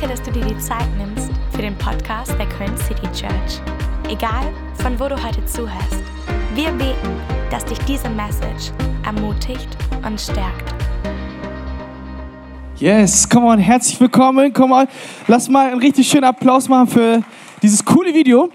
Danke, 0.00 0.16
dass 0.16 0.22
du 0.22 0.32
dir 0.32 0.46
die 0.46 0.56
Zeit 0.56 0.86
nimmst 0.96 1.30
für 1.50 1.60
den 1.60 1.76
Podcast 1.76 2.32
der 2.38 2.46
Köln 2.46 2.74
City 2.78 3.06
Church. 3.12 3.60
Egal, 4.08 4.50
von 4.76 4.98
wo 4.98 5.08
du 5.08 5.22
heute 5.22 5.44
zuhörst, 5.44 6.02
wir 6.54 6.70
beten, 6.70 7.20
dass 7.50 7.66
dich 7.66 7.78
diese 7.80 8.08
Message 8.08 8.72
ermutigt 9.04 9.68
und 10.06 10.18
stärkt. 10.18 10.74
Yes, 12.78 13.28
come 13.28 13.46
on, 13.46 13.58
herzlich 13.58 14.00
willkommen, 14.00 14.54
come 14.54 14.74
on. 14.74 14.86
Lass 15.26 15.50
mal 15.50 15.70
einen 15.70 15.80
richtig 15.80 16.08
schönen 16.08 16.24
Applaus 16.24 16.66
machen 16.66 16.86
für 16.86 17.22
dieses 17.60 17.84
coole 17.84 18.14
Video. 18.14 18.48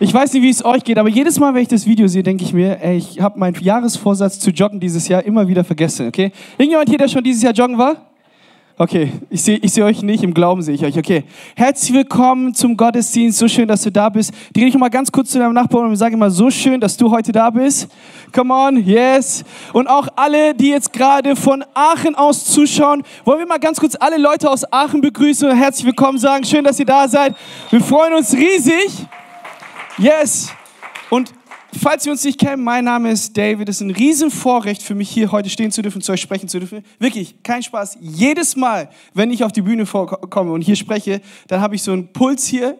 Ich 0.00 0.14
weiß 0.14 0.32
nicht, 0.32 0.42
wie 0.42 0.50
es 0.50 0.64
euch 0.64 0.82
geht, 0.82 0.96
aber 0.96 1.10
jedes 1.10 1.38
Mal, 1.38 1.52
wenn 1.52 1.60
ich 1.60 1.68
das 1.68 1.84
Video 1.84 2.06
sehe, 2.06 2.22
denke 2.22 2.42
ich 2.42 2.54
mir, 2.54 2.80
ey, 2.80 2.96
ich 2.96 3.20
habe 3.20 3.38
meinen 3.38 3.60
Jahresvorsatz 3.60 4.40
zu 4.40 4.48
joggen 4.50 4.80
dieses 4.80 5.08
Jahr 5.08 5.22
immer 5.24 5.46
wieder 5.46 5.62
vergessen, 5.62 6.08
okay? 6.08 6.32
Irgendjemand 6.56 6.88
hier, 6.88 6.96
der 6.96 7.08
schon 7.08 7.22
dieses 7.22 7.42
Jahr 7.42 7.52
joggen 7.52 7.76
war? 7.76 8.15
Okay, 8.78 9.10
ich 9.30 9.42
sehe 9.42 9.56
ich 9.56 9.72
seh 9.72 9.82
euch 9.82 10.02
nicht, 10.02 10.22
im 10.22 10.34
Glauben 10.34 10.60
sehe 10.60 10.74
ich 10.74 10.84
euch. 10.84 10.98
Okay, 10.98 11.24
herzlich 11.54 11.94
willkommen 11.94 12.52
zum 12.52 12.76
Gottesdienst. 12.76 13.38
So 13.38 13.48
schön, 13.48 13.66
dass 13.66 13.80
du 13.80 13.90
da 13.90 14.10
bist. 14.10 14.34
Dreh 14.52 14.66
dich 14.66 14.76
mal 14.76 14.90
ganz 14.90 15.10
kurz 15.10 15.30
zu 15.30 15.38
deinem 15.38 15.54
Nachbarn 15.54 15.86
und 15.86 15.96
sage 15.96 16.14
mal, 16.18 16.30
so 16.30 16.50
schön, 16.50 16.78
dass 16.78 16.94
du 16.94 17.10
heute 17.10 17.32
da 17.32 17.48
bist. 17.48 17.88
Come 18.34 18.52
on, 18.52 18.76
yes. 18.76 19.44
Und 19.72 19.86
auch 19.86 20.08
alle, 20.14 20.54
die 20.54 20.68
jetzt 20.68 20.92
gerade 20.92 21.36
von 21.36 21.64
Aachen 21.72 22.14
aus 22.16 22.44
zuschauen, 22.44 23.02
wollen 23.24 23.38
wir 23.38 23.46
mal 23.46 23.58
ganz 23.58 23.80
kurz 23.80 23.96
alle 23.98 24.18
Leute 24.18 24.50
aus 24.50 24.70
Aachen 24.70 25.00
begrüßen 25.00 25.48
und 25.48 25.56
herzlich 25.56 25.86
willkommen 25.86 26.18
sagen. 26.18 26.44
Schön, 26.44 26.62
dass 26.62 26.78
ihr 26.78 26.84
da 26.84 27.08
seid. 27.08 27.34
Wir 27.70 27.80
freuen 27.80 28.12
uns 28.12 28.34
riesig. 28.34 29.06
Yes. 29.96 30.50
Und 31.08 31.32
falls 31.78 32.04
Sie 32.04 32.10
uns 32.10 32.24
nicht 32.24 32.38
kennen, 32.38 32.62
mein 32.62 32.84
Name 32.84 33.10
ist 33.10 33.36
David. 33.36 33.68
Es 33.68 33.76
ist 33.76 33.82
ein 33.82 33.90
Riesenvorrecht 33.90 34.82
für 34.82 34.94
mich, 34.94 35.10
hier 35.10 35.32
heute 35.32 35.50
stehen 35.50 35.70
zu 35.70 35.82
dürfen, 35.82 36.00
zu 36.00 36.12
euch 36.12 36.20
sprechen 36.20 36.48
zu 36.48 36.58
dürfen. 36.58 36.82
Wirklich, 36.98 37.42
kein 37.42 37.62
Spaß. 37.62 37.98
Jedes 38.00 38.56
Mal, 38.56 38.90
wenn 39.14 39.30
ich 39.30 39.44
auf 39.44 39.52
die 39.52 39.62
Bühne 39.62 39.86
vorkomme 39.86 40.52
und 40.52 40.62
hier 40.62 40.76
spreche, 40.76 41.20
dann 41.48 41.60
habe 41.60 41.74
ich 41.74 41.82
so 41.82 41.92
einen 41.92 42.12
Puls 42.12 42.46
hier 42.46 42.78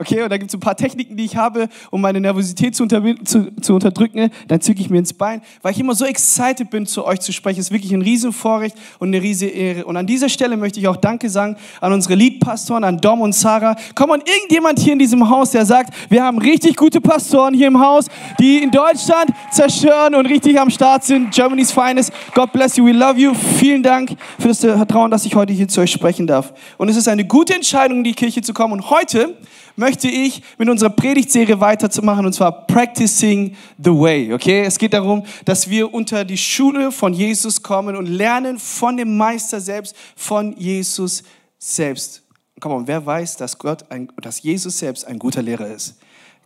Okay, 0.00 0.22
und 0.22 0.30
da 0.30 0.38
gibt 0.38 0.50
es 0.50 0.54
ein 0.54 0.60
paar 0.60 0.78
Techniken, 0.78 1.14
die 1.14 1.26
ich 1.26 1.36
habe, 1.36 1.68
um 1.90 2.00
meine 2.00 2.22
Nervosität 2.22 2.74
zu, 2.74 2.86
zu, 2.86 3.54
zu 3.60 3.74
unterdrücken. 3.74 4.30
Dann 4.48 4.62
zücke 4.62 4.80
ich 4.80 4.88
mir 4.88 4.96
ins 4.96 5.12
Bein, 5.12 5.42
weil 5.60 5.72
ich 5.72 5.78
immer 5.78 5.94
so 5.94 6.06
excited 6.06 6.70
bin, 6.70 6.86
zu 6.86 7.04
euch 7.04 7.20
zu 7.20 7.34
sprechen. 7.34 7.60
Ist 7.60 7.70
wirklich 7.70 7.92
ein 7.92 8.00
Riesenvorrecht 8.00 8.74
und 8.98 9.08
eine 9.08 9.20
riesige 9.20 9.52
Ehre. 9.52 9.84
Und 9.84 9.98
an 9.98 10.06
dieser 10.06 10.30
Stelle 10.30 10.56
möchte 10.56 10.80
ich 10.80 10.88
auch 10.88 10.96
Danke 10.96 11.28
sagen 11.28 11.56
an 11.82 11.92
unsere 11.92 12.14
Leadpastoren, 12.14 12.82
an 12.82 12.96
Dom 12.96 13.20
und 13.20 13.34
Sarah. 13.34 13.76
Komm, 13.94 14.08
und 14.08 14.26
irgendjemand 14.26 14.78
hier 14.78 14.94
in 14.94 14.98
diesem 14.98 15.28
Haus, 15.28 15.50
der 15.50 15.66
sagt, 15.66 15.92
wir 16.08 16.24
haben 16.24 16.38
richtig 16.38 16.76
gute 16.76 17.02
Pastoren 17.02 17.52
hier 17.52 17.66
im 17.66 17.78
Haus, 17.78 18.06
die 18.40 18.62
in 18.62 18.70
Deutschland 18.70 19.30
zerstören 19.52 20.14
und 20.14 20.24
richtig 20.24 20.58
am 20.58 20.70
Start 20.70 21.04
sind. 21.04 21.30
Germany's 21.30 21.72
Finest. 21.72 22.10
God 22.34 22.52
bless 22.52 22.78
you, 22.78 22.86
we 22.86 22.92
love 22.92 23.20
you. 23.20 23.34
Vielen 23.34 23.82
Dank 23.82 24.16
für 24.38 24.48
das 24.48 24.60
Vertrauen, 24.60 25.10
dass 25.10 25.26
ich 25.26 25.34
heute 25.34 25.52
hier 25.52 25.68
zu 25.68 25.82
euch 25.82 25.92
sprechen 25.92 26.26
darf. 26.26 26.54
Und 26.78 26.88
es 26.88 26.96
ist 26.96 27.06
eine 27.06 27.26
gute 27.26 27.54
Entscheidung, 27.54 27.98
in 27.98 28.04
die 28.04 28.14
Kirche 28.14 28.40
zu 28.40 28.54
kommen. 28.54 28.72
Und 28.72 28.88
heute 28.88 29.36
möchte 29.76 30.08
ich 30.08 30.42
mit 30.58 30.68
unserer 30.68 30.90
Predigtserie 30.90 31.60
weiterzumachen 31.60 32.26
und 32.26 32.32
zwar 32.32 32.66
Practicing 32.66 33.56
the 33.78 33.90
Way. 33.90 34.32
Okay, 34.32 34.62
es 34.62 34.78
geht 34.78 34.92
darum, 34.92 35.24
dass 35.44 35.68
wir 35.70 35.92
unter 35.92 36.24
die 36.24 36.38
Schule 36.38 36.92
von 36.92 37.12
Jesus 37.12 37.62
kommen 37.62 37.96
und 37.96 38.06
lernen 38.06 38.58
von 38.58 38.96
dem 38.96 39.16
Meister 39.16 39.60
selbst, 39.60 39.94
von 40.16 40.56
Jesus 40.56 41.22
selbst. 41.58 42.22
Komm 42.58 42.72
on, 42.72 42.86
wer 42.86 43.04
weiß, 43.04 43.36
dass 43.36 43.58
Gott, 43.58 43.90
ein, 43.90 44.08
dass 44.20 44.42
Jesus 44.42 44.78
selbst 44.78 45.06
ein 45.06 45.18
guter 45.18 45.42
Lehrer 45.42 45.68
ist? 45.68 45.99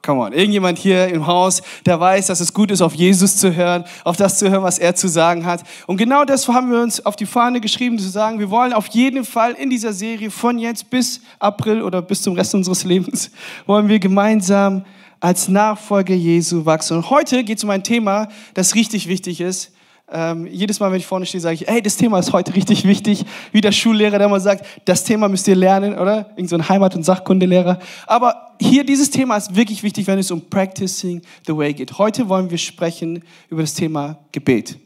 Come 0.04 0.20
on, 0.20 0.34
irgendjemand 0.34 0.76
hier 0.76 1.08
im 1.08 1.26
Haus, 1.26 1.62
der 1.86 1.98
weiß, 1.98 2.26
dass 2.26 2.40
es 2.40 2.52
gut 2.52 2.70
ist, 2.70 2.82
auf 2.82 2.94
Jesus 2.94 3.38
zu 3.38 3.56
hören, 3.56 3.84
auf 4.04 4.18
das 4.18 4.38
zu 4.38 4.50
hören, 4.50 4.62
was 4.62 4.78
er 4.78 4.94
zu 4.94 5.08
sagen 5.08 5.46
hat. 5.46 5.62
Und 5.86 5.96
genau 5.96 6.26
das 6.26 6.46
haben 6.46 6.70
wir 6.70 6.82
uns 6.82 7.06
auf 7.06 7.16
die 7.16 7.24
Fahne 7.24 7.58
geschrieben, 7.58 7.98
zu 7.98 8.10
sagen, 8.10 8.38
wir 8.38 8.50
wollen 8.50 8.74
auf 8.74 8.88
jeden 8.88 9.24
Fall 9.24 9.52
in 9.52 9.70
dieser 9.70 9.94
Serie 9.94 10.30
von 10.30 10.58
jetzt 10.58 10.90
bis 10.90 11.22
April 11.38 11.80
oder 11.80 12.02
bis 12.02 12.20
zum 12.20 12.34
Rest 12.34 12.54
unseres 12.54 12.84
Lebens, 12.84 13.30
wollen 13.64 13.88
wir 13.88 13.98
gemeinsam 13.98 14.84
als 15.20 15.48
Nachfolger 15.48 16.14
Jesu 16.14 16.66
wachsen. 16.66 16.98
Und 16.98 17.08
heute 17.08 17.42
geht 17.42 17.56
es 17.56 17.64
um 17.64 17.70
ein 17.70 17.82
Thema, 17.82 18.28
das 18.52 18.74
richtig 18.74 19.08
wichtig 19.08 19.40
ist, 19.40 19.72
ähm, 20.12 20.46
jedes 20.46 20.80
Mal, 20.80 20.90
wenn 20.92 20.98
ich 20.98 21.06
vorne 21.06 21.24
stehe, 21.24 21.40
sage 21.40 21.54
ich, 21.54 21.66
hey, 21.66 21.80
das 21.80 21.96
Thema 21.96 22.18
ist 22.18 22.32
heute 22.32 22.54
richtig 22.54 22.84
wichtig. 22.86 23.24
Wie 23.52 23.62
der 23.62 23.72
Schullehrer, 23.72 24.18
der 24.18 24.26
immer 24.26 24.40
sagt, 24.40 24.66
das 24.84 25.02
Thema 25.02 25.28
müsst 25.28 25.48
ihr 25.48 25.56
lernen, 25.56 25.98
oder? 25.98 26.30
Irgend 26.36 26.50
so 26.50 26.56
ein 26.56 26.68
Heimat- 26.68 26.94
und 26.94 27.04
Sachkundelehrer. 27.04 27.78
Aber 28.06 28.54
hier, 28.60 28.84
dieses 28.84 29.10
Thema 29.10 29.36
ist 29.36 29.56
wirklich 29.56 29.82
wichtig, 29.82 30.06
wenn 30.06 30.18
es 30.18 30.30
um 30.30 30.42
Practicing 30.42 31.22
the 31.46 31.56
Way 31.56 31.72
geht. 31.72 31.98
Heute 31.98 32.28
wollen 32.28 32.50
wir 32.50 32.58
sprechen 32.58 33.24
über 33.48 33.62
das 33.62 33.72
Thema 33.72 34.18
Gebet. 34.30 34.76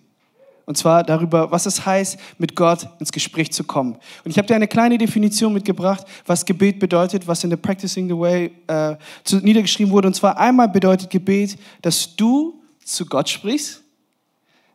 Und 0.67 0.77
zwar 0.77 1.03
darüber, 1.03 1.51
was 1.51 1.67
es 1.67 1.84
heißt, 1.84 2.19
mit 2.37 2.55
Gott 2.55 2.87
ins 3.01 3.11
Gespräch 3.11 3.51
zu 3.53 3.65
kommen. 3.65 3.95
Und 4.23 4.31
ich 4.31 4.39
habe 4.39 4.47
dir 4.47 4.55
eine 4.55 4.69
kleine 4.69 4.99
Definition 4.99 5.53
mitgebracht, 5.53 6.07
was 6.27 6.45
Gebet 6.45 6.78
bedeutet, 6.78 7.27
was 7.27 7.43
in 7.43 7.51
der 7.51 7.57
Practicing 7.57 8.07
the 8.07 8.17
Way 8.17 8.53
äh, 8.69 8.95
niedergeschrieben 9.41 9.91
wurde. 9.91 10.09
Und 10.09 10.15
zwar 10.15 10.39
einmal 10.39 10.69
bedeutet 10.69 11.11
Gebet, 11.11 11.59
dass 11.83 12.15
du 12.15 12.62
zu 12.84 13.05
Gott 13.07 13.28
sprichst 13.28 13.83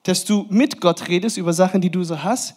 dass 0.04 0.26
du 0.26 0.46
mit 0.50 0.82
Gott 0.82 1.08
redest 1.08 1.38
über 1.38 1.54
Sachen, 1.54 1.82
die 1.82 1.90
du 1.90 2.04
so 2.04 2.24
hast. 2.24 2.56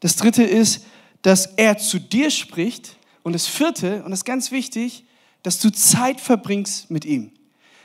Das 0.00 0.16
dritte 0.16 0.42
ist, 0.42 0.84
dass 1.22 1.46
er 1.46 1.78
zu 1.78 1.98
dir 1.98 2.30
spricht. 2.30 2.96
Und 3.22 3.32
das 3.32 3.46
vierte, 3.46 4.02
und 4.04 4.10
das 4.10 4.20
ist 4.20 4.24
ganz 4.24 4.50
wichtig, 4.50 5.04
dass 5.42 5.58
du 5.58 5.70
Zeit 5.70 6.20
verbringst 6.20 6.90
mit 6.90 7.04
ihm. 7.04 7.32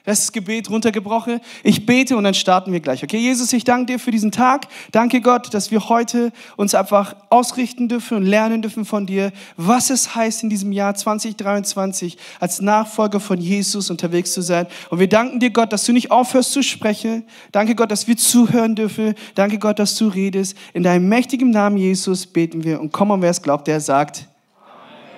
Das 0.05 0.31
Gebet 0.31 0.69
runtergebrochen. 0.69 1.39
Ich 1.63 1.85
bete 1.85 2.17
und 2.17 2.23
dann 2.23 2.33
starten 2.33 2.71
wir 2.71 2.79
gleich. 2.79 3.03
Okay, 3.03 3.17
Jesus, 3.17 3.53
ich 3.53 3.63
danke 3.63 3.93
dir 3.93 3.99
für 3.99 4.11
diesen 4.11 4.31
Tag. 4.31 4.67
Danke 4.91 5.21
Gott, 5.21 5.53
dass 5.53 5.71
wir 5.71 5.89
heute 5.89 6.31
uns 6.57 6.73
einfach 6.73 7.15
ausrichten 7.29 7.87
dürfen 7.87 8.17
und 8.17 8.25
lernen 8.25 8.61
dürfen 8.61 8.85
von 8.85 9.05
dir, 9.05 9.31
was 9.57 9.89
es 9.89 10.15
heißt 10.15 10.43
in 10.43 10.49
diesem 10.49 10.71
Jahr 10.71 10.95
2023 10.95 12.17
als 12.39 12.61
Nachfolger 12.61 13.19
von 13.19 13.39
Jesus 13.39 13.89
unterwegs 13.89 14.33
zu 14.33 14.41
sein. 14.41 14.67
Und 14.89 14.99
wir 14.99 15.09
danken 15.09 15.39
dir 15.39 15.51
Gott, 15.51 15.73
dass 15.73 15.85
du 15.85 15.93
nicht 15.93 16.11
aufhörst 16.11 16.51
zu 16.51 16.63
sprechen. 16.63 17.23
Danke 17.51 17.75
Gott, 17.75 17.91
dass 17.91 18.07
wir 18.07 18.17
zuhören 18.17 18.75
dürfen. 18.75 19.15
Danke 19.35 19.59
Gott, 19.59 19.79
dass 19.79 19.95
du 19.95 20.07
redest. 20.07 20.57
In 20.73 20.83
deinem 20.83 21.09
mächtigen 21.09 21.51
Namen 21.51 21.77
Jesus 21.77 22.25
beten 22.25 22.63
wir. 22.63 22.79
Und 22.79 22.91
komm 22.91 23.11
on, 23.11 23.21
wer 23.21 23.31
es 23.31 23.41
glaubt, 23.41 23.67
der 23.67 23.79
sagt. 23.79 24.27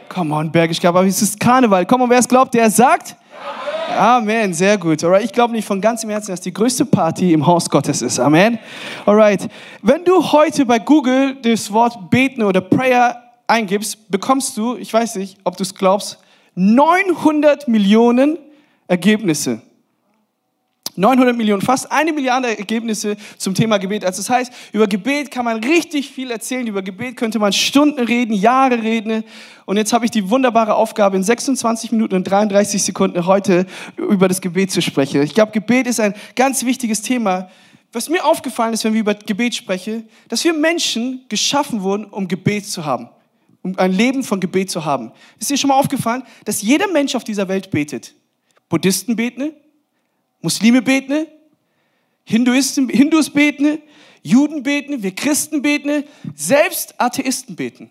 Come 0.09 0.35
on, 0.35 0.51
Bergisch, 0.51 0.83
aber 0.83 1.05
es 1.05 1.21
ist 1.21 1.39
Karneval. 1.39 1.85
Komm 1.85 2.01
on, 2.01 2.09
wer 2.09 2.19
es 2.19 2.27
glaubt, 2.27 2.53
der 2.53 2.69
sagt. 2.69 3.15
Amen, 3.15 3.70
sehr 4.53 4.77
gut. 4.77 5.03
Alright, 5.03 5.23
ich 5.23 5.31
glaube 5.31 5.53
nicht 5.53 5.65
von 5.65 5.81
ganzem 5.81 6.09
Herzen, 6.09 6.31
dass 6.31 6.41
die 6.41 6.53
größte 6.53 6.85
Party 6.85 7.33
im 7.33 7.45
Haus 7.45 7.69
Gottes 7.69 8.01
ist. 8.01 8.19
Amen. 8.19 8.59
Alright, 9.05 9.47
wenn 9.81 10.03
du 10.03 10.31
heute 10.31 10.65
bei 10.65 10.79
Google 10.79 11.35
das 11.41 11.71
Wort 11.71 12.09
beten 12.09 12.43
oder 12.43 12.61
Prayer 12.61 13.21
eingibst, 13.47 14.09
bekommst 14.09 14.55
du, 14.57 14.75
ich 14.77 14.93
weiß 14.93 15.15
nicht, 15.15 15.37
ob 15.43 15.57
du 15.57 15.63
es 15.63 15.75
glaubst, 15.75 16.19
900 16.55 17.67
Millionen 17.67 18.37
Ergebnisse. 18.87 19.61
900 20.95 21.35
Millionen, 21.37 21.61
fast 21.61 21.91
eine 21.91 22.11
Milliarde 22.11 22.57
Ergebnisse 22.57 23.15
zum 23.37 23.53
Thema 23.53 23.77
Gebet. 23.77 24.03
Also 24.03 24.21
das 24.21 24.29
heißt, 24.29 24.53
über 24.73 24.87
Gebet 24.87 25.31
kann 25.31 25.45
man 25.45 25.63
richtig 25.63 26.09
viel 26.09 26.31
erzählen. 26.31 26.67
Über 26.67 26.81
Gebet 26.81 27.15
könnte 27.15 27.39
man 27.39 27.53
Stunden 27.53 27.99
reden, 27.99 28.33
Jahre 28.33 28.81
reden. 28.81 29.23
Und 29.65 29.77
jetzt 29.77 29.93
habe 29.93 30.05
ich 30.05 30.11
die 30.11 30.29
wunderbare 30.29 30.75
Aufgabe, 30.75 31.15
in 31.15 31.23
26 31.23 31.91
Minuten 31.91 32.15
und 32.15 32.25
33 32.25 32.83
Sekunden 32.83 33.25
heute 33.25 33.65
über 33.97 34.27
das 34.27 34.41
Gebet 34.41 34.71
zu 34.71 34.81
sprechen. 34.81 35.21
Ich 35.21 35.33
glaube, 35.33 35.51
Gebet 35.51 35.87
ist 35.87 35.99
ein 35.99 36.13
ganz 36.35 36.65
wichtiges 36.65 37.01
Thema. 37.01 37.49
Was 37.93 38.09
mir 38.09 38.23
aufgefallen 38.25 38.73
ist, 38.73 38.83
wenn 38.83 38.93
wir 38.93 39.01
über 39.01 39.15
Gebet 39.15 39.55
sprechen, 39.55 40.07
dass 40.29 40.43
wir 40.43 40.53
Menschen 40.53 41.25
geschaffen 41.29 41.81
wurden, 41.81 42.05
um 42.05 42.27
Gebet 42.27 42.65
zu 42.65 42.85
haben. 42.85 43.09
Um 43.63 43.77
ein 43.77 43.91
Leben 43.91 44.23
von 44.23 44.39
Gebet 44.39 44.71
zu 44.71 44.85
haben. 44.85 45.11
Ist 45.39 45.49
dir 45.49 45.57
schon 45.57 45.67
mal 45.67 45.75
aufgefallen, 45.75 46.23
dass 46.45 46.61
jeder 46.61 46.87
Mensch 46.87 47.15
auf 47.15 47.23
dieser 47.23 47.47
Welt 47.47 47.69
betet? 47.69 48.15
Buddhisten 48.69 49.15
beten, 49.15 49.51
Muslime 50.41 50.81
beten, 50.81 51.27
Hinduisten, 52.23 52.89
Hindus 52.89 53.29
beten, 53.29 53.79
Juden 54.23 54.63
beten, 54.63 55.01
wir 55.01 55.15
Christen 55.15 55.61
beten, 55.61 56.03
selbst 56.35 56.99
Atheisten 56.99 57.55
beten. 57.55 57.89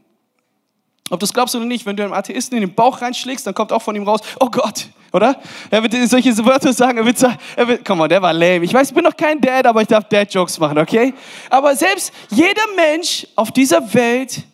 Ob 1.11 1.19
du 1.19 1.25
es 1.25 1.33
glaubst 1.33 1.57
oder 1.57 1.65
nicht, 1.65 1.87
wenn 1.87 1.97
du 1.97 2.05
einem 2.05 2.13
Atheisten 2.13 2.57
in 2.57 2.63
den 2.63 2.75
Bauch 2.75 3.03
reinschlägst, 3.03 3.47
dann 3.47 3.55
kommt 3.55 3.73
auch 3.73 3.83
von 3.83 3.97
ihm 3.97 4.05
raus, 4.05 4.21
oh 4.39 4.49
Gott, 4.49 4.89
oder? 5.13 5.41
Er 5.71 5.83
wird 5.83 5.93
solche 6.09 6.37
Wörter 6.45 6.73
sagen, 6.73 6.99
er 6.99 7.05
wird 7.05 7.19
sagen, 7.19 7.37
er 7.57 7.67
wird, 7.67 7.85
komm 7.85 7.99
mal, 7.99 8.07
der 8.07 8.23
war 8.23 8.33
lame. 8.33 8.65
Ich 8.65 8.73
weiß, 8.73 8.89
ich 8.89 8.95
bin 8.95 9.03
noch 9.03 9.17
kein 9.17 9.41
Dad, 9.41 9.67
aber 9.67 9.83
ich 9.83 9.89
darf 9.89 10.09
Dad-Jokes 10.09 10.61
machen, 10.61 10.79
okay? 10.79 11.13
Aber 11.49 11.75
selbst 11.75 12.13
jeder 12.31 12.63
Mensch 12.77 13.27
auf 13.35 13.51
dieser 13.51 13.93
Welt 13.93 14.45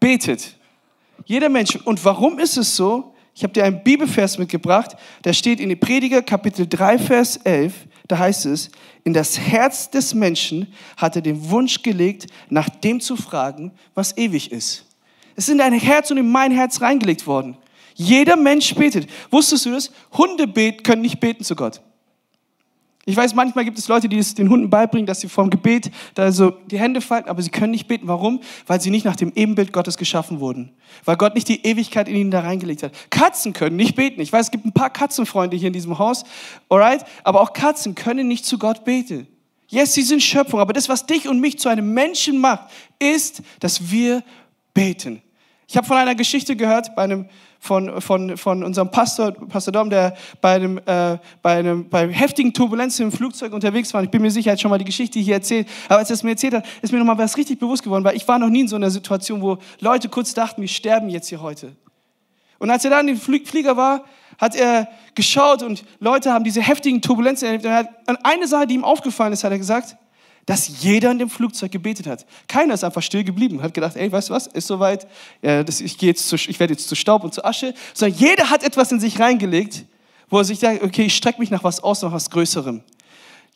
betet. 0.00 0.56
Jeder 1.24 1.48
Mensch. 1.48 1.76
Und 1.84 2.04
warum 2.04 2.40
ist 2.40 2.56
es 2.56 2.74
so? 2.74 3.11
Ich 3.34 3.42
habe 3.42 3.52
dir 3.52 3.64
einen 3.64 3.82
Bibelvers 3.82 4.38
mitgebracht, 4.38 4.96
der 5.24 5.32
steht 5.32 5.58
in 5.58 5.78
Prediger 5.78 6.22
Kapitel 6.22 6.66
3, 6.66 6.98
Vers 6.98 7.36
11. 7.38 7.72
Da 8.08 8.18
heißt 8.18 8.46
es, 8.46 8.70
in 9.04 9.14
das 9.14 9.38
Herz 9.38 9.88
des 9.90 10.12
Menschen 10.12 10.72
hat 10.96 11.16
er 11.16 11.22
den 11.22 11.50
Wunsch 11.50 11.82
gelegt, 11.82 12.26
nach 12.50 12.68
dem 12.68 13.00
zu 13.00 13.16
fragen, 13.16 13.72
was 13.94 14.16
ewig 14.18 14.52
ist. 14.52 14.84
Es 15.34 15.44
ist 15.44 15.50
in 15.50 15.58
dein 15.58 15.72
Herz 15.72 16.10
und 16.10 16.18
in 16.18 16.30
mein 16.30 16.52
Herz 16.52 16.80
reingelegt 16.82 17.26
worden. 17.26 17.56
Jeder 17.94 18.36
Mensch 18.36 18.74
betet. 18.74 19.08
Wusstest 19.30 19.66
du 19.66 19.70
das? 19.70 19.90
Hunde 20.12 20.46
beten, 20.46 20.82
können 20.82 21.02
nicht 21.02 21.20
beten 21.20 21.44
zu 21.44 21.56
Gott. 21.56 21.80
Ich 23.04 23.16
weiß, 23.16 23.34
manchmal 23.34 23.64
gibt 23.64 23.78
es 23.78 23.88
Leute, 23.88 24.08
die 24.08 24.18
es 24.18 24.34
den 24.34 24.48
Hunden 24.48 24.70
beibringen, 24.70 25.06
dass 25.06 25.20
sie 25.20 25.28
vorm 25.28 25.50
Gebet 25.50 25.90
da 26.14 26.30
so 26.30 26.50
die 26.50 26.78
Hände 26.78 27.00
falten, 27.00 27.28
aber 27.28 27.42
sie 27.42 27.50
können 27.50 27.72
nicht 27.72 27.88
beten. 27.88 28.06
Warum? 28.06 28.40
Weil 28.68 28.80
sie 28.80 28.90
nicht 28.90 29.04
nach 29.04 29.16
dem 29.16 29.32
Ebenbild 29.34 29.72
Gottes 29.72 29.96
geschaffen 29.96 30.38
wurden. 30.38 30.70
Weil 31.04 31.16
Gott 31.16 31.34
nicht 31.34 31.48
die 31.48 31.66
Ewigkeit 31.66 32.08
in 32.08 32.14
ihnen 32.14 32.30
da 32.30 32.40
reingelegt 32.40 32.84
hat. 32.84 32.92
Katzen 33.10 33.54
können 33.54 33.74
nicht 33.74 33.96
beten. 33.96 34.20
Ich 34.20 34.32
weiß, 34.32 34.46
es 34.46 34.50
gibt 34.52 34.64
ein 34.64 34.72
paar 34.72 34.90
Katzenfreunde 34.90 35.56
hier 35.56 35.66
in 35.66 35.72
diesem 35.72 35.98
Haus, 35.98 36.22
alright? 36.68 37.04
Aber 37.24 37.40
auch 37.40 37.52
Katzen 37.52 37.96
können 37.96 38.28
nicht 38.28 38.46
zu 38.46 38.56
Gott 38.56 38.84
beten. 38.84 39.26
Yes, 39.66 39.94
sie 39.94 40.02
sind 40.02 40.22
Schöpfung, 40.22 40.60
aber 40.60 40.72
das, 40.72 40.88
was 40.88 41.06
dich 41.06 41.28
und 41.28 41.40
mich 41.40 41.58
zu 41.58 41.68
einem 41.68 41.92
Menschen 41.94 42.38
macht, 42.38 42.68
ist, 43.00 43.42
dass 43.58 43.90
wir 43.90 44.22
beten. 44.74 45.22
Ich 45.66 45.76
habe 45.76 45.86
von 45.86 45.96
einer 45.96 46.14
Geschichte 46.14 46.54
gehört 46.54 46.94
bei 46.94 47.02
einem 47.02 47.26
von, 47.62 48.00
von, 48.00 48.36
von 48.36 48.64
unserem 48.64 48.90
Pastor, 48.90 49.30
Pastor 49.30 49.70
Dom, 49.70 49.88
der 49.88 50.16
bei, 50.40 50.56
einem, 50.56 50.78
äh, 50.78 51.16
bei, 51.42 51.58
einem, 51.58 51.88
bei 51.88 52.08
heftigen 52.08 52.52
Turbulenzen 52.52 53.06
im 53.06 53.12
Flugzeug 53.12 53.52
unterwegs 53.52 53.94
war. 53.94 54.02
Ich 54.02 54.10
bin 54.10 54.20
mir 54.20 54.32
sicher, 54.32 54.50
er 54.50 54.54
hat 54.54 54.60
schon 54.60 54.68
mal 54.68 54.78
die 54.78 54.84
Geschichte 54.84 55.20
hier 55.20 55.34
erzählt. 55.34 55.68
Aber 55.88 55.98
als 55.98 56.10
er 56.10 56.14
es 56.14 56.24
mir 56.24 56.30
erzählt 56.30 56.54
hat, 56.54 56.66
ist 56.82 56.92
mir 56.92 56.98
nochmal 56.98 57.18
was 57.18 57.36
richtig 57.36 57.60
bewusst 57.60 57.84
geworden, 57.84 58.02
weil 58.02 58.16
ich 58.16 58.26
war 58.26 58.40
noch 58.40 58.48
nie 58.48 58.62
in 58.62 58.68
so 58.68 58.74
einer 58.74 58.90
Situation, 58.90 59.40
wo 59.40 59.58
Leute 59.78 60.08
kurz 60.08 60.34
dachten, 60.34 60.60
wir 60.60 60.66
sterben 60.66 61.08
jetzt 61.08 61.28
hier 61.28 61.40
heute. 61.40 61.76
Und 62.58 62.68
als 62.68 62.84
er 62.84 62.90
dann 62.90 63.06
dem 63.06 63.16
Flieger 63.16 63.76
war, 63.76 64.06
hat 64.38 64.56
er 64.56 64.88
geschaut 65.14 65.62
und 65.62 65.84
Leute 66.00 66.32
haben 66.32 66.42
diese 66.42 66.60
heftigen 66.60 67.00
Turbulenzen 67.00 67.46
erlebt. 67.46 67.64
Und 67.64 67.72
hat, 67.72 67.88
eine 68.24 68.48
Sache, 68.48 68.66
die 68.66 68.74
ihm 68.74 68.82
aufgefallen 68.82 69.32
ist, 69.32 69.44
hat 69.44 69.52
er 69.52 69.58
gesagt, 69.58 69.96
dass 70.46 70.82
jeder 70.82 71.10
in 71.10 71.18
dem 71.18 71.30
Flugzeug 71.30 71.70
gebetet 71.70 72.06
hat. 72.06 72.26
Keiner 72.48 72.74
ist 72.74 72.82
einfach 72.82 73.02
still 73.02 73.22
geblieben, 73.22 73.62
hat 73.62 73.74
gedacht, 73.74 73.96
ey, 73.96 74.10
weißt 74.10 74.30
du 74.30 74.34
was, 74.34 74.48
ist 74.48 74.66
soweit, 74.66 75.06
ja, 75.40 75.62
das, 75.62 75.80
ich, 75.80 76.02
ich 76.02 76.60
werde 76.60 76.72
jetzt 76.72 76.88
zu 76.88 76.94
Staub 76.94 77.22
und 77.22 77.32
zu 77.32 77.44
Asche, 77.44 77.74
sondern 77.94 78.18
jeder 78.18 78.50
hat 78.50 78.64
etwas 78.64 78.90
in 78.90 79.00
sich 79.00 79.20
reingelegt, 79.20 79.84
wo 80.28 80.38
er 80.38 80.44
sich 80.44 80.58
sagt, 80.58 80.82
okay, 80.82 81.04
ich 81.04 81.16
strecke 81.16 81.40
mich 81.40 81.50
nach 81.50 81.62
was 81.62 81.82
aus, 81.82 82.02
nach 82.02 82.12
was 82.12 82.30
Größerem. 82.30 82.82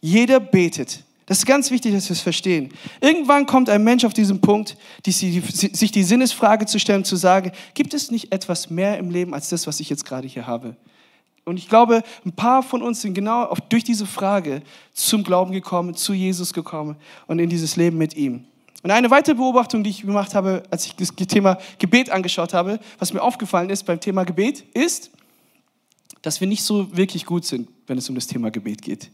Jeder 0.00 0.38
betet. 0.38 1.03
Das 1.27 1.38
ist 1.38 1.47
ganz 1.47 1.73
wichtig, 1.73 1.93
dass 1.93 2.09
wir 2.09 2.12
es 2.12 2.21
verstehen. 2.21 2.73
Irgendwann 3.00 3.47
kommt 3.47 3.69
ein 3.69 3.82
Mensch 3.82 4.05
auf 4.05 4.15
diesen 4.15 4.41
Punkt, 4.41 4.77
die, 5.05 5.11
die, 5.11 5.41
sich 5.41 5.91
die 5.91 6.05
Sinnesfrage 6.05 6.67
zu 6.67 6.79
stellen, 6.79 7.05
zu 7.05 7.17
sagen, 7.17 7.50
gibt 7.75 7.94
es 7.94 8.12
nicht 8.12 8.32
etwas 8.32 8.71
mehr 8.71 8.97
im 8.99 9.11
Leben 9.11 9.35
als 9.35 9.49
das, 9.49 9.67
was 9.67 9.81
ich 9.81 9.91
jetzt 9.91 10.05
gerade 10.05 10.29
hier 10.29 10.47
habe? 10.47 10.77
Und 11.46 11.58
ich 11.58 11.69
glaube, 11.69 12.02
ein 12.25 12.32
paar 12.32 12.62
von 12.64 12.82
uns 12.82 13.00
sind 13.00 13.14
genau 13.14 13.54
durch 13.69 13.84
diese 13.84 14.04
Frage 14.04 14.62
zum 14.93 15.22
Glauben 15.22 15.52
gekommen, 15.52 15.94
zu 15.94 16.12
Jesus 16.12 16.52
gekommen 16.52 16.96
und 17.28 17.38
in 17.38 17.48
dieses 17.48 17.76
Leben 17.76 17.96
mit 17.96 18.16
ihm. 18.16 18.44
Und 18.82 18.90
eine 18.90 19.10
weitere 19.10 19.37
Beobachtung, 19.37 19.84
die 19.84 19.90
ich 19.90 20.02
gemacht 20.02 20.34
habe, 20.34 20.64
als 20.70 20.87
ich 20.87 20.96
das 20.96 21.14
Thema 21.14 21.58
Gebet 21.78 22.10
angeschaut 22.10 22.52
habe, 22.52 22.81
was 22.98 23.12
mir 23.12 23.22
aufgefallen 23.22 23.70
ist 23.70 23.84
beim 23.84 24.00
Thema 24.00 24.25
Gebet, 24.25 24.64
ist, 24.75 25.10
dass 26.20 26.40
wir 26.40 26.48
nicht 26.48 26.64
so 26.64 26.94
wirklich 26.96 27.25
gut 27.25 27.44
sind, 27.44 27.69
wenn 27.87 27.96
es 27.96 28.08
um 28.08 28.16
das 28.16 28.26
Thema 28.26 28.50
Gebet 28.50 28.82
geht. 28.82 29.10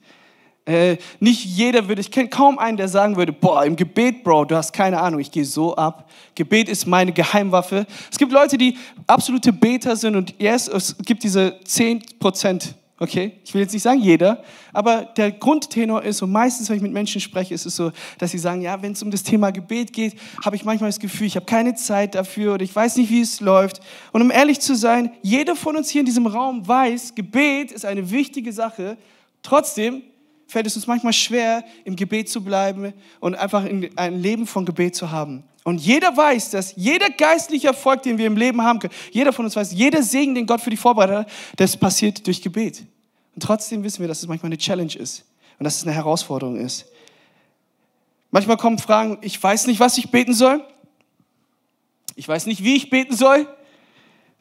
Äh, 0.64 0.99
nicht 1.19 1.44
jeder 1.44 1.88
würde, 1.88 2.00
ich 2.00 2.11
kenne 2.12 2.29
kaum 2.29 2.59
einen, 2.59 2.76
der 2.76 2.87
sagen 2.87 3.17
würde, 3.17 3.32
boah, 3.32 3.64
im 3.64 3.75
Gebet, 3.75 4.23
Bro, 4.23 4.44
du 4.44 4.55
hast 4.55 4.73
keine 4.73 5.00
Ahnung, 5.00 5.19
ich 5.19 5.32
gehe 5.32 5.44
so 5.44 5.75
ab. 5.75 6.09
Gebet 6.37 6.69
ist 6.69 6.87
meine 6.87 7.12
Geheimwaffe. 7.12 7.85
Es 8.11 8.17
gibt 8.17 8.31
Leute, 8.31 8.56
die 8.56 8.79
absolute 9.09 9.53
Beter 9.53 9.97
sind 9.97 10.14
und 10.14 10.35
yes, 10.41 10.69
es 10.69 10.97
gibt 10.99 11.25
diese 11.25 11.59
10 11.64 12.05
Prozent, 12.20 12.76
okay? 13.00 13.32
Ich 13.44 13.53
will 13.53 13.62
jetzt 13.62 13.73
nicht 13.73 13.82
sagen 13.82 13.99
jeder, 13.99 14.44
aber 14.73 15.03
der 15.17 15.32
Grundtenor 15.32 16.05
ist, 16.05 16.23
und 16.23 16.31
meistens, 16.31 16.69
wenn 16.69 16.76
ich 16.76 16.82
mit 16.82 16.93
Menschen 16.93 17.20
spreche, 17.20 17.55
ist 17.55 17.67
es 17.67 17.75
so, 17.75 17.91
dass 18.19 18.31
sie 18.31 18.38
sagen, 18.38 18.62
ja, 18.62 18.81
wenn 18.81 18.93
es 18.93 19.03
um 19.03 19.11
das 19.11 19.25
Thema 19.25 19.50
Gebet 19.50 19.93
geht, 19.93 20.15
habe 20.44 20.55
ich 20.55 20.65
manchmal 20.65 20.91
das 20.91 21.00
Gefühl, 21.00 21.26
ich 21.26 21.35
habe 21.35 21.47
keine 21.47 21.75
Zeit 21.75 22.15
dafür 22.15 22.55
oder 22.55 22.62
ich 22.62 22.75
weiß 22.75 22.99
nicht, 22.99 23.11
wie 23.11 23.20
es 23.23 23.41
läuft. 23.41 23.81
Und 24.12 24.23
um 24.23 24.31
ehrlich 24.31 24.61
zu 24.61 24.76
sein, 24.76 25.11
jeder 25.23 25.56
von 25.56 25.76
uns 25.76 25.91
hier 25.91 26.03
in 26.03 26.06
diesem 26.06 26.29
Raum 26.29 26.69
weiß, 26.69 27.17
Gebet 27.17 27.73
ist 27.73 27.85
eine 27.85 28.12
wichtige 28.12 28.53
Sache. 28.53 28.97
Trotzdem 29.43 30.03
fällt 30.53 30.67
es 30.67 30.77
uns 30.77 30.87
manchmal 30.87 31.15
schwer, 31.15 31.65
im 31.85 31.97
Gebet 31.97 32.29
zu 32.29 32.45
bleiben 32.45 32.93
und 33.21 33.35
einfach 33.35 33.65
ein 33.65 34.21
Leben 34.21 34.47
von 34.47 34.67
Gebet 34.67 34.95
zu 34.95 35.11
haben. 35.11 35.45
Und 35.65 35.81
jeder 35.81 36.15
weiß, 36.15 36.51
dass 36.51 36.75
jeder 36.77 37.09
geistliche 37.09 37.69
Erfolg, 37.69 38.03
den 38.03 38.19
wir 38.19 38.27
im 38.27 38.37
Leben 38.37 38.61
haben 38.61 38.79
können, 38.79 38.93
jeder 39.13 39.33
von 39.33 39.47
uns 39.47 39.57
weiß, 39.57 39.73
jeder 39.73 40.03
Segen, 40.03 40.35
den 40.35 40.47
Gott 40.47 40.61
für 40.61 40.69
die 40.69 40.77
vorbereitet 40.77 41.17
hat, 41.17 41.33
das 41.57 41.77
passiert 41.77 42.27
durch 42.27 42.43
Gebet. 42.43 42.85
Und 43.35 43.43
trotzdem 43.43 43.83
wissen 43.83 44.01
wir, 44.01 44.09
dass 44.09 44.19
es 44.19 44.29
manchmal 44.29 44.51
eine 44.51 44.59
Challenge 44.59 44.95
ist 44.95 45.25
und 45.59 45.65
dass 45.65 45.77
es 45.77 45.85
eine 45.85 45.95
Herausforderung 45.95 46.57
ist. 46.57 46.85
Manchmal 48.31 48.59
kommen 48.59 48.79
Fragen, 48.79 49.19
ich 49.23 49.43
weiß 49.43 49.67
nicht, 49.69 49.81
was 49.81 49.97
ich 49.97 50.11
beten 50.11 50.35
soll. 50.35 50.63
Ich 52.15 52.29
weiß 52.29 52.45
nicht, 52.45 52.63
wie 52.63 52.77
ich 52.77 52.91
beten 52.91 53.17
soll. 53.17 53.47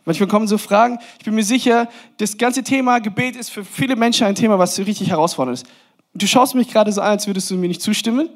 Manchmal 0.03 0.27
kommen 0.27 0.47
so 0.47 0.57
Fragen. 0.57 0.99
Ich 1.19 1.25
bin 1.25 1.35
mir 1.35 1.43
sicher, 1.43 1.87
das 2.17 2.37
ganze 2.37 2.63
Thema 2.63 2.99
Gebet 2.99 3.35
ist 3.35 3.51
für 3.51 3.63
viele 3.63 3.95
Menschen 3.95 4.25
ein 4.25 4.35
Thema, 4.35 4.57
was 4.57 4.77
richtig 4.79 5.09
herausfordernd 5.09 5.59
ist. 5.59 5.67
Du 6.13 6.27
schaust 6.27 6.55
mich 6.55 6.69
gerade 6.69 6.91
so 6.91 7.01
an, 7.01 7.11
als 7.11 7.27
würdest 7.27 7.49
du 7.49 7.55
mir 7.55 7.67
nicht 7.67 7.81
zustimmen. 7.81 8.29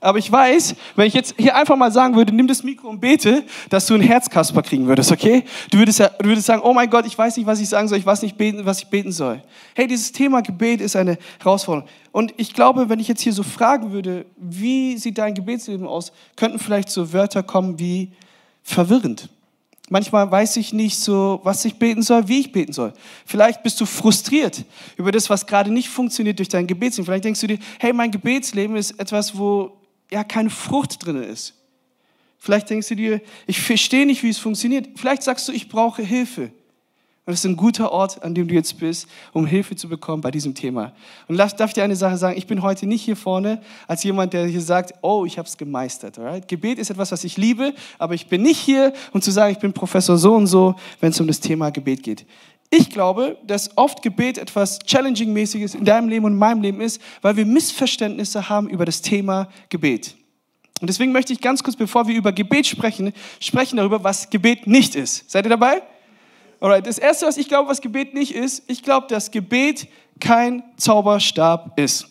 Aber 0.00 0.18
ich 0.18 0.32
weiß, 0.32 0.74
wenn 0.96 1.06
ich 1.06 1.14
jetzt 1.14 1.34
hier 1.36 1.54
einfach 1.54 1.76
mal 1.76 1.92
sagen 1.92 2.16
würde, 2.16 2.34
nimm 2.34 2.48
das 2.48 2.62
Mikro 2.62 2.88
und 2.88 3.00
bete, 3.00 3.44
dass 3.68 3.86
du 3.86 3.94
ein 3.94 4.00
Herzkasper 4.00 4.62
kriegen 4.62 4.86
würdest, 4.86 5.12
okay? 5.12 5.44
Du 5.70 5.78
würdest, 5.78 6.00
du 6.00 6.24
würdest 6.24 6.46
sagen, 6.46 6.62
oh 6.64 6.72
mein 6.72 6.88
Gott, 6.88 7.04
ich 7.06 7.16
weiß 7.16 7.36
nicht, 7.36 7.46
was 7.46 7.60
ich 7.60 7.68
sagen 7.68 7.86
soll, 7.86 7.98
ich 7.98 8.06
weiß 8.06 8.22
nicht, 8.22 8.38
beten, 8.38 8.64
was 8.64 8.78
ich 8.78 8.86
beten 8.86 9.12
soll. 9.12 9.42
Hey, 9.74 9.86
dieses 9.86 10.10
Thema 10.12 10.40
Gebet 10.40 10.80
ist 10.80 10.96
eine 10.96 11.18
Herausforderung. 11.38 11.88
Und 12.12 12.32
ich 12.38 12.54
glaube, 12.54 12.88
wenn 12.88 12.98
ich 12.98 13.08
jetzt 13.08 13.20
hier 13.20 13.34
so 13.34 13.42
fragen 13.42 13.92
würde, 13.92 14.24
wie 14.38 14.96
sieht 14.96 15.18
dein 15.18 15.34
Gebetsleben 15.34 15.86
aus, 15.86 16.12
könnten 16.34 16.58
vielleicht 16.58 16.88
so 16.88 17.12
Wörter 17.12 17.42
kommen 17.42 17.78
wie 17.78 18.12
verwirrend. 18.62 19.28
Manchmal 19.92 20.30
weiß 20.30 20.56
ich 20.56 20.72
nicht 20.72 21.00
so, 21.00 21.40
was 21.42 21.64
ich 21.64 21.74
beten 21.74 22.02
soll, 22.02 22.28
wie 22.28 22.38
ich 22.38 22.52
beten 22.52 22.72
soll. 22.72 22.92
Vielleicht 23.26 23.64
bist 23.64 23.80
du 23.80 23.86
frustriert 23.86 24.64
über 24.96 25.10
das, 25.10 25.28
was 25.28 25.48
gerade 25.48 25.72
nicht 25.72 25.88
funktioniert 25.88 26.38
durch 26.38 26.48
dein 26.48 26.68
Gebetsleben. 26.68 27.06
Vielleicht 27.06 27.24
denkst 27.24 27.40
du 27.40 27.48
dir, 27.48 27.58
hey, 27.80 27.92
mein 27.92 28.12
Gebetsleben 28.12 28.76
ist 28.76 28.92
etwas, 29.00 29.36
wo 29.36 29.72
ja 30.08 30.22
keine 30.22 30.48
Frucht 30.48 31.04
drin 31.04 31.16
ist. 31.16 31.54
Vielleicht 32.38 32.70
denkst 32.70 32.86
du 32.86 32.94
dir, 32.94 33.20
ich 33.48 33.60
verstehe 33.60 34.06
nicht, 34.06 34.22
wie 34.22 34.30
es 34.30 34.38
funktioniert. 34.38 34.88
Vielleicht 34.94 35.24
sagst 35.24 35.48
du, 35.48 35.52
ich 35.52 35.68
brauche 35.68 36.02
Hilfe. 36.02 36.52
Und 37.26 37.34
es 37.34 37.40
ist 37.40 37.50
ein 37.50 37.56
guter 37.56 37.92
Ort, 37.92 38.22
an 38.22 38.34
dem 38.34 38.48
du 38.48 38.54
jetzt 38.54 38.78
bist, 38.80 39.06
um 39.32 39.46
Hilfe 39.46 39.76
zu 39.76 39.88
bekommen 39.88 40.22
bei 40.22 40.30
diesem 40.30 40.54
Thema. 40.54 40.92
Und 41.28 41.36
darf 41.36 41.70
ich 41.70 41.74
dir 41.74 41.84
eine 41.84 41.94
Sache 41.94 42.16
sagen, 42.16 42.36
ich 42.36 42.46
bin 42.46 42.62
heute 42.62 42.86
nicht 42.86 43.02
hier 43.02 43.14
vorne 43.14 43.60
als 43.86 44.02
jemand, 44.02 44.32
der 44.32 44.46
hier 44.46 44.60
sagt, 44.60 44.94
oh, 45.02 45.26
ich 45.26 45.38
habe 45.38 45.46
es 45.46 45.56
gemeistert. 45.56 46.18
Alright? 46.18 46.48
Gebet 46.48 46.78
ist 46.78 46.90
etwas, 46.90 47.12
was 47.12 47.22
ich 47.24 47.36
liebe, 47.36 47.74
aber 47.98 48.14
ich 48.14 48.26
bin 48.26 48.42
nicht 48.42 48.58
hier, 48.58 48.94
um 49.12 49.20
zu 49.20 49.30
sagen, 49.30 49.52
ich 49.52 49.58
bin 49.58 49.72
Professor 49.72 50.16
so 50.16 50.34
und 50.34 50.46
so, 50.46 50.74
wenn 51.00 51.10
es 51.10 51.20
um 51.20 51.26
das 51.26 51.40
Thema 51.40 51.70
Gebet 51.70 52.02
geht. 52.02 52.26
Ich 52.70 52.88
glaube, 52.88 53.36
dass 53.46 53.76
oft 53.76 54.00
Gebet 54.00 54.38
etwas 54.38 54.78
Challenging-mäßiges 54.86 55.74
in 55.74 55.84
deinem 55.84 56.08
Leben 56.08 56.24
und 56.24 56.32
in 56.32 56.38
meinem 56.38 56.62
Leben 56.62 56.80
ist, 56.80 57.02
weil 57.20 57.36
wir 57.36 57.44
Missverständnisse 57.44 58.48
haben 58.48 58.68
über 58.68 58.84
das 58.84 59.02
Thema 59.02 59.48
Gebet. 59.68 60.16
Und 60.80 60.88
deswegen 60.88 61.12
möchte 61.12 61.32
ich 61.32 61.40
ganz 61.40 61.62
kurz, 61.62 61.76
bevor 61.76 62.08
wir 62.08 62.16
über 62.16 62.32
Gebet 62.32 62.66
sprechen, 62.66 63.12
sprechen 63.40 63.76
darüber, 63.76 64.02
was 64.02 64.30
Gebet 64.30 64.66
nicht 64.66 64.94
ist. 64.94 65.30
Seid 65.30 65.44
ihr 65.44 65.50
dabei? 65.50 65.82
Alright, 66.60 66.86
das 66.86 66.98
erste, 66.98 67.26
was 67.26 67.38
ich 67.38 67.48
glaube, 67.48 67.70
was 67.70 67.80
Gebet 67.80 68.12
nicht 68.12 68.34
ist, 68.34 68.62
ich 68.66 68.82
glaube, 68.82 69.06
dass 69.08 69.30
Gebet 69.30 69.88
kein 70.20 70.62
Zauberstab 70.76 71.78
ist. 71.78 72.06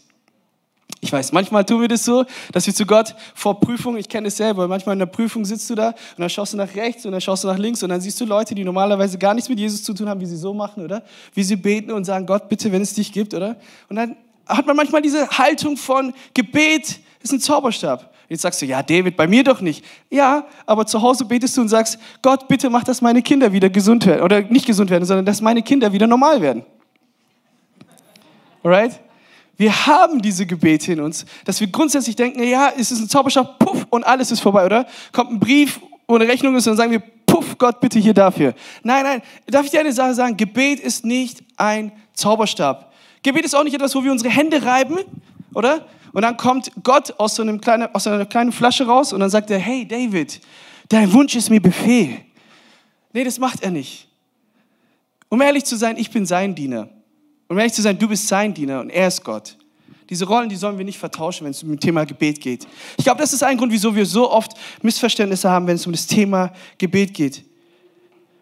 Ich 1.02 1.14
weiß, 1.14 1.32
manchmal 1.32 1.64
tun 1.64 1.80
wir 1.80 1.88
das 1.88 2.04
so, 2.04 2.26
dass 2.52 2.66
wir 2.66 2.74
zu 2.74 2.86
Gott 2.86 3.16
vor 3.34 3.60
Prüfung, 3.60 3.96
ich 3.96 4.10
kenne 4.10 4.28
es 4.28 4.38
selber, 4.38 4.68
manchmal 4.68 4.94
in 4.94 5.00
der 5.00 5.06
Prüfung 5.06 5.46
sitzt 5.46 5.70
du 5.70 5.76
da 5.76 5.90
und 5.90 5.96
dann 6.18 6.30
schaust 6.30 6.54
du 6.54 6.58
nach 6.58 6.76
rechts 6.76 7.06
und 7.06 7.14
dann 7.14 7.22
schaust 7.22 7.44
du 7.44 7.48
nach 7.48 7.58
links 7.58 7.82
und 7.84 7.90
dann 7.90 8.02
siehst 8.02 8.20
du 8.20 8.26
Leute, 8.26 8.54
die 8.54 8.66
normalerweise 8.66 9.18
gar 9.18 9.34
nichts 9.34 9.48
mit 9.48 9.60
Jesus 9.60 9.84
zu 9.84 9.94
tun 9.94 10.10
haben, 10.10 10.20
wie 10.20 10.26
sie 10.26 10.36
so 10.36 10.54
machen, 10.54 10.84
oder? 10.84 11.04
Wie 11.34 11.44
sie 11.44 11.56
beten 11.56 11.92
und 11.92 12.04
sagen, 12.04 12.26
Gott, 12.26 12.50
bitte, 12.50 12.72
wenn 12.72 12.82
es 12.82 12.96
dich 12.96 13.14
gibt, 13.14 13.34
oder? 13.34 13.56
Und 13.88 13.96
dann 13.96 14.18
hat 14.46 14.66
man 14.66 14.76
manchmal 14.76 15.02
diese 15.02 15.30
Haltung 15.30 15.78
von 15.78 16.14
Gebet 16.34 17.00
ist 17.22 17.32
ein 17.32 17.40
Zauberstab. 17.40 18.14
Jetzt 18.30 18.44
sagst 18.44 18.62
du, 18.62 18.68
ja, 18.68 18.84
David, 18.84 19.18
bei 19.18 19.28
mir 19.28 19.44
doch 19.44 19.60
nicht. 19.60 19.84
Ja, 20.12 20.46
aber 20.68 20.86
zu 20.86 21.02
Hause 21.02 21.26
betest 21.26 21.58
du 21.58 21.62
und 21.62 21.68
sagst, 21.68 21.98
Gott, 22.22 22.48
bitte 22.48 22.70
mach, 22.70 22.84
dass 22.84 23.02
meine 23.02 23.24
Kinder 23.24 23.52
wieder 23.52 23.72
gesund 23.72 24.06
werden. 24.06 24.22
Oder 24.22 24.42
nicht 24.42 24.68
gesund 24.68 24.92
werden, 24.92 25.04
sondern 25.04 25.26
dass 25.26 25.42
meine 25.42 25.64
Kinder 25.64 25.92
wieder 25.92 26.06
normal 26.06 26.40
werden. 26.40 26.64
Alright? 28.64 29.00
Wir 29.58 29.88
haben 29.88 30.22
diese 30.22 30.46
Gebete 30.46 30.94
in 30.94 31.02
uns, 31.02 31.26
dass 31.44 31.60
wir 31.60 31.68
grundsätzlich 31.68 32.16
denken, 32.16 32.44
ja, 32.44 32.72
es 32.78 32.92
ist 32.92 33.02
ein 33.02 33.10
Zauberstab, 33.10 33.60
puff, 33.60 33.88
und 33.90 34.06
alles 34.06 34.32
ist 34.32 34.40
vorbei, 34.40 34.66
oder? 34.66 34.86
Kommt 35.12 35.32
ein 35.32 35.40
Brief, 35.40 35.82
wo 36.08 36.16
eine 36.16 36.28
Rechnung 36.28 36.56
ist, 36.56 36.66
und 36.68 36.72
dann 36.72 36.78
sagen 36.78 36.92
wir, 36.92 37.02
puff, 37.26 37.58
Gott, 37.58 37.82
bitte 37.82 38.00
hier 38.00 38.14
dafür. 38.14 38.54
Nein, 38.84 39.04
nein, 39.04 39.22
darf 39.48 39.66
ich 39.66 39.72
dir 39.72 39.82
eine 39.82 39.92
Sache 39.92 40.14
sagen? 40.14 40.38
Gebet 40.38 40.80
ist 40.80 41.04
nicht 41.04 41.44
ein 41.58 41.92
Zauberstab. 42.14 42.94
Gebet 43.22 43.44
ist 43.44 43.56
auch 43.56 43.64
nicht 43.64 43.74
etwas, 43.74 43.94
wo 43.96 44.04
wir 44.04 44.12
unsere 44.12 44.30
Hände 44.30 44.64
reiben, 44.64 45.00
oder? 45.54 45.86
Und 46.12 46.22
dann 46.22 46.38
kommt 46.38 46.72
Gott 46.84 47.14
aus 47.20 47.36
so, 47.36 47.42
einem 47.42 47.62
kleinen, 47.62 47.94
aus 47.94 48.06
so 48.06 48.10
einer 48.10 48.26
kleinen 48.26 48.52
Flasche 48.52 48.86
raus 48.86 49.14
und 49.14 49.20
dann 49.20 49.30
sagt 49.30 49.52
er, 49.52 49.60
hey 49.60 49.88
David, 49.88 50.42
dein 50.88 51.12
Wunsch 51.14 51.36
ist 51.36 51.50
mir 51.50 51.62
Befehl. 51.62 52.20
Nee, 53.14 53.24
das 53.24 53.40
macht 53.40 53.64
er 53.64 53.72
nicht. 53.72 54.08
Um 55.30 55.42
ehrlich 55.42 55.66
zu 55.66 55.76
sein, 55.76 55.98
ich 55.98 56.10
bin 56.10 56.26
sein 56.26 56.56
Diener. 56.56 56.90
Um 57.48 57.58
ehrlich 57.58 57.74
zu 57.74 57.82
sein, 57.82 57.98
du 57.98 58.08
bist 58.08 58.28
sein 58.28 58.54
Diener 58.54 58.82
und 58.82 58.90
er 58.90 59.08
ist 59.08 59.24
Gott. 59.24 59.58
Diese 60.10 60.26
Rollen, 60.26 60.50
die 60.50 60.56
sollen 60.56 60.78
wir 60.78 60.86
nicht 60.86 60.98
vertauschen, 60.98 61.46
wenn 61.46 61.52
es 61.52 61.62
um 61.62 61.72
das 61.72 61.80
Thema 61.80 62.04
Gebet 62.04 62.42
geht. 62.42 62.68
Ich 62.98 63.04
glaube, 63.04 63.22
das 63.22 63.32
ist 63.32 63.44
ein 63.44 63.58
Grund, 63.58 63.72
wieso 63.72 63.96
wir 63.96 64.06
so 64.08 64.32
oft 64.32 64.54
Missverständnisse 64.82 65.50
haben, 65.50 65.68
wenn 65.68 65.76
es 65.76 65.86
um 65.86 65.92
das 65.92 66.08
Thema 66.08 66.52
Gebet 66.80 67.14
geht. 67.14 67.44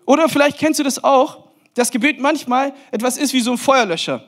Oder 0.05 0.29
vielleicht 0.29 0.57
kennst 0.57 0.79
du 0.79 0.83
das 0.83 1.03
auch, 1.03 1.49
dass 1.73 1.91
Gebet 1.91 2.21
manchmal 2.21 2.73
etwas 2.91 3.17
ist 3.17 3.33
wie 3.33 3.41
so 3.41 3.51
ein 3.51 3.57
Feuerlöscher. 3.57 4.23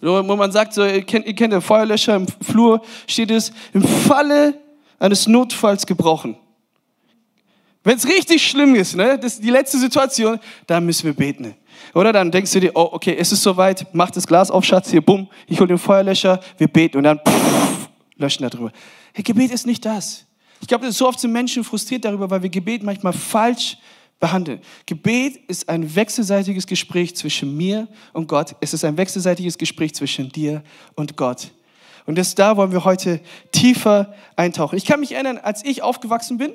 Wo 0.00 0.22
man 0.22 0.52
sagt, 0.52 0.74
so, 0.74 0.84
ihr 0.84 1.02
kennt, 1.02 1.26
ihr 1.26 1.34
kennt 1.34 1.52
den 1.52 1.60
Feuerlöscher, 1.60 2.14
im 2.14 2.26
Flur 2.28 2.82
steht 3.06 3.30
es, 3.30 3.52
im 3.72 3.82
Falle 3.82 4.54
eines 4.98 5.26
Notfalls 5.26 5.86
gebrochen. 5.86 6.36
Wenn 7.82 7.96
es 7.96 8.06
richtig 8.06 8.46
schlimm 8.46 8.74
ist, 8.74 8.96
ne, 8.96 9.18
das 9.18 9.34
ist 9.34 9.44
die 9.44 9.50
letzte 9.50 9.78
Situation, 9.78 10.38
dann 10.66 10.84
müssen 10.84 11.04
wir 11.04 11.14
beten. 11.14 11.54
Oder 11.94 12.12
dann 12.12 12.30
denkst 12.30 12.52
du 12.52 12.60
dir, 12.60 12.72
oh, 12.74 12.88
okay, 12.92 13.16
es 13.18 13.32
ist 13.32 13.42
soweit, 13.42 13.86
mach 13.92 14.10
das 14.10 14.26
Glas 14.26 14.50
auf, 14.50 14.64
Schatz, 14.64 14.90
hier, 14.90 15.00
bumm, 15.00 15.28
ich 15.46 15.58
hole 15.58 15.68
den 15.68 15.78
Feuerlöscher, 15.78 16.40
wir 16.58 16.68
beten 16.68 16.98
und 16.98 17.04
dann 17.04 17.18
pff, 17.18 17.88
löschen 18.16 18.48
darüber. 18.48 18.72
Hey, 19.14 19.22
Gebet 19.22 19.52
ist 19.52 19.66
nicht 19.66 19.84
das. 19.84 20.26
Ich 20.60 20.68
glaube, 20.68 20.90
so 20.92 21.08
oft 21.08 21.20
sind 21.20 21.32
Menschen 21.32 21.64
frustriert 21.64 22.04
darüber, 22.04 22.28
weil 22.30 22.42
wir 22.42 22.50
Gebet 22.50 22.82
manchmal 22.82 23.12
falsch 23.12 23.78
behandeln. 24.20 24.60
Gebet 24.86 25.36
ist 25.48 25.68
ein 25.68 25.94
wechselseitiges 25.94 26.66
Gespräch 26.66 27.16
zwischen 27.16 27.56
mir 27.56 27.88
und 28.12 28.28
Gott. 28.28 28.56
Es 28.60 28.74
ist 28.74 28.84
ein 28.84 28.96
wechselseitiges 28.96 29.58
Gespräch 29.58 29.94
zwischen 29.94 30.30
dir 30.30 30.62
und 30.94 31.16
Gott. 31.16 31.52
Und 32.06 32.16
das 32.16 32.34
da 32.34 32.56
wollen 32.56 32.72
wir 32.72 32.84
heute 32.84 33.20
tiefer 33.52 34.14
eintauchen. 34.34 34.76
Ich 34.76 34.86
kann 34.86 35.00
mich 35.00 35.12
erinnern, 35.12 35.38
als 35.38 35.64
ich 35.64 35.82
aufgewachsen 35.82 36.38
bin 36.38 36.52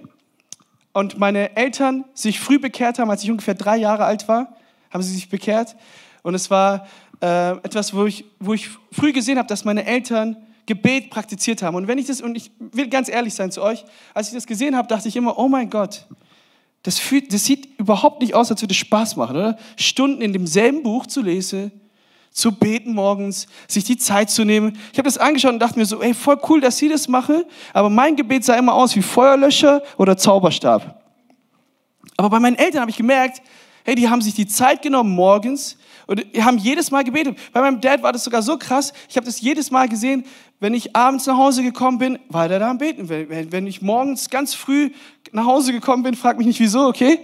und 0.94 1.20
meine 1.20 1.56
Eltern 1.56 2.06
sich 2.14 2.40
früh 2.40 2.60
bekehrt 2.60 3.00
haben, 3.00 3.10
als 3.10 3.24
ich 3.24 3.32
ungefähr 3.32 3.54
drei 3.54 3.78
Jahre 3.78 4.06
alt 4.06 4.28
war, 4.28 4.56
haben 4.90 5.04
sie 5.04 5.14
sich 5.14 5.30
bekehrt. 5.30 5.76
Und 6.24 6.36
es 6.36 6.50
war 6.50 6.88
äh, 7.22 7.52
etwas, 7.52 7.94
wo 7.94 8.06
ich, 8.06 8.26
wo 8.40 8.54
ich 8.54 8.70
früh 8.92 9.14
gesehen 9.14 9.38
habe, 9.38 9.48
dass 9.48 9.64
meine 9.64 9.86
Eltern 9.86 10.38
Gebet 10.66 11.10
praktiziert 11.10 11.62
haben. 11.62 11.76
Und 11.76 11.88
wenn 11.88 11.98
ich 11.98 12.08
das, 12.08 12.22
und 12.22 12.36
ich 12.36 12.52
will 12.60 12.88
ganz 12.88 13.10
ehrlich 13.10 13.34
sein 13.34 13.52
zu 13.52 13.62
euch, 13.62 13.84
als 14.14 14.30
ich 14.30 14.34
das 14.34 14.48
gesehen 14.48 14.76
habe, 14.76 14.88
dachte 14.88 15.08
ich 15.08 15.16
immer, 15.16 15.38
oh 15.38 15.48
mein 15.48 15.70
Gott, 15.70 16.08
das, 16.84 17.00
fühlt, 17.00 17.34
das 17.34 17.46
sieht 17.46 17.80
überhaupt 17.80 18.22
nicht 18.22 18.36
aus, 18.36 18.52
als 18.52 18.62
würde 18.62 18.74
es 18.74 18.78
Spaß 18.78 19.16
machen, 19.16 19.36
oder? 19.36 19.58
Stunden 19.78 20.22
in 20.22 20.34
demselben 20.34 20.84
Buch 20.84 21.08
zu 21.08 21.22
lesen, 21.22 21.72
zu 22.32 22.52
beten 22.52 22.94
morgens, 22.94 23.48
sich 23.68 23.86
die 23.86 23.98
Zeit 23.98 24.30
zu 24.30 24.44
nehmen. 24.44 24.78
Ich 24.92 24.98
habe 24.98 25.08
das 25.08 25.18
angeschaut 25.18 25.54
und 25.54 25.60
dachte 25.60 25.80
mir 25.80 25.86
so, 25.86 26.02
ey, 26.02 26.14
voll 26.14 26.38
cool, 26.50 26.60
dass 26.60 26.78
sie 26.78 26.90
das 26.90 27.08
machen, 27.08 27.44
aber 27.74 27.90
mein 27.90 28.16
Gebet 28.16 28.44
sah 28.44 28.56
immer 28.56 28.74
aus 28.74 28.96
wie 28.96 29.02
Feuerlöscher 29.02 29.82
oder 29.98 30.18
Zauberstab. 30.18 31.02
Aber 32.18 32.30
bei 32.30 32.40
meinen 32.40 32.58
Eltern 32.58 32.82
habe 32.82 32.92
ich 32.92 32.98
gemerkt, 32.98 33.42
hey, 33.86 33.96
die 33.96 34.10
haben 34.10 34.22
sich 34.22 34.34
die 34.34 34.48
Zeit 34.48 34.82
genommen 34.82 35.12
morgens 35.12 35.78
und 36.08 36.22
haben 36.40 36.58
jedes 36.58 36.92
Mal 36.92 37.04
gebetet. 37.04 37.38
Bei 37.54 37.62
meinem 37.62 37.80
Dad 37.80 38.04
war 38.04 38.12
das 38.12 38.24
sogar 38.24 38.42
so 38.42 38.58
krass, 38.58 38.94
ich 39.10 39.16
habe 39.16 39.26
das 39.26 39.40
jedes 39.40 39.72
Mal 39.72 39.88
gesehen, 39.88 40.26
wenn 40.60 40.74
ich 40.74 40.96
abends 40.96 41.26
nach 41.26 41.38
Hause 41.38 41.62
gekommen 41.62 41.98
bin, 41.98 42.20
war 42.30 42.48
der 42.48 42.60
da 42.60 42.70
am 42.70 42.78
Beten. 42.78 43.10
Wenn 43.10 43.68
ich 43.68 43.82
morgens 43.82 44.30
ganz 44.30 44.54
früh 44.54 44.92
nach 45.34 45.46
Hause 45.46 45.74
gekommen 45.74 46.04
bin, 46.04 46.16
frag 46.16 46.38
mich 46.38 46.48
nicht 46.48 46.60
wieso, 46.60 46.88
okay? 46.88 47.20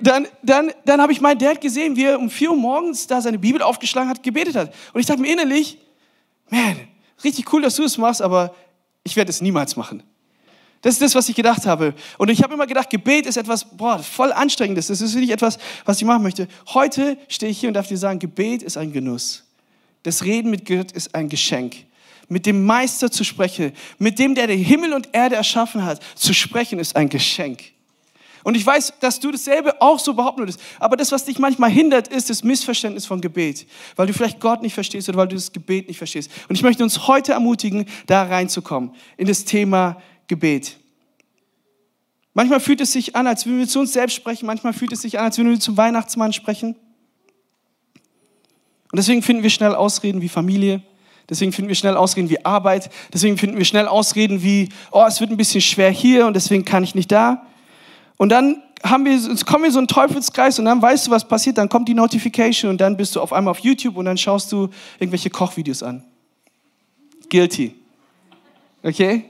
Dann, 0.00 0.26
dann, 0.42 0.72
dann 0.84 1.00
habe 1.00 1.12
ich 1.12 1.20
meinen 1.20 1.38
Dad 1.38 1.60
gesehen, 1.60 1.96
wie 1.96 2.04
er 2.04 2.18
um 2.18 2.28
4 2.28 2.50
Uhr 2.50 2.56
morgens 2.56 3.06
da 3.06 3.20
seine 3.20 3.38
Bibel 3.38 3.62
aufgeschlagen 3.62 4.10
hat, 4.10 4.22
gebetet 4.22 4.56
hat. 4.56 4.74
Und 4.92 5.00
ich 5.00 5.06
dachte 5.06 5.20
mir 5.20 5.32
innerlich, 5.32 5.78
man, 6.50 6.76
richtig 7.22 7.52
cool, 7.52 7.62
dass 7.62 7.76
du 7.76 7.84
es 7.84 7.96
machst, 7.96 8.20
aber 8.20 8.54
ich 9.04 9.14
werde 9.16 9.30
es 9.30 9.40
niemals 9.40 9.76
machen. 9.76 10.02
Das 10.82 10.94
ist 10.94 11.00
das, 11.00 11.14
was 11.14 11.28
ich 11.28 11.36
gedacht 11.36 11.64
habe. 11.64 11.94
Und 12.18 12.28
ich 12.28 12.42
habe 12.42 12.52
immer 12.52 12.66
gedacht, 12.66 12.90
Gebet 12.90 13.24
ist 13.24 13.38
etwas 13.38 13.64
boah, 13.64 14.00
voll 14.00 14.32
anstrengendes. 14.32 14.88
Das 14.88 15.00
ist 15.00 15.14
nicht 15.14 15.30
etwas, 15.30 15.58
was 15.86 15.98
ich 15.98 16.04
machen 16.04 16.22
möchte. 16.22 16.46
Heute 16.74 17.16
stehe 17.28 17.50
ich 17.50 17.58
hier 17.58 17.68
und 17.68 17.74
darf 17.74 17.88
dir 17.88 17.96
sagen, 17.96 18.18
Gebet 18.18 18.62
ist 18.62 18.76
ein 18.76 18.92
Genuss. 18.92 19.44
Das 20.02 20.24
Reden 20.24 20.50
mit 20.50 20.66
Gott 20.66 20.92
ist 20.92 21.14
ein 21.14 21.30
Geschenk. 21.30 21.76
Mit 22.28 22.46
dem 22.46 22.64
Meister 22.64 23.10
zu 23.10 23.24
sprechen, 23.24 23.72
mit 23.98 24.18
dem, 24.18 24.34
der 24.34 24.46
den 24.46 24.62
Himmel 24.62 24.92
und 24.92 25.08
Erde 25.12 25.36
erschaffen 25.36 25.84
hat, 25.84 26.00
zu 26.14 26.32
sprechen, 26.32 26.78
ist 26.78 26.96
ein 26.96 27.08
Geschenk. 27.08 27.74
Und 28.44 28.56
ich 28.58 28.64
weiß, 28.64 28.94
dass 29.00 29.20
du 29.20 29.32
dasselbe 29.32 29.80
auch 29.80 29.98
so 29.98 30.12
behaupten 30.12 30.40
würdest. 30.40 30.60
Aber 30.78 30.96
das, 30.96 31.10
was 31.12 31.24
dich 31.24 31.38
manchmal 31.38 31.70
hindert, 31.70 32.08
ist 32.08 32.28
das 32.28 32.44
Missverständnis 32.44 33.06
von 33.06 33.22
Gebet. 33.22 33.66
Weil 33.96 34.06
du 34.06 34.12
vielleicht 34.12 34.38
Gott 34.38 34.60
nicht 34.60 34.74
verstehst 34.74 35.08
oder 35.08 35.16
weil 35.16 35.28
du 35.28 35.34
das 35.34 35.50
Gebet 35.50 35.88
nicht 35.88 35.96
verstehst. 35.96 36.30
Und 36.48 36.54
ich 36.54 36.62
möchte 36.62 36.82
uns 36.82 37.08
heute 37.08 37.32
ermutigen, 37.32 37.86
da 38.06 38.22
reinzukommen, 38.22 38.90
in 39.16 39.26
das 39.26 39.46
Thema 39.46 40.00
Gebet. 40.28 40.76
Manchmal 42.34 42.60
fühlt 42.60 42.82
es 42.82 42.92
sich 42.92 43.16
an, 43.16 43.26
als 43.26 43.46
würden 43.46 43.60
wir 43.60 43.68
zu 43.68 43.80
uns 43.80 43.94
selbst 43.94 44.14
sprechen. 44.14 44.44
Manchmal 44.44 44.74
fühlt 44.74 44.92
es 44.92 45.00
sich 45.00 45.18
an, 45.18 45.24
als 45.24 45.38
würden 45.38 45.50
wir 45.50 45.60
zum 45.60 45.78
Weihnachtsmann 45.78 46.34
sprechen. 46.34 46.76
Und 48.92 48.96
deswegen 48.96 49.22
finden 49.22 49.42
wir 49.42 49.50
schnell 49.50 49.74
Ausreden 49.74 50.20
wie 50.20 50.28
Familie. 50.28 50.82
Deswegen 51.28 51.52
finden 51.52 51.68
wir 51.68 51.74
schnell 51.74 51.96
Ausreden 51.96 52.28
wie 52.28 52.44
Arbeit. 52.44 52.90
Deswegen 53.12 53.38
finden 53.38 53.56
wir 53.56 53.64
schnell 53.64 53.88
Ausreden 53.88 54.42
wie, 54.42 54.68
oh, 54.92 55.04
es 55.06 55.20
wird 55.20 55.30
ein 55.30 55.36
bisschen 55.36 55.60
schwer 55.60 55.90
hier 55.90 56.26
und 56.26 56.34
deswegen 56.34 56.64
kann 56.64 56.84
ich 56.84 56.94
nicht 56.94 57.10
da. 57.10 57.46
Und 58.16 58.28
dann 58.28 58.62
haben 58.82 59.06
wir, 59.06 59.18
kommen 59.44 59.64
wir 59.64 59.72
so 59.72 59.78
einen 59.78 59.88
Teufelskreis 59.88 60.58
und 60.58 60.66
dann 60.66 60.80
weißt 60.82 61.06
du, 61.06 61.10
was 61.10 61.26
passiert. 61.26 61.56
Dann 61.56 61.68
kommt 61.68 61.88
die 61.88 61.94
Notification 61.94 62.70
und 62.70 62.80
dann 62.80 62.96
bist 62.96 63.16
du 63.16 63.20
auf 63.20 63.32
einmal 63.32 63.52
auf 63.52 63.60
YouTube 63.60 63.96
und 63.96 64.04
dann 64.04 64.18
schaust 64.18 64.52
du 64.52 64.68
irgendwelche 64.98 65.30
Kochvideos 65.30 65.82
an. 65.82 66.04
Guilty. 67.30 67.74
Okay? 68.82 69.24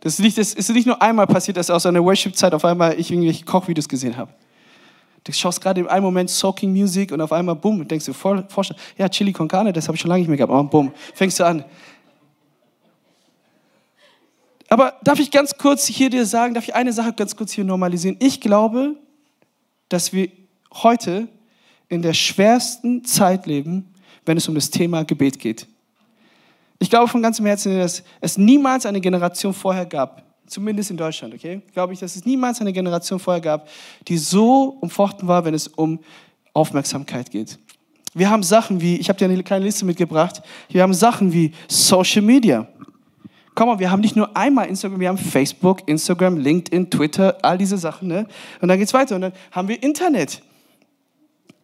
Das 0.00 0.14
ist, 0.14 0.20
nicht, 0.20 0.38
das 0.38 0.54
ist 0.54 0.70
nicht 0.70 0.86
nur 0.86 1.02
einmal 1.02 1.26
passiert, 1.26 1.56
dass 1.56 1.70
aus 1.70 1.84
einer 1.84 2.02
Worship-Zeit 2.04 2.54
auf 2.54 2.64
einmal 2.64 2.98
ich 2.98 3.10
irgendwelche 3.10 3.44
Kochvideos 3.44 3.88
gesehen 3.88 4.16
habe. 4.16 4.32
Du 5.24 5.32
schaust 5.32 5.60
gerade 5.60 5.80
in 5.80 5.86
einem 5.86 6.04
Moment 6.04 6.30
Soaking 6.30 6.72
Music 6.72 7.12
und 7.12 7.20
auf 7.20 7.32
einmal, 7.32 7.54
bumm, 7.54 7.86
denkst 7.86 8.06
du, 8.06 8.12
voll, 8.12 8.44
vorstellen, 8.48 8.80
ja, 8.96 9.08
Chili 9.08 9.32
con 9.32 9.48
Carne, 9.48 9.72
das 9.72 9.86
habe 9.88 9.96
ich 9.96 10.00
schon 10.00 10.08
lange 10.08 10.20
nicht 10.20 10.28
mehr 10.28 10.36
gehabt. 10.36 10.52
Aber 10.52 10.64
bumm, 10.64 10.92
fängst 11.14 11.38
du 11.40 11.44
an. 11.44 11.64
Aber 14.68 14.94
darf 15.02 15.18
ich 15.18 15.30
ganz 15.30 15.56
kurz 15.56 15.86
hier 15.86 16.10
dir 16.10 16.26
sagen, 16.26 16.54
darf 16.54 16.64
ich 16.64 16.74
eine 16.74 16.92
Sache 16.92 17.12
ganz 17.12 17.34
kurz 17.34 17.52
hier 17.52 17.64
normalisieren? 17.64 18.16
Ich 18.20 18.40
glaube, 18.40 18.96
dass 19.88 20.12
wir 20.12 20.30
heute 20.74 21.28
in 21.88 22.02
der 22.02 22.12
schwersten 22.12 23.04
Zeit 23.04 23.46
leben, 23.46 23.94
wenn 24.26 24.36
es 24.36 24.46
um 24.48 24.54
das 24.54 24.70
Thema 24.70 25.04
Gebet 25.04 25.38
geht. 25.38 25.66
Ich 26.78 26.90
glaube 26.90 27.08
von 27.08 27.22
ganzem 27.22 27.46
Herzen, 27.46 27.78
dass 27.78 28.04
es 28.20 28.38
niemals 28.38 28.86
eine 28.86 29.00
Generation 29.00 29.54
vorher 29.54 29.86
gab, 29.86 30.22
zumindest 30.48 30.90
in 30.90 30.96
Deutschland, 30.96 31.34
okay? 31.34 31.62
Glaube 31.72 31.92
ich, 31.92 32.00
dass 32.00 32.16
es 32.16 32.24
niemals 32.24 32.60
eine 32.60 32.72
Generation 32.72 33.18
vorher 33.18 33.40
gab, 33.40 33.68
die 34.06 34.18
so 34.18 34.76
umfochten 34.80 35.28
war, 35.28 35.44
wenn 35.44 35.54
es 35.54 35.68
um 35.68 36.00
Aufmerksamkeit 36.52 37.30
geht. 37.30 37.58
Wir 38.14 38.30
haben 38.30 38.42
Sachen 38.42 38.80
wie, 38.80 38.96
ich 38.96 39.08
habe 39.08 39.18
dir 39.18 39.26
eine 39.26 39.42
kleine 39.42 39.64
Liste 39.64 39.84
mitgebracht, 39.84 40.42
wir 40.70 40.82
haben 40.82 40.94
Sachen 40.94 41.32
wie 41.32 41.52
Social 41.68 42.22
Media. 42.22 42.66
Komm 43.54 43.68
mal, 43.68 43.78
wir 43.78 43.90
haben 43.90 44.00
nicht 44.00 44.16
nur 44.16 44.36
einmal 44.36 44.66
Instagram, 44.66 45.00
wir 45.00 45.08
haben 45.08 45.18
Facebook, 45.18 45.86
Instagram, 45.86 46.36
LinkedIn, 46.36 46.90
Twitter, 46.90 47.36
all 47.42 47.58
diese 47.58 47.76
Sachen. 47.76 48.08
Ne? 48.08 48.26
Und 48.60 48.68
dann 48.68 48.78
geht 48.78 48.88
es 48.88 48.94
weiter 48.94 49.16
und 49.16 49.20
dann 49.20 49.32
haben 49.50 49.68
wir 49.68 49.82
Internet. 49.82 50.42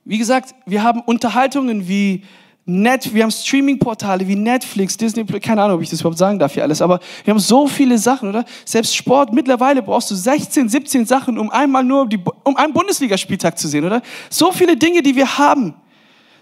Wie 0.05 0.19
gesagt, 0.19 0.55
wir 0.67 0.83
haben 0.83 1.01
Unterhaltungen 1.01 1.89
wie 1.89 2.25
Net, 2.67 3.13
wir 3.13 3.23
haben 3.23 3.31
Streaming-Portale 3.31 4.27
wie 4.27 4.37
Netflix, 4.37 4.97
Disney, 4.97 5.25
keine 5.25 5.63
Ahnung, 5.63 5.77
ob 5.77 5.83
ich 5.83 5.91
das 5.91 6.01
überhaupt 6.01 6.17
sagen 6.17 6.39
darf 6.39 6.55
hier 6.55 6.63
alles, 6.63 6.81
aber 6.81 6.99
wir 7.23 7.33
haben 7.33 7.39
so 7.39 7.67
viele 7.67 7.99
Sachen, 7.99 8.31
oder? 8.31 8.47
Selbst 8.65 8.97
Sport, 8.97 9.35
mittlerweile 9.35 9.83
brauchst 9.83 10.11
du 10.11 10.15
16, 10.15 10.71
17 10.71 11.05
Sachen, 11.05 11.39
um 11.39 11.51
einmal 11.51 11.85
nur 11.85 12.09
die, 12.09 12.19
um 12.43 12.57
einen 12.57 12.73
Bundesligaspieltag 12.73 13.59
zu 13.59 13.69
sehen, 13.69 13.85
oder? 13.85 14.01
So 14.31 14.51
viele 14.51 14.79
Dinge, 14.79 15.03
die 15.03 15.15
wir 15.15 15.37
haben. 15.37 15.75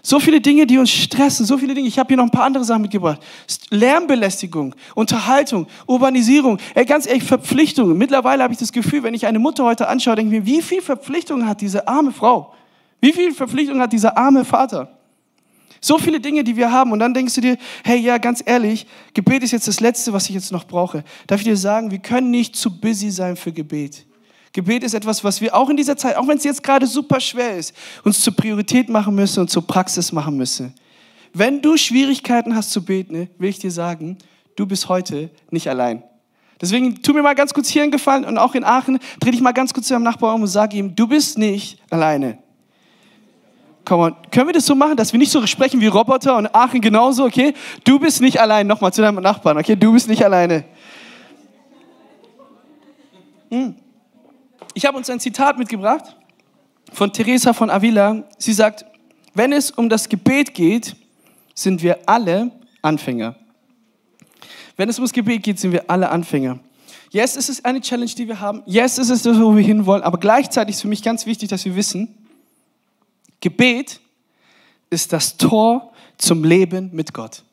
So 0.01 0.19
viele 0.19 0.39
Dinge, 0.39 0.65
die 0.65 0.77
uns 0.77 0.91
stressen, 0.91 1.45
so 1.45 1.57
viele 1.57 1.73
Dinge. 1.73 1.87
Ich 1.89 1.99
habe 1.99 2.07
hier 2.07 2.17
noch 2.17 2.25
ein 2.25 2.31
paar 2.31 2.45
andere 2.45 2.63
Sachen 2.63 2.83
mitgebracht. 2.83 3.21
Lärmbelästigung, 3.69 4.75
Unterhaltung, 4.95 5.67
Urbanisierung, 5.87 6.57
ey, 6.73 6.85
ganz 6.85 7.05
ehrlich, 7.05 7.23
Verpflichtungen. 7.23 7.97
Mittlerweile 7.97 8.43
habe 8.43 8.53
ich 8.53 8.59
das 8.59 8.71
Gefühl, 8.71 9.03
wenn 9.03 9.13
ich 9.13 9.25
eine 9.25 9.39
Mutter 9.39 9.65
heute 9.65 9.89
anschaue, 9.89 10.15
denke 10.15 10.35
ich 10.35 10.41
mir, 10.41 10.45
wie 10.45 10.61
viel 10.61 10.81
Verpflichtungen 10.81 11.47
hat 11.47 11.59
diese 11.59 11.85
arme 11.87 12.13
Frau? 12.13 12.53
Wie 13.01 13.11
viel 13.11 13.33
Verpflichtungen 13.33 13.81
hat 13.81 13.91
dieser 13.91 14.17
arme 14.17 14.45
Vater? 14.45 15.02
So 15.83 15.97
viele 15.97 16.21
Dinge, 16.21 16.45
die 16.45 16.55
wir 16.55 16.71
haben. 16.71 16.93
Und 16.93 16.99
dann 16.99 17.13
denkst 17.13 17.35
du 17.35 17.41
dir, 17.41 17.57
hey, 17.83 17.99
ja, 17.99 18.17
ganz 18.17 18.41
ehrlich, 18.45 18.87
Gebet 19.13 19.43
ist 19.43 19.51
jetzt 19.51 19.67
das 19.67 19.81
Letzte, 19.81 20.13
was 20.13 20.29
ich 20.29 20.35
jetzt 20.35 20.53
noch 20.53 20.63
brauche. 20.63 21.03
Darf 21.27 21.41
ich 21.41 21.45
dir 21.45 21.57
sagen, 21.57 21.91
wir 21.91 21.99
können 21.99 22.31
nicht 22.31 22.55
zu 22.55 22.79
busy 22.79 23.11
sein 23.11 23.35
für 23.35 23.51
Gebet. 23.51 24.05
Gebet 24.53 24.83
ist 24.83 24.93
etwas, 24.93 25.25
was 25.25 25.41
wir 25.41 25.53
auch 25.53 25.69
in 25.69 25.75
dieser 25.75 25.97
Zeit, 25.97 26.15
auch 26.15 26.25
wenn 26.25 26.37
es 26.37 26.45
jetzt 26.45 26.63
gerade 26.63 26.87
super 26.87 27.19
schwer 27.19 27.57
ist, 27.57 27.75
uns 28.05 28.21
zur 28.21 28.33
Priorität 28.33 28.87
machen 28.87 29.13
müssen 29.13 29.41
und 29.41 29.49
zur 29.49 29.67
Praxis 29.67 30.13
machen 30.13 30.37
müssen. 30.37 30.73
Wenn 31.33 31.61
du 31.61 31.75
Schwierigkeiten 31.75 32.55
hast 32.55 32.71
zu 32.71 32.85
beten, 32.85 33.29
will 33.37 33.49
ich 33.49 33.59
dir 33.59 33.71
sagen, 33.71 34.17
du 34.55 34.65
bist 34.65 34.87
heute 34.87 35.31
nicht 35.51 35.67
allein. 35.67 36.01
Deswegen 36.61 37.01
tu 37.01 37.11
mir 37.11 37.23
mal 37.23 37.35
ganz 37.35 37.53
kurz 37.53 37.67
hier 37.67 37.83
einen 37.83 37.91
Gefallen 37.91 38.23
und 38.23 38.37
auch 38.37 38.55
in 38.55 38.63
Aachen, 38.63 38.99
dreh 39.19 39.31
dich 39.31 39.41
mal 39.41 39.51
ganz 39.51 39.73
kurz 39.73 39.87
zu 39.87 39.95
deinem 39.95 40.03
Nachbarn 40.03 40.35
um 40.35 40.43
und 40.43 40.47
sag 40.47 40.73
ihm, 40.73 40.95
du 40.95 41.07
bist 41.07 41.37
nicht 41.37 41.81
alleine. 41.89 42.37
Komm 43.85 43.99
on. 43.99 44.15
Können 44.31 44.47
wir 44.47 44.53
das 44.53 44.65
so 44.65 44.75
machen, 44.75 44.95
dass 44.95 45.11
wir 45.11 45.19
nicht 45.19 45.31
so 45.31 45.45
sprechen 45.45 45.81
wie 45.81 45.87
Roboter 45.87 46.37
und 46.37 46.53
Aachen 46.55 46.79
genauso, 46.79 47.25
okay? 47.25 47.53
Du 47.83 47.99
bist 47.99 48.21
nicht 48.21 48.39
allein. 48.39 48.65
Nochmal 48.65 48.93
zu 48.93 49.01
deinem 49.01 49.21
Nachbarn, 49.21 49.57
okay? 49.57 49.75
Du 49.75 49.91
bist 49.91 50.07
nicht 50.07 50.23
alleine. 50.23 50.63
Hm. 53.49 53.75
Ich 54.73 54.85
habe 54.85 54.97
uns 54.97 55.09
ein 55.09 55.19
Zitat 55.19 55.57
mitgebracht 55.57 56.15
von 56.93 57.11
Teresa 57.11 57.53
von 57.53 57.69
Avila. 57.69 58.23
Sie 58.37 58.53
sagt, 58.53 58.85
wenn 59.33 59.51
es 59.51 59.69
um 59.71 59.89
das 59.89 60.07
Gebet 60.07 60.53
geht, 60.53 60.95
sind 61.53 61.83
wir 61.83 61.99
alle 62.05 62.51
Anfänger. 62.81 63.35
Wenn 64.77 64.89
es 64.89 64.97
um 64.97 65.03
das 65.03 65.13
Gebet 65.13 65.43
geht, 65.43 65.59
sind 65.59 65.71
wir 65.71 65.89
alle 65.89 66.09
Anfänger. 66.09 66.59
Yes, 67.11 67.35
es 67.35 67.49
ist 67.49 67.63
eine 67.63 67.79
Challenge, 67.79 68.11
die 68.17 68.27
wir 68.27 68.39
haben. 68.39 68.63
Yes, 68.65 68.97
es 68.97 69.09
ist 69.09 69.25
das, 69.25 69.39
wo 69.39 69.55
wir 69.55 69.63
hinwollen. 69.63 70.01
Aber 70.03 70.17
gleichzeitig 70.17 70.75
ist 70.75 70.81
für 70.81 70.87
mich 70.87 71.03
ganz 71.03 71.27
wichtig, 71.27 71.49
dass 71.49 71.63
wir 71.63 71.75
wissen, 71.75 72.15
Gebet 73.43 73.99
ist 74.89 75.11
das 75.11 75.35
Tor 75.35 75.91
zum 76.17 76.45
Leben 76.45 76.91
mit 76.93 77.13
Gott. 77.13 77.43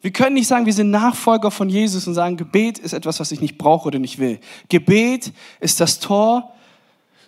Wir 0.00 0.12
können 0.12 0.32
nicht 0.32 0.46
sagen, 0.46 0.64
wir 0.64 0.72
sind 0.72 0.90
Nachfolger 0.90 1.50
von 1.50 1.68
Jesus 1.68 2.06
und 2.06 2.14
sagen, 2.14 2.38
Gebet 2.38 2.78
ist 2.78 2.94
etwas, 2.94 3.20
was 3.20 3.30
ich 3.30 3.42
nicht 3.42 3.58
brauche 3.58 3.88
oder 3.88 3.98
nicht 3.98 4.18
will. 4.18 4.40
Gebet 4.70 5.34
ist 5.60 5.78
das 5.78 6.00
Tor 6.00 6.54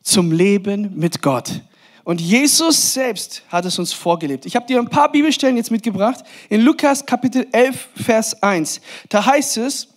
zum 0.00 0.32
Leben 0.32 0.96
mit 0.96 1.20
Gott. 1.20 1.61
Und 2.02 2.22
Jesus 2.22 2.94
selbst 2.94 3.42
hat 3.50 3.66
es 3.66 3.78
uns 3.78 3.92
vorgelebt. 3.92 4.46
Ich 4.46 4.56
habe 4.56 4.64
dir 4.64 4.78
ein 4.78 4.88
paar 4.88 5.12
Bibelstellen 5.12 5.58
jetzt 5.58 5.70
mitgebracht. 5.70 6.25
In 6.49 6.62
Lukas 6.62 7.04
Kapitel 7.04 7.46
11, 7.52 7.88
Vers 7.94 8.42
1. 8.42 8.80
Da 9.11 9.26
heißt 9.26 9.58
es, 9.58 9.88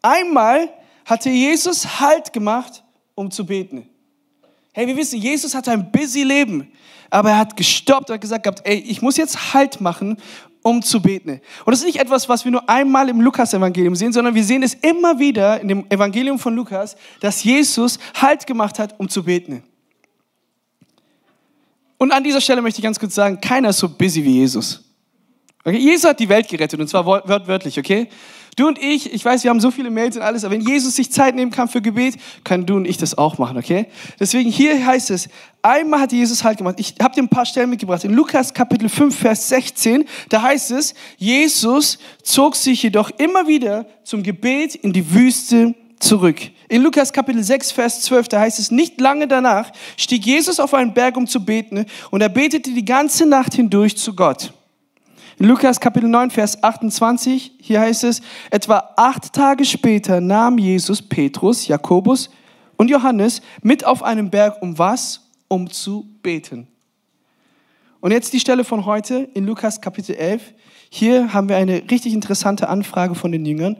einmal 0.00 0.70
hatte 1.04 1.28
Jesus 1.28 2.00
Halt 2.00 2.32
gemacht, 2.32 2.82
um 3.14 3.30
zu 3.30 3.44
beten. 3.44 3.86
Hey, 4.72 4.86
wir 4.86 4.96
wissen, 4.96 5.20
Jesus 5.20 5.54
hatte 5.54 5.70
ein 5.70 5.92
busy 5.92 6.22
Leben, 6.22 6.72
aber 7.10 7.30
er 7.30 7.38
hat 7.38 7.56
gestoppt 7.56 8.10
hat 8.10 8.20
gesagt 8.20 8.44
gehabt, 8.44 8.62
ey, 8.64 8.76
ich 8.76 9.02
muss 9.02 9.16
jetzt 9.16 9.54
Halt 9.54 9.80
machen, 9.80 10.18
um 10.62 10.82
zu 10.82 11.00
beten. 11.00 11.40
Und 11.64 11.70
das 11.70 11.80
ist 11.80 11.86
nicht 11.86 12.00
etwas, 12.00 12.28
was 12.28 12.44
wir 12.44 12.50
nur 12.50 12.68
einmal 12.68 13.08
im 13.08 13.20
Lukas-Evangelium 13.20 13.94
sehen, 13.94 14.12
sondern 14.12 14.34
wir 14.34 14.42
sehen 14.42 14.62
es 14.62 14.74
immer 14.74 15.18
wieder 15.18 15.60
in 15.60 15.68
dem 15.68 15.86
Evangelium 15.90 16.38
von 16.38 16.56
Lukas, 16.56 16.96
dass 17.20 17.44
Jesus 17.44 17.98
Halt 18.14 18.46
gemacht 18.46 18.78
hat, 18.78 18.98
um 18.98 19.08
zu 19.08 19.22
beten. 19.22 19.62
Und 21.98 22.12
an 22.12 22.24
dieser 22.24 22.40
Stelle 22.40 22.62
möchte 22.62 22.80
ich 22.80 22.84
ganz 22.84 22.98
kurz 22.98 23.14
sagen, 23.14 23.40
keiner 23.40 23.70
ist 23.70 23.78
so 23.78 23.88
busy 23.88 24.24
wie 24.24 24.38
Jesus. 24.38 24.85
Okay? 25.66 25.78
Jesus 25.78 26.08
hat 26.08 26.20
die 26.20 26.28
Welt 26.28 26.48
gerettet 26.48 26.78
und 26.78 26.88
zwar 26.88 27.04
wörtlich, 27.04 27.76
okay? 27.78 28.08
Du 28.54 28.68
und 28.68 28.78
ich, 28.78 29.12
ich 29.12 29.22
weiß, 29.22 29.42
wir 29.42 29.50
haben 29.50 29.60
so 29.60 29.70
viele 29.70 29.90
Mails 29.90 30.16
und 30.16 30.22
alles, 30.22 30.44
aber 30.44 30.54
wenn 30.54 30.62
Jesus 30.62 30.96
sich 30.96 31.10
Zeit 31.10 31.34
nehmen 31.34 31.50
kann 31.50 31.68
für 31.68 31.82
Gebet, 31.82 32.14
können 32.44 32.64
du 32.64 32.76
und 32.76 32.86
ich 32.86 32.96
das 32.96 33.18
auch 33.18 33.36
machen, 33.36 33.58
okay? 33.58 33.86
Deswegen 34.18 34.48
hier 34.48 34.86
heißt 34.86 35.10
es, 35.10 35.28
einmal 35.60 36.00
hat 36.00 36.12
Jesus 36.12 36.44
halt 36.44 36.58
gemacht. 36.58 36.76
Ich 36.78 36.94
habe 37.02 37.14
dir 37.14 37.22
ein 37.22 37.28
paar 37.28 37.44
Stellen 37.44 37.68
mitgebracht. 37.68 38.04
In 38.04 38.14
Lukas 38.14 38.54
Kapitel 38.54 38.88
5, 38.88 39.14
Vers 39.14 39.48
16, 39.48 40.06
da 40.28 40.40
heißt 40.40 40.70
es, 40.70 40.94
Jesus 41.18 41.98
zog 42.22 42.54
sich 42.54 42.82
jedoch 42.84 43.10
immer 43.18 43.46
wieder 43.48 43.86
zum 44.04 44.22
Gebet 44.22 44.76
in 44.76 44.92
die 44.92 45.12
Wüste 45.12 45.74
zurück. 45.98 46.40
In 46.68 46.82
Lukas 46.82 47.12
Kapitel 47.12 47.42
6, 47.42 47.72
Vers 47.72 48.02
12, 48.02 48.28
da 48.28 48.40
heißt 48.40 48.58
es, 48.60 48.70
nicht 48.70 49.00
lange 49.00 49.28
danach 49.28 49.72
stieg 49.96 50.24
Jesus 50.24 50.60
auf 50.60 50.72
einen 50.74 50.94
Berg, 50.94 51.16
um 51.16 51.26
zu 51.26 51.44
beten, 51.44 51.84
und 52.10 52.20
er 52.22 52.28
betete 52.28 52.70
die 52.70 52.84
ganze 52.84 53.26
Nacht 53.26 53.54
hindurch 53.54 53.96
zu 53.96 54.14
Gott. 54.14 54.52
In 55.38 55.48
Lukas 55.48 55.78
Kapitel 55.78 56.08
9, 56.08 56.30
Vers 56.30 56.62
28, 56.62 57.56
hier 57.60 57.80
heißt 57.80 58.04
es, 58.04 58.22
etwa 58.50 58.94
acht 58.96 59.34
Tage 59.34 59.66
später 59.66 60.22
nahm 60.22 60.56
Jesus 60.56 61.02
Petrus, 61.02 61.68
Jakobus 61.68 62.30
und 62.78 62.88
Johannes 62.88 63.42
mit 63.60 63.84
auf 63.84 64.02
einen 64.02 64.30
Berg, 64.30 64.62
um 64.62 64.78
was? 64.78 65.28
Um 65.48 65.68
zu 65.68 66.08
beten. 66.22 66.68
Und 68.00 68.12
jetzt 68.12 68.32
die 68.32 68.40
Stelle 68.40 68.64
von 68.64 68.86
heute 68.86 69.28
in 69.34 69.44
Lukas 69.44 69.82
Kapitel 69.82 70.14
11. 70.14 70.54
Hier 70.88 71.34
haben 71.34 71.50
wir 71.50 71.56
eine 71.56 71.82
richtig 71.90 72.14
interessante 72.14 72.70
Anfrage 72.70 73.14
von 73.14 73.30
den 73.30 73.44
Jüngern. 73.44 73.76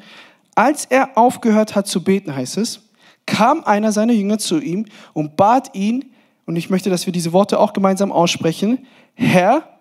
Als 0.55 0.85
er 0.85 1.17
aufgehört 1.17 1.75
hat 1.75 1.87
zu 1.87 2.05
beten, 2.05 2.37
heißt 2.37 2.59
es, 2.59 2.83
kam 3.25 3.65
einer 3.65 3.93
seiner 3.93 4.13
Jünger 4.13 4.37
zu 4.37 4.61
ihm 4.61 4.85
und 5.15 5.37
bat 5.37 5.75
ihn, 5.75 6.05
und 6.45 6.57
ich 6.57 6.69
möchte, 6.69 6.91
dass 6.91 7.07
wir 7.07 7.15
diese 7.15 7.33
Worte 7.33 7.59
auch 7.59 7.73
gemeinsam 7.73 8.13
aussprechen, 8.13 8.87
Herr, 9.15 9.76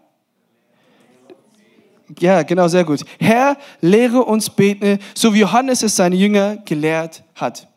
ja, 2.20 2.44
genau, 2.44 2.68
sehr 2.68 2.84
gut. 2.84 3.02
Herr, 3.20 3.58
lehre 3.82 4.24
uns 4.24 4.50
beten, 4.50 5.00
so 5.14 5.34
wie 5.34 5.40
Johannes 5.40 5.84
es 5.84 5.96
seine 5.96 6.16
Jünger 6.16 6.58
gelehrt 6.58 7.24
hat. 7.36 7.68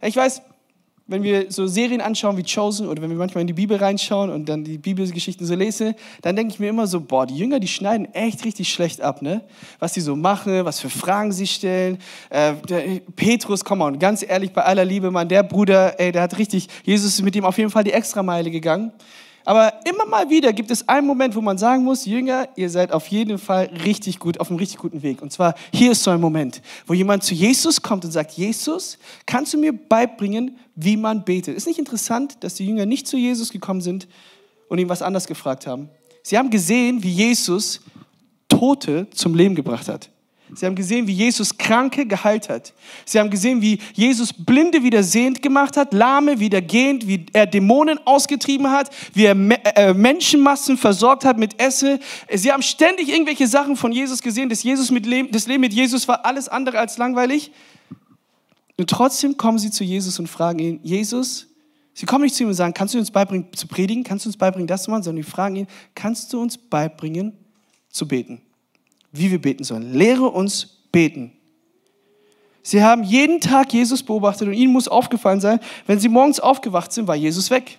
Ich 0.00 0.16
weiß, 0.16 0.42
wenn 1.08 1.22
wir 1.22 1.50
so 1.50 1.66
Serien 1.66 2.02
anschauen 2.02 2.36
wie 2.36 2.44
Chosen 2.44 2.86
oder 2.86 3.00
wenn 3.00 3.08
wir 3.08 3.16
manchmal 3.16 3.40
in 3.40 3.46
die 3.46 3.54
Bibel 3.54 3.78
reinschauen 3.78 4.30
und 4.30 4.46
dann 4.46 4.62
die 4.62 4.76
Bibelgeschichten 4.76 5.46
so 5.46 5.54
lesen, 5.54 5.94
dann 6.20 6.36
denke 6.36 6.52
ich 6.52 6.60
mir 6.60 6.68
immer 6.68 6.86
so, 6.86 7.00
boah, 7.00 7.26
die 7.26 7.34
Jünger, 7.34 7.60
die 7.60 7.66
schneiden 7.66 8.12
echt 8.14 8.44
richtig 8.44 8.70
schlecht 8.70 9.00
ab, 9.00 9.22
ne? 9.22 9.42
Was 9.78 9.94
sie 9.94 10.02
so 10.02 10.14
machen, 10.14 10.66
was 10.66 10.80
für 10.80 10.90
Fragen 10.90 11.32
sie 11.32 11.46
stellen. 11.46 11.98
Äh, 12.28 12.54
der, 12.68 13.00
Petrus, 13.16 13.64
komm 13.64 13.78
mal, 13.78 13.96
ganz 13.96 14.22
ehrlich, 14.22 14.52
bei 14.52 14.62
aller 14.64 14.84
Liebe, 14.84 15.10
Mann, 15.10 15.28
der 15.28 15.44
Bruder, 15.44 15.98
ey, 15.98 16.12
der 16.12 16.22
hat 16.22 16.36
richtig, 16.36 16.68
Jesus 16.84 17.14
ist 17.14 17.22
mit 17.22 17.34
ihm 17.34 17.46
auf 17.46 17.56
jeden 17.56 17.70
Fall 17.70 17.84
die 17.84 17.92
Extrameile 17.92 18.50
gegangen. 18.50 18.92
Aber 19.48 19.72
immer 19.88 20.04
mal 20.04 20.28
wieder 20.28 20.52
gibt 20.52 20.70
es 20.70 20.86
einen 20.86 21.06
Moment, 21.06 21.34
wo 21.34 21.40
man 21.40 21.56
sagen 21.56 21.82
muss, 21.82 22.04
Jünger, 22.04 22.50
ihr 22.56 22.68
seid 22.68 22.92
auf 22.92 23.06
jeden 23.06 23.38
Fall 23.38 23.70
richtig 23.82 24.18
gut, 24.18 24.38
auf 24.40 24.50
einem 24.50 24.58
richtig 24.58 24.76
guten 24.76 25.02
Weg. 25.02 25.22
Und 25.22 25.32
zwar, 25.32 25.54
hier 25.72 25.92
ist 25.92 26.02
so 26.02 26.10
ein 26.10 26.20
Moment, 26.20 26.60
wo 26.86 26.92
jemand 26.92 27.24
zu 27.24 27.32
Jesus 27.32 27.80
kommt 27.80 28.04
und 28.04 28.10
sagt, 28.10 28.32
Jesus, 28.32 28.98
kannst 29.24 29.54
du 29.54 29.58
mir 29.58 29.72
beibringen, 29.72 30.58
wie 30.74 30.98
man 30.98 31.24
betet? 31.24 31.56
Ist 31.56 31.66
nicht 31.66 31.78
interessant, 31.78 32.44
dass 32.44 32.56
die 32.56 32.66
Jünger 32.66 32.84
nicht 32.84 33.08
zu 33.08 33.16
Jesus 33.16 33.50
gekommen 33.50 33.80
sind 33.80 34.06
und 34.68 34.80
ihm 34.80 34.90
was 34.90 35.00
anderes 35.00 35.26
gefragt 35.26 35.66
haben? 35.66 35.88
Sie 36.22 36.36
haben 36.36 36.50
gesehen, 36.50 37.02
wie 37.02 37.10
Jesus 37.10 37.80
Tote 38.48 39.08
zum 39.12 39.34
Leben 39.34 39.54
gebracht 39.54 39.88
hat. 39.88 40.10
Sie 40.54 40.64
haben 40.64 40.74
gesehen, 40.74 41.06
wie 41.06 41.12
Jesus 41.12 41.56
Kranke 41.58 42.06
geheilt 42.06 42.48
hat. 42.48 42.72
Sie 43.04 43.18
haben 43.18 43.30
gesehen, 43.30 43.60
wie 43.60 43.78
Jesus 43.92 44.32
Blinde 44.32 44.82
wieder 44.82 45.02
sehend 45.02 45.42
gemacht 45.42 45.76
hat, 45.76 45.92
Lahme 45.92 46.40
wieder 46.40 46.62
gehend, 46.62 47.06
wie 47.06 47.26
er 47.32 47.46
Dämonen 47.46 47.98
ausgetrieben 48.06 48.70
hat, 48.70 48.90
wie 49.12 49.24
er 49.24 49.36
äh, 49.76 49.92
Menschenmassen 49.92 50.78
versorgt 50.78 51.24
hat 51.24 51.38
mit 51.38 51.60
Essen. 51.60 51.98
Sie 52.32 52.50
haben 52.50 52.62
ständig 52.62 53.08
irgendwelche 53.08 53.46
Sachen 53.46 53.76
von 53.76 53.92
Jesus 53.92 54.22
gesehen. 54.22 54.48
Das, 54.48 54.62
Jesus 54.62 54.90
mit 54.90 55.06
Leben, 55.06 55.30
das 55.30 55.46
Leben 55.46 55.60
mit 55.60 55.74
Jesus 55.74 56.08
war 56.08 56.24
alles 56.24 56.48
andere 56.48 56.78
als 56.78 56.96
langweilig. 56.98 57.52
Und 58.78 58.88
trotzdem 58.88 59.36
kommen 59.36 59.58
sie 59.58 59.70
zu 59.70 59.84
Jesus 59.84 60.18
und 60.18 60.28
fragen 60.28 60.60
ihn, 60.60 60.80
Jesus, 60.82 61.48
sie 61.92 62.06
kommen 62.06 62.22
nicht 62.22 62.36
zu 62.36 62.44
ihm 62.44 62.48
und 62.48 62.54
sagen, 62.54 62.72
kannst 62.72 62.94
du 62.94 62.98
uns 62.98 63.10
beibringen 63.10 63.48
zu 63.54 63.66
predigen, 63.66 64.04
kannst 64.04 64.24
du 64.24 64.28
uns 64.28 64.36
beibringen 64.36 64.68
das 64.68 64.84
zu 64.84 64.90
machen, 64.90 65.02
sondern 65.02 65.24
sie 65.24 65.30
fragen 65.30 65.56
ihn, 65.56 65.66
kannst 65.94 66.32
du 66.32 66.40
uns 66.40 66.56
beibringen 66.56 67.36
zu 67.90 68.06
beten? 68.06 68.40
Wie 69.12 69.30
wir 69.30 69.40
beten 69.40 69.64
sollen. 69.64 69.94
Lehre 69.94 70.26
uns 70.26 70.78
beten. 70.92 71.32
Sie 72.62 72.82
haben 72.82 73.02
jeden 73.02 73.40
Tag 73.40 73.72
Jesus 73.72 74.02
beobachtet 74.02 74.48
und 74.48 74.54
ihnen 74.54 74.72
muss 74.72 74.88
aufgefallen 74.88 75.40
sein, 75.40 75.60
wenn 75.86 75.98
sie 75.98 76.08
morgens 76.08 76.38
aufgewacht 76.38 76.92
sind, 76.92 77.08
war 77.08 77.16
Jesus 77.16 77.50
weg. 77.50 77.78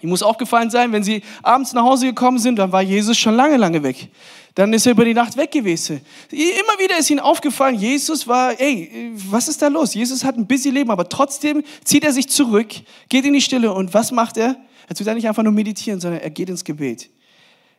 Ihnen 0.00 0.10
muss 0.10 0.22
aufgefallen 0.22 0.70
sein, 0.70 0.92
wenn 0.92 1.04
sie 1.04 1.22
abends 1.42 1.72
nach 1.72 1.84
Hause 1.84 2.06
gekommen 2.06 2.38
sind, 2.38 2.58
dann 2.58 2.72
war 2.72 2.82
Jesus 2.82 3.16
schon 3.16 3.36
lange, 3.36 3.56
lange 3.56 3.82
weg. 3.82 4.08
Dann 4.54 4.72
ist 4.72 4.86
er 4.86 4.92
über 4.92 5.04
die 5.04 5.14
Nacht 5.14 5.36
weg 5.36 5.50
gewesen. 5.50 6.00
Immer 6.30 6.78
wieder 6.78 6.98
ist 6.98 7.10
ihnen 7.10 7.20
aufgefallen, 7.20 7.76
Jesus 7.76 8.26
war, 8.26 8.60
ey, 8.60 9.12
was 9.14 9.48
ist 9.48 9.62
da 9.62 9.68
los? 9.68 9.94
Jesus 9.94 10.24
hat 10.24 10.36
ein 10.36 10.46
busy 10.46 10.70
Leben, 10.70 10.90
aber 10.90 11.08
trotzdem 11.08 11.62
zieht 11.84 12.04
er 12.04 12.12
sich 12.12 12.28
zurück, 12.28 12.74
geht 13.08 13.24
in 13.24 13.32
die 13.32 13.40
Stille 13.40 13.72
und 13.72 13.94
was 13.94 14.12
macht 14.12 14.36
er? 14.36 14.56
Er 14.88 14.94
tut 14.94 15.06
ja 15.06 15.14
nicht 15.14 15.26
einfach 15.26 15.42
nur 15.42 15.52
meditieren, 15.52 16.00
sondern 16.00 16.20
er 16.20 16.30
geht 16.30 16.50
ins 16.50 16.64
Gebet. 16.64 17.08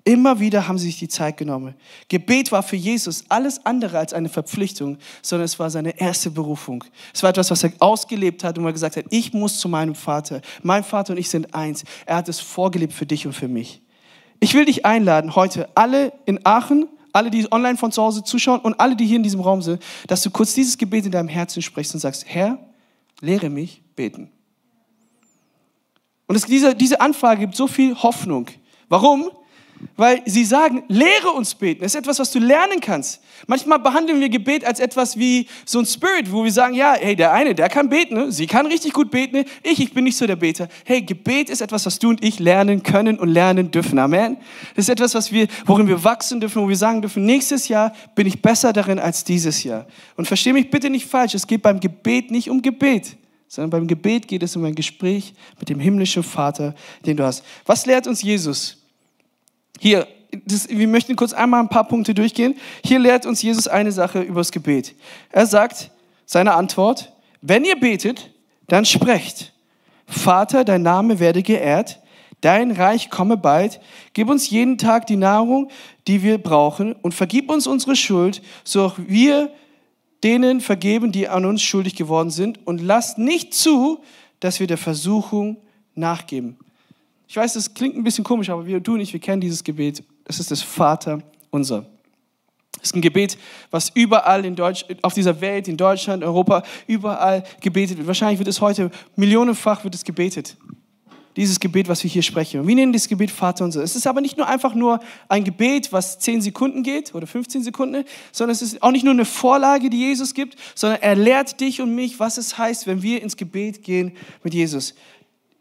Immer 0.08 0.40
wieder 0.40 0.68
haben 0.68 0.78
sie 0.78 0.86
sich 0.86 1.00
die 1.00 1.08
Zeit 1.08 1.36
genommen. 1.36 1.74
Gebet 2.10 2.52
war 2.52 2.62
für 2.62 2.76
Jesus 2.76 3.26
alles 3.28 3.66
andere 3.66 3.98
als 3.98 4.14
eine 4.14 4.30
Verpflichtung, 4.30 5.00
sondern 5.24 5.46
es 5.46 5.58
war 5.58 5.72
seine 5.72 6.00
erste 6.00 6.30
Berufung. 6.30 6.84
Es 7.12 7.24
war 7.24 7.32
etwas, 7.32 7.50
was 7.50 7.64
er 7.64 7.74
ausgelebt 7.80 8.44
hat 8.44 8.60
und 8.60 8.66
er 8.66 8.72
gesagt 8.72 8.98
hat, 8.98 9.06
ich 9.10 9.34
muss 9.34 9.58
zu 9.58 9.68
meinem 9.68 9.96
Vater. 9.96 10.42
Mein 10.62 10.84
Vater 10.84 11.14
und 11.14 11.18
ich 11.18 11.28
sind 11.28 11.56
eins. 11.56 11.84
Er 12.06 12.18
hat 12.18 12.30
es 12.30 12.40
vorgelebt 12.40 12.94
für 12.94 13.08
dich 13.08 13.26
und 13.26 13.34
für 13.34 13.48
mich. 13.48 13.82
Ich 14.40 14.54
will 14.54 14.66
dich 14.66 14.86
einladen, 14.86 15.36
heute 15.36 15.70
alle 15.76 16.14
in 16.26 16.40
Aachen, 16.46 16.88
alle, 17.12 17.32
die 17.32 17.52
online 17.52 17.78
von 17.78 17.92
zu 17.92 18.04
Hause 18.04 18.24
zuschauen 18.24 18.60
und 18.60 18.80
alle, 18.80 18.96
die 18.96 19.08
hier 19.08 19.18
in 19.18 19.24
diesem 19.24 19.40
Raum 19.40 19.64
sind, 19.64 19.82
dass 20.06 20.22
du 20.22 20.30
kurz 20.30 20.54
dieses 20.54 20.78
Gebet 20.78 21.06
in 21.06 21.12
deinem 21.12 21.30
Herzen 21.30 21.64
sprichst 21.64 21.96
und 21.96 22.00
sagst, 22.00 22.26
Herr, 22.28 22.60
lehre 23.22 23.50
mich 23.50 23.82
beten. 23.96 24.30
Und 26.28 26.36
es, 26.36 26.46
diese, 26.46 26.76
diese 26.76 27.02
Anfrage 27.02 27.42
gibt 27.42 27.56
so 27.56 27.66
viel 27.66 27.96
Hoffnung. 27.96 28.48
Warum? 28.88 29.32
Weil 29.98 30.22
sie 30.26 30.46
sagen, 30.46 30.84
lehre 30.88 31.32
uns 31.32 31.56
beten. 31.56 31.82
Das 31.82 31.94
ist 31.94 32.00
etwas, 32.00 32.20
was 32.20 32.32
du 32.32 32.40
lernen 32.40 32.80
kannst. 32.82 33.22
Manchmal 33.48 33.80
behandeln 33.80 34.20
wir 34.20 34.30
Gebet 34.30 34.66
als 34.66 34.80
etwas 34.80 35.18
wie 35.18 35.48
so 35.66 35.80
ein 35.80 35.86
Spirit, 35.86 36.32
wo 36.32 36.44
wir 36.44 36.52
sagen, 36.52 36.74
ja, 36.74 36.96
hey, 36.98 37.16
der 37.16 37.34
eine, 37.34 37.54
der 37.54 37.70
kann 37.70 37.90
beten, 37.90 38.16
ne? 38.16 38.32
sie 38.32 38.48
kann 38.48 38.66
richtig 38.66 38.94
gut 38.94 39.12
beten, 39.12 39.38
ne? 39.38 39.46
ich, 39.64 39.80
ich 39.80 39.94
bin 39.94 40.06
nicht 40.06 40.18
so 40.18 40.26
der 40.26 40.36
Beter. 40.36 40.68
Hey, 40.86 41.02
Gebet 41.02 41.50
ist 41.50 41.62
etwas, 41.62 41.86
was 41.86 42.00
du 42.00 42.10
und 42.10 42.24
ich 42.24 42.40
lernen 42.40 42.84
können 42.84 43.20
und 43.20 43.30
lernen 43.30 43.72
dürfen. 43.72 44.00
Amen. 44.00 44.38
Das 44.76 44.86
ist 44.86 44.90
etwas, 44.90 45.14
was 45.14 45.32
wir, 45.32 45.48
worin 45.66 45.88
wir 45.88 46.04
wachsen 46.04 46.40
dürfen, 46.40 46.62
wo 46.62 46.70
wir 46.70 46.78
sagen 46.78 47.02
dürfen, 47.02 47.26
nächstes 47.26 47.68
Jahr 47.68 47.94
bin 48.16 48.28
ich 48.28 48.42
besser 48.42 48.74
darin 48.74 49.00
als 49.00 49.24
dieses 49.24 49.64
Jahr. 49.64 49.86
Und 50.16 50.28
verstehe 50.28 50.54
mich 50.54 50.70
bitte 50.70 50.90
nicht 50.90 51.06
falsch, 51.06 51.36
es 51.36 51.48
geht 51.48 51.62
beim 51.62 51.80
Gebet 51.80 52.32
nicht 52.32 52.50
um 52.50 52.62
Gebet 52.62 53.18
sondern 53.48 53.70
beim 53.70 53.88
Gebet 53.88 54.28
geht 54.28 54.44
es 54.44 54.56
um 54.56 54.66
ein 54.66 54.76
Gespräch 54.76 55.34
mit 55.60 55.70
dem 55.70 55.80
himmlischen 55.80 56.24
Vater, 56.24 56.76
den 57.06 57.16
du 57.16 57.24
hast. 57.24 57.44
Was 57.66 57.86
lehrt 57.86 58.06
uns 58.06 58.22
Jesus? 58.22 58.85
Hier, 59.80 60.08
das, 60.46 60.70
wir 60.70 60.88
möchten 60.88 61.16
kurz 61.16 61.34
einmal 61.34 61.62
ein 61.62 61.70
paar 61.70 61.88
Punkte 61.88 62.14
durchgehen. 62.14 62.56
Hier 62.84 63.00
lehrt 63.00 63.26
uns 63.26 63.42
Jesus 63.42 63.68
eine 63.68 63.92
Sache 63.92 64.22
über 64.22 64.42
das 64.42 64.52
Gebet. 64.52 64.96
Er 65.32 65.46
sagt, 65.46 65.92
seine 66.26 66.54
Antwort, 66.54 67.14
wenn 67.42 67.64
ihr 67.64 67.80
betet, 67.80 68.32
dann 68.68 68.86
sprecht. 68.86 69.54
Vater, 70.08 70.64
dein 70.64 70.82
Name 70.82 71.20
werde 71.20 71.44
geehrt, 71.44 72.00
dein 72.42 72.72
Reich 72.72 73.10
komme 73.10 73.38
bald, 73.38 73.80
gib 74.14 74.30
uns 74.30 74.50
jeden 74.50 74.78
Tag 74.78 75.08
die 75.08 75.16
Nahrung, 75.16 75.70
die 76.08 76.24
wir 76.24 76.38
brauchen 76.38 76.94
und 76.94 77.14
vergib 77.14 77.50
uns 77.50 77.68
unsere 77.68 77.96
Schuld, 77.96 78.42
so 78.64 78.84
auch 78.84 78.96
wir 78.98 79.52
denen 80.24 80.62
vergeben, 80.62 81.12
die 81.12 81.28
an 81.28 81.46
uns 81.46 81.62
schuldig 81.62 81.96
geworden 81.96 82.32
sind 82.32 82.66
und 82.66 82.82
lasst 82.82 83.18
nicht 83.18 83.54
zu, 83.54 84.00
dass 84.40 84.60
wir 84.60 84.68
der 84.68 84.78
Versuchung 84.78 85.58
nachgeben. 85.94 86.58
Ich 87.28 87.38
weiß, 87.38 87.54
das 87.54 87.74
klingt 87.74 87.96
ein 87.96 88.04
bisschen 88.04 88.24
komisch, 88.24 88.50
aber 88.50 88.66
wir, 88.66 88.80
du 88.80 88.94
und 88.94 89.00
ich, 89.00 89.14
wir 89.14 89.20
kennen 89.20 89.42
dieses 89.42 89.64
Gebet. 89.64 90.04
Es 90.26 90.40
ist 90.40 90.52
das 90.52 90.62
Vater 90.62 91.22
unser. 91.50 91.86
Es 92.82 92.90
ist 92.90 92.96
ein 92.96 93.02
Gebet, 93.02 93.38
was 93.72 93.90
überall 93.94 94.46
in 94.46 94.56
Deutsch, 94.56 94.86
auf 95.02 95.14
dieser 95.14 95.42
Welt, 95.42 95.68
in 95.68 95.78
Deutschland, 95.78 96.24
Europa, 96.24 96.64
überall 96.88 97.44
gebetet 97.62 97.98
wird. 97.98 98.08
Wahrscheinlich 98.08 98.38
wird 98.38 98.50
es 98.50 98.62
heute 98.62 98.92
millionenfach 99.16 99.84
wird 99.84 99.96
es 99.96 100.04
gebetet. 100.04 100.56
Dieses 101.36 101.60
Gebet, 101.60 101.90
was 101.90 102.02
wir 102.04 102.10
hier 102.10 102.22
sprechen. 102.22 102.66
Wir 102.66 102.76
nennen 102.76 102.94
dieses 102.94 103.10
Gebet 103.10 103.30
Vater 103.30 103.66
unser. 103.66 103.84
Es 103.84 103.96
ist 103.96 104.08
aber 104.08 104.22
nicht 104.22 104.38
nur 104.38 104.48
einfach 104.48 104.74
nur 104.74 105.00
ein 105.28 105.44
Gebet, 105.44 105.92
was 105.92 106.20
10 106.20 106.42
Sekunden 106.42 106.82
geht 106.82 107.14
oder 107.14 107.28
15 107.28 107.64
Sekunden, 107.64 108.06
sondern 108.32 108.54
es 108.54 108.62
ist 108.62 108.82
auch 108.82 108.92
nicht 108.92 109.04
nur 109.04 109.14
eine 109.14 109.26
Vorlage, 109.26 109.90
die 109.90 110.00
Jesus 110.00 110.34
gibt, 110.34 110.56
sondern 110.76 111.02
er 111.02 111.16
lehrt 111.16 111.60
dich 111.60 111.82
und 111.82 111.94
mich, 111.94 112.20
was 112.20 112.38
es 112.38 112.58
heißt, 112.58 112.88
wenn 112.88 113.02
wir 113.02 113.22
ins 113.22 113.36
Gebet 113.36 113.84
gehen 113.84 114.14
mit 114.44 114.54
Jesus. 114.54 114.94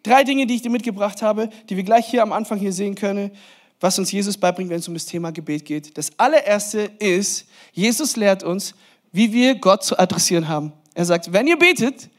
Drei 0.04 0.22
Dinge, 0.22 0.46
die 0.46 0.54
ich 0.54 0.62
dir 0.62 0.70
mitgebracht 0.70 1.22
habe, 1.22 1.48
die 1.68 1.76
wir 1.76 1.82
gleich 1.82 2.06
hier 2.06 2.22
am 2.22 2.32
Anfang 2.32 2.58
hier 2.58 2.72
sehen 2.72 2.94
können, 2.94 3.32
was 3.80 3.98
uns 3.98 4.12
Jesus 4.12 4.36
beibringt, 4.36 4.70
wenn 4.70 4.78
es 4.78 4.86
um 4.86 4.94
das 4.94 5.06
Thema 5.06 5.32
Gebet 5.32 5.64
geht. 5.64 5.96
Das 5.98 6.10
allererste 6.18 6.90
ist, 6.98 7.46
Jesus 7.72 8.14
lehrt 8.14 8.42
uns, 8.42 8.74
wie 9.12 9.32
wir 9.32 9.56
Gott 9.56 9.82
zu 9.82 9.98
adressieren 9.98 10.46
haben. 10.46 10.72
Er 10.94 11.06
sagt, 11.06 11.32
wenn 11.32 11.46
ihr 11.46 11.58
betet, 11.58 12.10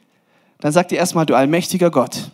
dann 0.60 0.71
sagt 0.71 0.91
ihr 0.91 0.98
erstmal, 0.98 1.26
du 1.26 1.36
allmächtiger 1.36 1.91
Gott. 1.91 2.32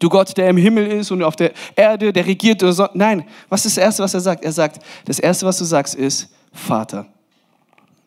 Du 0.00 0.08
Gott, 0.08 0.36
der 0.36 0.50
im 0.50 0.56
Himmel 0.56 0.88
ist 0.88 1.12
und 1.12 1.22
auf 1.22 1.36
der 1.36 1.52
Erde, 1.76 2.12
der 2.12 2.26
regiert. 2.26 2.60
Oder 2.62 2.72
so. 2.72 2.88
Nein, 2.94 3.24
was 3.48 3.64
ist 3.64 3.76
das 3.76 3.84
Erste, 3.84 4.02
was 4.02 4.14
er 4.14 4.20
sagt? 4.20 4.44
Er 4.44 4.50
sagt, 4.50 4.84
das 5.04 5.20
Erste, 5.20 5.46
was 5.46 5.58
du 5.58 5.64
sagst, 5.64 5.94
ist 5.94 6.28
Vater. 6.52 7.06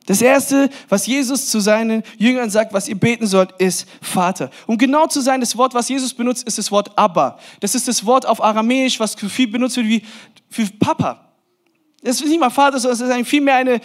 Das 0.06 0.22
Erste, 0.22 0.70
was 0.88 1.08
Jesus 1.08 1.50
zu 1.50 1.60
seinen 1.60 2.04
Jüngern 2.18 2.50
sagt, 2.50 2.74
was 2.74 2.88
ihr 2.88 2.96
beten 2.96 3.26
sollt, 3.26 3.52
ist 3.60 3.88
Vater. 4.02 4.52
Um 4.68 4.78
genau 4.78 5.08
zu 5.08 5.20
sein, 5.20 5.40
das 5.40 5.58
Wort, 5.58 5.74
was 5.74 5.90
Jesus 5.90 6.14
benutzt, 6.14 6.48
ist 6.48 6.58
das 6.58 6.72
Wort 6.72 6.98
Abba. 6.98 7.40
Das 7.60 7.74
ist 7.74 7.88
das 7.88 8.06
Wort 8.06 8.26
auf 8.26 8.44
Aramäisch, 8.44 9.00
was 9.00 9.16
viel 9.16 9.48
benutzt 9.48 9.78
wird 9.78 9.88
wie 9.88 10.04
für 10.50 10.68
Papa. 10.80 11.26
Das 12.06 12.22
ist 12.22 12.30
nicht 12.30 12.40
mal 12.40 12.52
Vater, 12.52 12.80
sondern 12.80 13.02
es 13.02 13.20
ist 13.20 13.28
vielmehr 13.28 13.56
eine, 13.56 13.82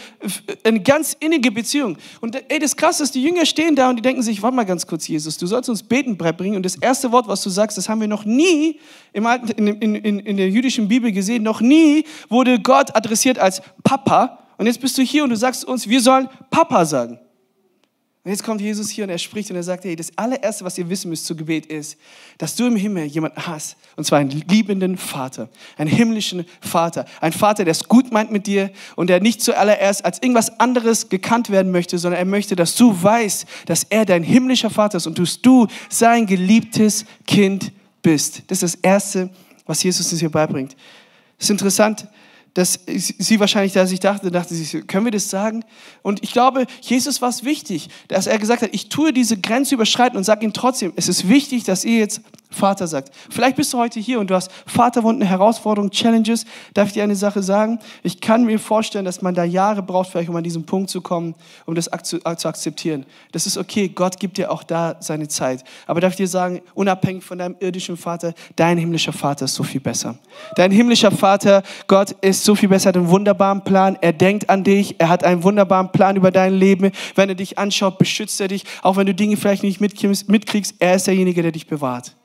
eine 0.62 0.80
ganz 0.80 1.16
innige 1.20 1.50
Beziehung. 1.50 1.96
Und 2.20 2.36
ey, 2.50 2.58
das 2.58 2.76
Krasse 2.76 3.02
ist, 3.02 3.14
die 3.14 3.22
Jünger 3.22 3.46
stehen 3.46 3.74
da 3.74 3.88
und 3.88 3.96
die 3.96 4.02
denken 4.02 4.22
sich, 4.22 4.42
warte 4.42 4.54
mal 4.54 4.64
ganz 4.64 4.86
kurz, 4.86 5.08
Jesus, 5.08 5.38
du 5.38 5.46
sollst 5.46 5.70
uns 5.70 5.82
beten 5.82 6.18
bringen. 6.18 6.56
Und 6.56 6.66
das 6.66 6.76
erste 6.76 7.12
Wort, 7.12 7.28
was 7.28 7.42
du 7.42 7.48
sagst, 7.48 7.78
das 7.78 7.88
haben 7.88 7.98
wir 8.02 8.08
noch 8.08 8.26
nie 8.26 8.78
im 9.14 9.24
Alten, 9.24 9.48
in, 9.52 9.68
in, 9.68 9.94
in, 9.94 10.18
in 10.18 10.36
der 10.36 10.50
jüdischen 10.50 10.86
Bibel 10.86 11.12
gesehen. 11.12 11.42
Noch 11.42 11.62
nie 11.62 12.04
wurde 12.28 12.60
Gott 12.60 12.94
adressiert 12.94 13.38
als 13.38 13.62
Papa, 13.84 14.39
und 14.60 14.66
jetzt 14.66 14.82
bist 14.82 14.98
du 14.98 15.02
hier 15.02 15.24
und 15.24 15.30
du 15.30 15.36
sagst 15.36 15.64
uns, 15.64 15.88
wir 15.88 16.02
sollen 16.02 16.28
Papa 16.50 16.84
sagen. 16.84 17.18
Und 18.22 18.30
jetzt 18.30 18.44
kommt 18.44 18.60
Jesus 18.60 18.90
hier 18.90 19.04
und 19.04 19.10
er 19.10 19.16
spricht 19.16 19.48
und 19.48 19.56
er 19.56 19.62
sagt, 19.62 19.84
hey, 19.84 19.96
das 19.96 20.12
allererste, 20.18 20.66
was 20.66 20.76
ihr 20.76 20.86
wissen 20.90 21.08
müsst 21.08 21.24
zu 21.24 21.34
Gebet 21.34 21.64
ist, 21.64 21.96
dass 22.36 22.56
du 22.56 22.66
im 22.66 22.76
Himmel 22.76 23.06
jemanden 23.06 23.46
hast, 23.46 23.78
und 23.96 24.04
zwar 24.04 24.18
einen 24.18 24.28
liebenden 24.28 24.98
Vater, 24.98 25.48
einen 25.78 25.88
himmlischen 25.88 26.44
Vater, 26.60 27.06
ein 27.22 27.32
Vater, 27.32 27.64
der 27.64 27.72
es 27.72 27.88
gut 27.88 28.12
meint 28.12 28.32
mit 28.32 28.46
dir 28.46 28.70
und 28.96 29.08
der 29.08 29.20
nicht 29.20 29.40
zuallererst 29.40 30.04
als 30.04 30.18
irgendwas 30.20 30.60
anderes 30.60 31.08
gekannt 31.08 31.48
werden 31.48 31.72
möchte, 31.72 31.96
sondern 31.96 32.18
er 32.18 32.26
möchte, 32.26 32.54
dass 32.54 32.76
du 32.76 33.02
weißt, 33.02 33.46
dass 33.64 33.84
er 33.84 34.04
dein 34.04 34.22
himmlischer 34.22 34.68
Vater 34.68 34.98
ist 34.98 35.06
und 35.06 35.18
dass 35.18 35.40
du 35.40 35.68
sein 35.88 36.26
geliebtes 36.26 37.06
Kind 37.26 37.72
bist. 38.02 38.42
Das 38.48 38.62
ist 38.62 38.74
das 38.74 38.80
Erste, 38.82 39.30
was 39.64 39.82
Jesus 39.82 40.12
uns 40.12 40.20
hier 40.20 40.30
beibringt. 40.30 40.76
Es 41.38 41.46
ist 41.46 41.50
interessant, 41.50 42.06
dass 42.54 42.80
sie 42.86 43.40
wahrscheinlich 43.40 43.72
da 43.72 43.86
sich 43.86 44.00
dachte, 44.00 44.30
dachte 44.30 44.54
sie, 44.54 44.82
können 44.82 45.04
wir 45.04 45.12
das 45.12 45.30
sagen? 45.30 45.64
Und 46.02 46.22
ich 46.22 46.32
glaube, 46.32 46.66
Jesus 46.80 47.22
war 47.22 47.28
es 47.28 47.44
wichtig, 47.44 47.88
dass 48.08 48.26
er 48.26 48.38
gesagt 48.38 48.62
hat, 48.62 48.70
ich 48.72 48.88
tue 48.88 49.12
diese 49.12 49.36
Grenze 49.36 49.74
überschreiten 49.74 50.16
und 50.16 50.24
sage 50.24 50.44
ihm 50.44 50.52
trotzdem, 50.52 50.92
es 50.96 51.08
ist 51.08 51.28
wichtig, 51.28 51.64
dass 51.64 51.84
ihr 51.84 51.98
jetzt 51.98 52.22
Vater 52.50 52.88
sagt. 52.88 53.12
Vielleicht 53.30 53.56
bist 53.56 53.72
du 53.72 53.78
heute 53.78 54.00
hier 54.00 54.18
und 54.18 54.28
du 54.28 54.34
hast 54.34 54.50
Vaterwunden, 54.66 55.24
Herausforderungen, 55.24 55.92
Challenges. 55.92 56.44
Darf 56.74 56.88
ich 56.88 56.94
dir 56.94 57.04
eine 57.04 57.14
Sache 57.14 57.42
sagen? 57.42 57.78
Ich 58.02 58.20
kann 58.20 58.44
mir 58.44 58.58
vorstellen, 58.58 59.04
dass 59.04 59.22
man 59.22 59.34
da 59.34 59.44
Jahre 59.44 59.82
braucht, 59.82 60.10
vielleicht 60.10 60.28
um 60.28 60.36
an 60.36 60.42
diesen 60.42 60.66
Punkt 60.66 60.90
zu 60.90 61.00
kommen, 61.00 61.36
um 61.64 61.76
das 61.76 61.88
zu 62.02 62.24
akzeptieren. 62.24 63.06
Das 63.30 63.46
ist 63.46 63.56
okay, 63.56 63.88
Gott 63.88 64.18
gibt 64.18 64.36
dir 64.36 64.50
auch 64.50 64.64
da 64.64 64.96
seine 64.98 65.28
Zeit. 65.28 65.62
Aber 65.86 66.00
darf 66.00 66.14
ich 66.14 66.16
dir 66.16 66.28
sagen, 66.28 66.60
unabhängig 66.74 67.22
von 67.22 67.38
deinem 67.38 67.54
irdischen 67.60 67.96
Vater, 67.96 68.34
dein 68.56 68.78
himmlischer 68.78 69.12
Vater 69.12 69.44
ist 69.44 69.54
so 69.54 69.62
viel 69.62 69.80
besser. 69.80 70.18
Dein 70.56 70.72
himmlischer 70.72 71.12
Vater, 71.12 71.62
Gott 71.86 72.16
ist 72.20 72.39
so 72.44 72.54
viel 72.54 72.68
besser, 72.68 72.88
hat 72.88 72.96
einen 72.96 73.08
wunderbaren 73.08 73.64
Plan. 73.64 73.98
Er 74.00 74.12
denkt 74.12 74.50
an 74.50 74.64
dich, 74.64 74.96
er 74.98 75.08
hat 75.08 75.24
einen 75.24 75.42
wunderbaren 75.42 75.92
Plan 75.92 76.16
über 76.16 76.30
dein 76.30 76.54
Leben. 76.54 76.90
Wenn 77.14 77.28
er 77.28 77.34
dich 77.34 77.58
anschaut, 77.58 77.98
beschützt 77.98 78.40
er 78.40 78.48
dich. 78.48 78.64
Auch 78.82 78.96
wenn 78.96 79.06
du 79.06 79.14
Dinge 79.14 79.36
vielleicht 79.36 79.62
nicht 79.62 79.80
mitkriegst, 79.80 80.74
er 80.78 80.96
ist 80.96 81.06
derjenige, 81.06 81.42
der 81.42 81.52
dich 81.52 81.66
bewahrt. 81.66 82.16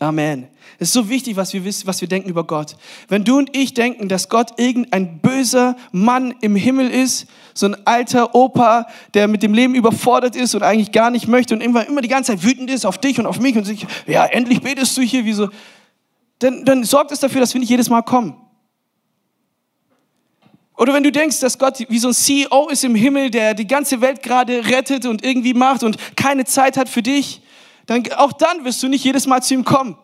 Amen. 0.00 0.48
Es 0.78 0.88
ist 0.88 0.94
so 0.94 1.10
wichtig, 1.10 1.36
was 1.36 1.52
wir 1.52 1.62
wissen, 1.62 1.86
was 1.86 2.00
wir 2.00 2.08
denken 2.08 2.30
über 2.30 2.44
Gott. 2.44 2.76
Wenn 3.08 3.22
du 3.22 3.36
und 3.36 3.54
ich 3.54 3.74
denken, 3.74 4.08
dass 4.08 4.30
Gott 4.30 4.58
irgendein 4.58 5.18
böser 5.18 5.76
Mann 5.92 6.34
im 6.40 6.56
Himmel 6.56 6.88
ist, 6.88 7.26
so 7.52 7.66
ein 7.66 7.76
alter 7.86 8.34
Opa, 8.34 8.86
der 9.12 9.28
mit 9.28 9.42
dem 9.42 9.52
Leben 9.52 9.74
überfordert 9.74 10.36
ist 10.36 10.54
und 10.54 10.62
eigentlich 10.62 10.92
gar 10.92 11.10
nicht 11.10 11.28
möchte 11.28 11.52
und 11.52 11.60
immer, 11.60 11.86
immer 11.86 12.00
die 12.00 12.08
ganze 12.08 12.32
Zeit 12.32 12.42
wütend 12.42 12.70
ist 12.70 12.86
auf 12.86 12.96
dich 12.96 13.18
und 13.18 13.26
auf 13.26 13.40
mich 13.40 13.56
und 13.56 13.64
sich, 13.64 13.86
ja, 14.06 14.24
endlich 14.24 14.62
betest 14.62 14.96
du 14.96 15.02
hier, 15.02 15.26
wie 15.26 15.34
so, 15.34 15.50
dann, 16.40 16.64
dann 16.64 16.84
sorgt 16.84 17.12
es 17.12 17.20
dafür, 17.20 17.40
dass 17.40 17.54
wir 17.54 17.60
nicht 17.60 17.70
jedes 17.70 17.88
Mal 17.88 18.02
kommen. 18.02 18.36
Oder 20.76 20.94
wenn 20.94 21.02
du 21.02 21.12
denkst, 21.12 21.40
dass 21.40 21.58
Gott 21.58 21.78
wie 21.88 21.98
so 21.98 22.08
ein 22.08 22.14
CEO 22.14 22.68
ist 22.70 22.84
im 22.84 22.94
Himmel, 22.94 23.30
der 23.30 23.52
die 23.52 23.66
ganze 23.66 24.00
Welt 24.00 24.22
gerade 24.22 24.66
rettet 24.66 25.04
und 25.04 25.22
irgendwie 25.22 25.52
macht 25.52 25.82
und 25.82 25.96
keine 26.16 26.46
Zeit 26.46 26.78
hat 26.78 26.88
für 26.88 27.02
dich, 27.02 27.42
dann 27.84 28.02
auch 28.12 28.32
dann 28.32 28.64
wirst 28.64 28.82
du 28.82 28.88
nicht 28.88 29.04
jedes 29.04 29.26
Mal 29.26 29.42
zu 29.42 29.52
ihm 29.52 29.64
kommen. 29.64 29.96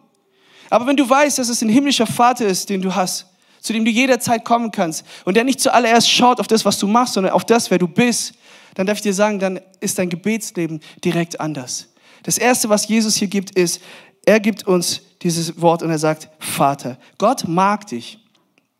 Aber 0.68 0.86
wenn 0.86 0.96
du 0.96 1.08
weißt, 1.08 1.38
dass 1.38 1.48
es 1.48 1.62
ein 1.62 1.70
himmlischer 1.70 2.06
Vater 2.06 2.46
ist, 2.46 2.68
den 2.68 2.82
du 2.82 2.94
hast, 2.94 3.26
zu 3.62 3.72
dem 3.72 3.86
du 3.86 3.90
jederzeit 3.90 4.44
kommen 4.44 4.70
kannst 4.70 5.06
und 5.24 5.34
der 5.34 5.44
nicht 5.44 5.60
zuallererst 5.60 6.10
schaut 6.10 6.40
auf 6.40 6.46
das, 6.46 6.66
was 6.66 6.78
du 6.78 6.86
machst, 6.86 7.14
sondern 7.14 7.32
auf 7.32 7.44
das, 7.44 7.70
wer 7.70 7.78
du 7.78 7.88
bist, 7.88 8.34
dann 8.74 8.86
darf 8.86 8.98
ich 8.98 9.02
dir 9.02 9.14
sagen, 9.14 9.38
dann 9.38 9.60
ist 9.80 9.98
dein 9.98 10.10
Gebetsleben 10.10 10.80
direkt 11.02 11.40
anders. 11.40 11.88
Das 12.22 12.36
Erste, 12.36 12.68
was 12.68 12.86
Jesus 12.86 13.16
hier 13.16 13.28
gibt, 13.28 13.52
ist, 13.52 13.80
er 14.26 14.40
gibt 14.40 14.66
uns 14.66 15.00
dieses 15.22 15.60
Wort 15.60 15.82
und 15.82 15.90
er 15.90 15.98
sagt, 15.98 16.28
Vater, 16.38 16.98
Gott 17.18 17.46
mag 17.48 17.86
dich. 17.86 18.18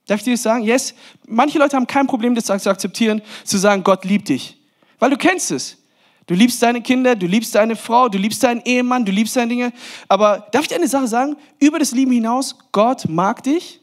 Darf 0.07 0.21
ich 0.21 0.25
dir 0.25 0.35
das 0.35 0.43
sagen? 0.43 0.65
Yes. 0.65 0.95
Manche 1.27 1.59
Leute 1.59 1.77
haben 1.77 1.87
kein 1.87 2.07
Problem, 2.07 2.35
das 2.35 2.45
zu 2.45 2.71
akzeptieren, 2.71 3.23
zu 3.45 3.59
sagen, 3.59 3.83
Gott 3.83 4.05
liebt 4.05 4.29
dich. 4.29 4.57
Weil 4.99 5.11
du 5.11 5.17
kennst 5.17 5.51
es. 5.51 5.79
Du 6.27 6.35
liebst 6.35 6.61
deine 6.63 6.83
Kinder, 6.83 7.15
du 7.15 7.27
liebst 7.27 7.55
deine 7.55 7.77
Frau, 7.77 8.09
du 8.09 8.19
liebst 8.19 8.43
deinen 8.43 8.61
Ehemann, 8.65 9.05
du 9.05 9.13
liebst 9.13 9.37
deine 9.37 9.49
Dinge. 9.49 9.73
Aber 10.09 10.47
darf 10.51 10.63
ich 10.63 10.69
dir 10.69 10.75
eine 10.77 10.89
Sache 10.89 11.07
sagen? 11.07 11.37
Über 11.61 11.79
das 11.79 11.93
Lieben 11.93 12.11
hinaus, 12.11 12.57
Gott 12.73 13.09
mag 13.09 13.43
dich 13.45 13.81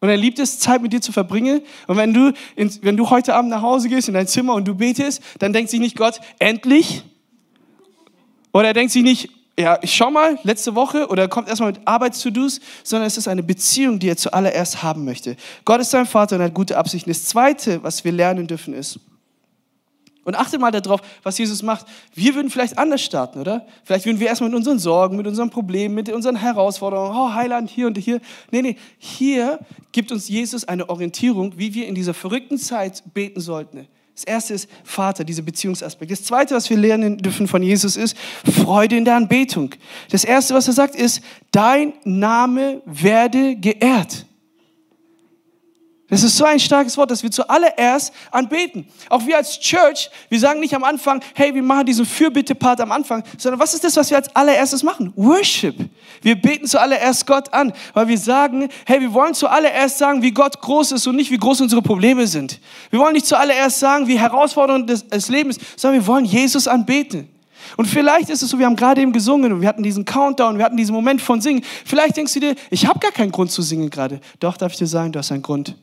und 0.00 0.08
er 0.08 0.16
liebt 0.16 0.38
es, 0.38 0.60
Zeit 0.60 0.80
mit 0.80 0.92
dir 0.92 1.00
zu 1.00 1.12
verbringen. 1.12 1.60
Und 1.86 1.96
wenn 1.96 2.14
du, 2.14 2.32
in, 2.56 2.70
wenn 2.82 2.96
du 2.96 3.10
heute 3.10 3.34
Abend 3.34 3.50
nach 3.50 3.62
Hause 3.62 3.88
gehst 3.88 4.08
in 4.08 4.14
dein 4.14 4.26
Zimmer 4.26 4.54
und 4.54 4.66
du 4.66 4.74
betest, 4.74 5.22
dann 5.40 5.52
denkt 5.52 5.70
sich 5.70 5.80
nicht 5.80 5.96
Gott, 5.96 6.20
endlich. 6.38 7.02
Oder 8.52 8.68
er 8.68 8.74
denkt 8.74 8.92
sich 8.92 9.02
nicht, 9.02 9.30
ja, 9.58 9.78
ich 9.82 9.92
schau 9.92 10.10
mal, 10.10 10.38
letzte 10.44 10.74
Woche, 10.76 11.08
oder 11.08 11.22
er 11.22 11.28
kommt 11.28 11.48
erstmal 11.48 11.72
mit 11.72 11.80
Arbeits-To-Dos, 11.84 12.60
sondern 12.84 13.08
es 13.08 13.16
ist 13.16 13.26
eine 13.26 13.42
Beziehung, 13.42 13.98
die 13.98 14.08
er 14.08 14.16
zuallererst 14.16 14.82
haben 14.84 15.04
möchte. 15.04 15.36
Gott 15.64 15.80
ist 15.80 15.92
dein 15.92 16.06
Vater 16.06 16.36
und 16.36 16.42
hat 16.42 16.54
gute 16.54 16.78
Absichten. 16.78 17.10
Das 17.10 17.24
Zweite, 17.24 17.82
was 17.82 18.04
wir 18.04 18.12
lernen 18.12 18.46
dürfen, 18.46 18.72
ist, 18.72 19.00
und 20.28 20.34
achte 20.34 20.58
mal 20.58 20.70
darauf, 20.70 21.00
was 21.22 21.38
Jesus 21.38 21.62
macht. 21.62 21.86
Wir 22.14 22.34
würden 22.34 22.50
vielleicht 22.50 22.76
anders 22.76 23.00
starten, 23.00 23.40
oder? 23.40 23.66
Vielleicht 23.82 24.04
würden 24.04 24.20
wir 24.20 24.26
erstmal 24.26 24.50
mit 24.50 24.58
unseren 24.58 24.78
Sorgen, 24.78 25.16
mit 25.16 25.26
unseren 25.26 25.48
Problemen, 25.48 25.94
mit 25.94 26.10
unseren 26.10 26.36
Herausforderungen, 26.36 27.16
oh 27.16 27.32
Heiland, 27.32 27.70
hier 27.70 27.86
und 27.86 27.96
hier. 27.96 28.20
Nee, 28.50 28.60
nee, 28.60 28.76
hier 28.98 29.58
gibt 29.90 30.12
uns 30.12 30.28
Jesus 30.28 30.68
eine 30.68 30.90
Orientierung, 30.90 31.54
wie 31.56 31.72
wir 31.72 31.86
in 31.86 31.94
dieser 31.94 32.12
verrückten 32.12 32.58
Zeit 32.58 33.02
beten 33.14 33.40
sollten. 33.40 33.88
Das 34.18 34.24
erste 34.24 34.54
ist 34.54 34.68
Vater, 34.82 35.22
dieser 35.22 35.42
Beziehungsaspekt. 35.42 36.10
Das 36.10 36.24
zweite, 36.24 36.56
was 36.56 36.68
wir 36.68 36.76
lernen 36.76 37.18
dürfen 37.18 37.46
von 37.46 37.62
Jesus, 37.62 37.96
ist 37.96 38.16
Freude 38.44 38.96
in 38.96 39.04
der 39.04 39.14
Anbetung. 39.14 39.70
Das 40.10 40.24
erste, 40.24 40.54
was 40.54 40.66
er 40.66 40.72
sagt, 40.72 40.96
ist, 40.96 41.20
dein 41.52 41.92
Name 42.02 42.82
werde 42.84 43.54
geehrt. 43.54 44.26
Das 46.10 46.22
ist 46.22 46.38
so 46.38 46.44
ein 46.46 46.58
starkes 46.58 46.96
Wort, 46.96 47.10
dass 47.10 47.22
wir 47.22 47.30
zuallererst 47.30 48.14
anbeten. 48.30 48.88
Auch 49.10 49.26
wir 49.26 49.36
als 49.36 49.60
Church, 49.60 50.08
wir 50.30 50.40
sagen 50.40 50.58
nicht 50.58 50.74
am 50.74 50.82
Anfang, 50.82 51.22
hey, 51.34 51.54
wir 51.54 51.62
machen 51.62 51.84
diesen 51.84 52.06
Fürbitte-Part 52.06 52.80
am 52.80 52.92
Anfang, 52.92 53.22
sondern 53.36 53.60
was 53.60 53.74
ist 53.74 53.84
das, 53.84 53.94
was 53.94 54.08
wir 54.08 54.16
als 54.16 54.34
allererstes 54.34 54.82
machen? 54.82 55.12
Worship. 55.16 55.74
Wir 56.22 56.40
beten 56.40 56.66
zuallererst 56.66 57.26
Gott 57.26 57.52
an, 57.52 57.74
weil 57.92 58.08
wir 58.08 58.16
sagen, 58.16 58.70
hey, 58.86 59.02
wir 59.02 59.12
wollen 59.12 59.34
zuallererst 59.34 59.98
sagen, 59.98 60.22
wie 60.22 60.30
Gott 60.30 60.58
groß 60.62 60.92
ist 60.92 61.06
und 61.06 61.16
nicht, 61.16 61.30
wie 61.30 61.36
groß 61.36 61.60
unsere 61.60 61.82
Probleme 61.82 62.26
sind. 62.26 62.58
Wir 62.88 63.00
wollen 63.00 63.12
nicht 63.12 63.26
zuallererst 63.26 63.78
sagen, 63.78 64.08
wie 64.08 64.18
herausfordernd 64.18 64.88
das, 65.10 65.28
Leben 65.28 65.50
ist, 65.50 65.60
sondern 65.76 66.00
wir 66.00 66.06
wollen 66.06 66.24
Jesus 66.24 66.66
anbeten. 66.66 67.28
Und 67.76 67.84
vielleicht 67.84 68.30
ist 68.30 68.42
es 68.42 68.48
so, 68.48 68.58
wir 68.58 68.64
haben 68.64 68.76
gerade 68.76 69.02
eben 69.02 69.12
gesungen 69.12 69.52
und 69.52 69.60
wir 69.60 69.68
hatten 69.68 69.82
diesen 69.82 70.06
Countdown, 70.06 70.56
wir 70.56 70.64
hatten 70.64 70.78
diesen 70.78 70.94
Moment 70.94 71.20
von 71.20 71.42
Singen. 71.42 71.62
Vielleicht 71.84 72.16
denkst 72.16 72.32
du 72.32 72.40
dir, 72.40 72.54
ich 72.70 72.86
habe 72.86 72.98
gar 72.98 73.12
keinen 73.12 73.30
Grund 73.30 73.50
zu 73.50 73.60
singen 73.60 73.90
gerade. 73.90 74.20
Doch, 74.40 74.56
darf 74.56 74.72
ich 74.72 74.78
dir 74.78 74.86
sagen, 74.86 75.12
du 75.12 75.18
hast 75.18 75.32
einen 75.32 75.42
Grund. 75.42 75.76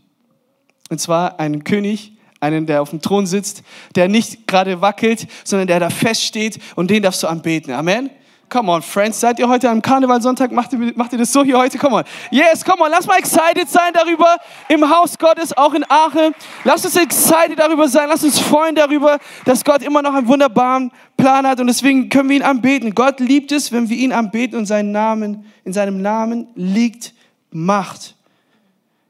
Und 0.89 0.99
zwar 0.99 1.39
einen 1.39 1.63
König, 1.63 2.13
einen, 2.39 2.65
der 2.65 2.81
auf 2.81 2.91
dem 2.91 3.01
Thron 3.01 3.25
sitzt, 3.25 3.63
der 3.95 4.07
nicht 4.07 4.47
gerade 4.47 4.81
wackelt, 4.81 5.27
sondern 5.43 5.67
der 5.67 5.79
da 5.79 5.89
feststeht 5.89 6.59
und 6.75 6.89
den 6.89 7.03
darfst 7.03 7.23
du 7.23 7.27
anbeten. 7.27 7.73
Amen. 7.73 8.09
Come 8.47 8.71
on, 8.71 8.81
Friends, 8.83 9.19
seid 9.19 9.39
ihr 9.39 9.49
heute 9.49 9.69
am 9.69 9.81
Karnevalsonntag? 9.81 10.51
Macht 10.51 10.71
ihr, 10.73 10.93
macht 10.95 11.11
ihr 11.11 11.17
das 11.17 11.33
so 11.33 11.43
hier 11.43 11.57
heute? 11.57 11.79
Come 11.79 11.95
on. 11.95 12.03
Yes, 12.29 12.63
come 12.63 12.83
on, 12.83 12.91
lass 12.91 13.07
mal 13.07 13.17
excited 13.17 13.67
sein 13.67 13.91
darüber 13.91 14.37
im 14.69 14.87
Haus 14.87 15.17
Gottes, 15.17 15.55
auch 15.57 15.73
in 15.73 15.83
Aachen. 15.89 16.35
Lass 16.63 16.85
uns 16.85 16.95
excited 16.95 17.57
darüber 17.57 17.87
sein, 17.87 18.07
lass 18.07 18.23
uns 18.23 18.39
freuen 18.39 18.75
darüber, 18.75 19.17
dass 19.45 19.63
Gott 19.63 19.81
immer 19.81 20.03
noch 20.03 20.13
einen 20.13 20.27
wunderbaren 20.27 20.91
Plan 21.17 21.47
hat 21.47 21.59
und 21.59 21.67
deswegen 21.67 22.09
können 22.09 22.29
wir 22.29 22.37
ihn 22.37 22.43
anbeten. 22.43 22.93
Gott 22.93 23.19
liebt 23.19 23.51
es, 23.51 23.71
wenn 23.71 23.89
wir 23.89 23.97
ihn 23.97 24.11
anbeten 24.11 24.59
und 24.59 24.67
seinen 24.67 24.91
Namen, 24.91 25.45
in 25.63 25.73
seinem 25.73 26.01
Namen 26.01 26.47
liegt 26.55 27.13
Macht. 27.51 28.14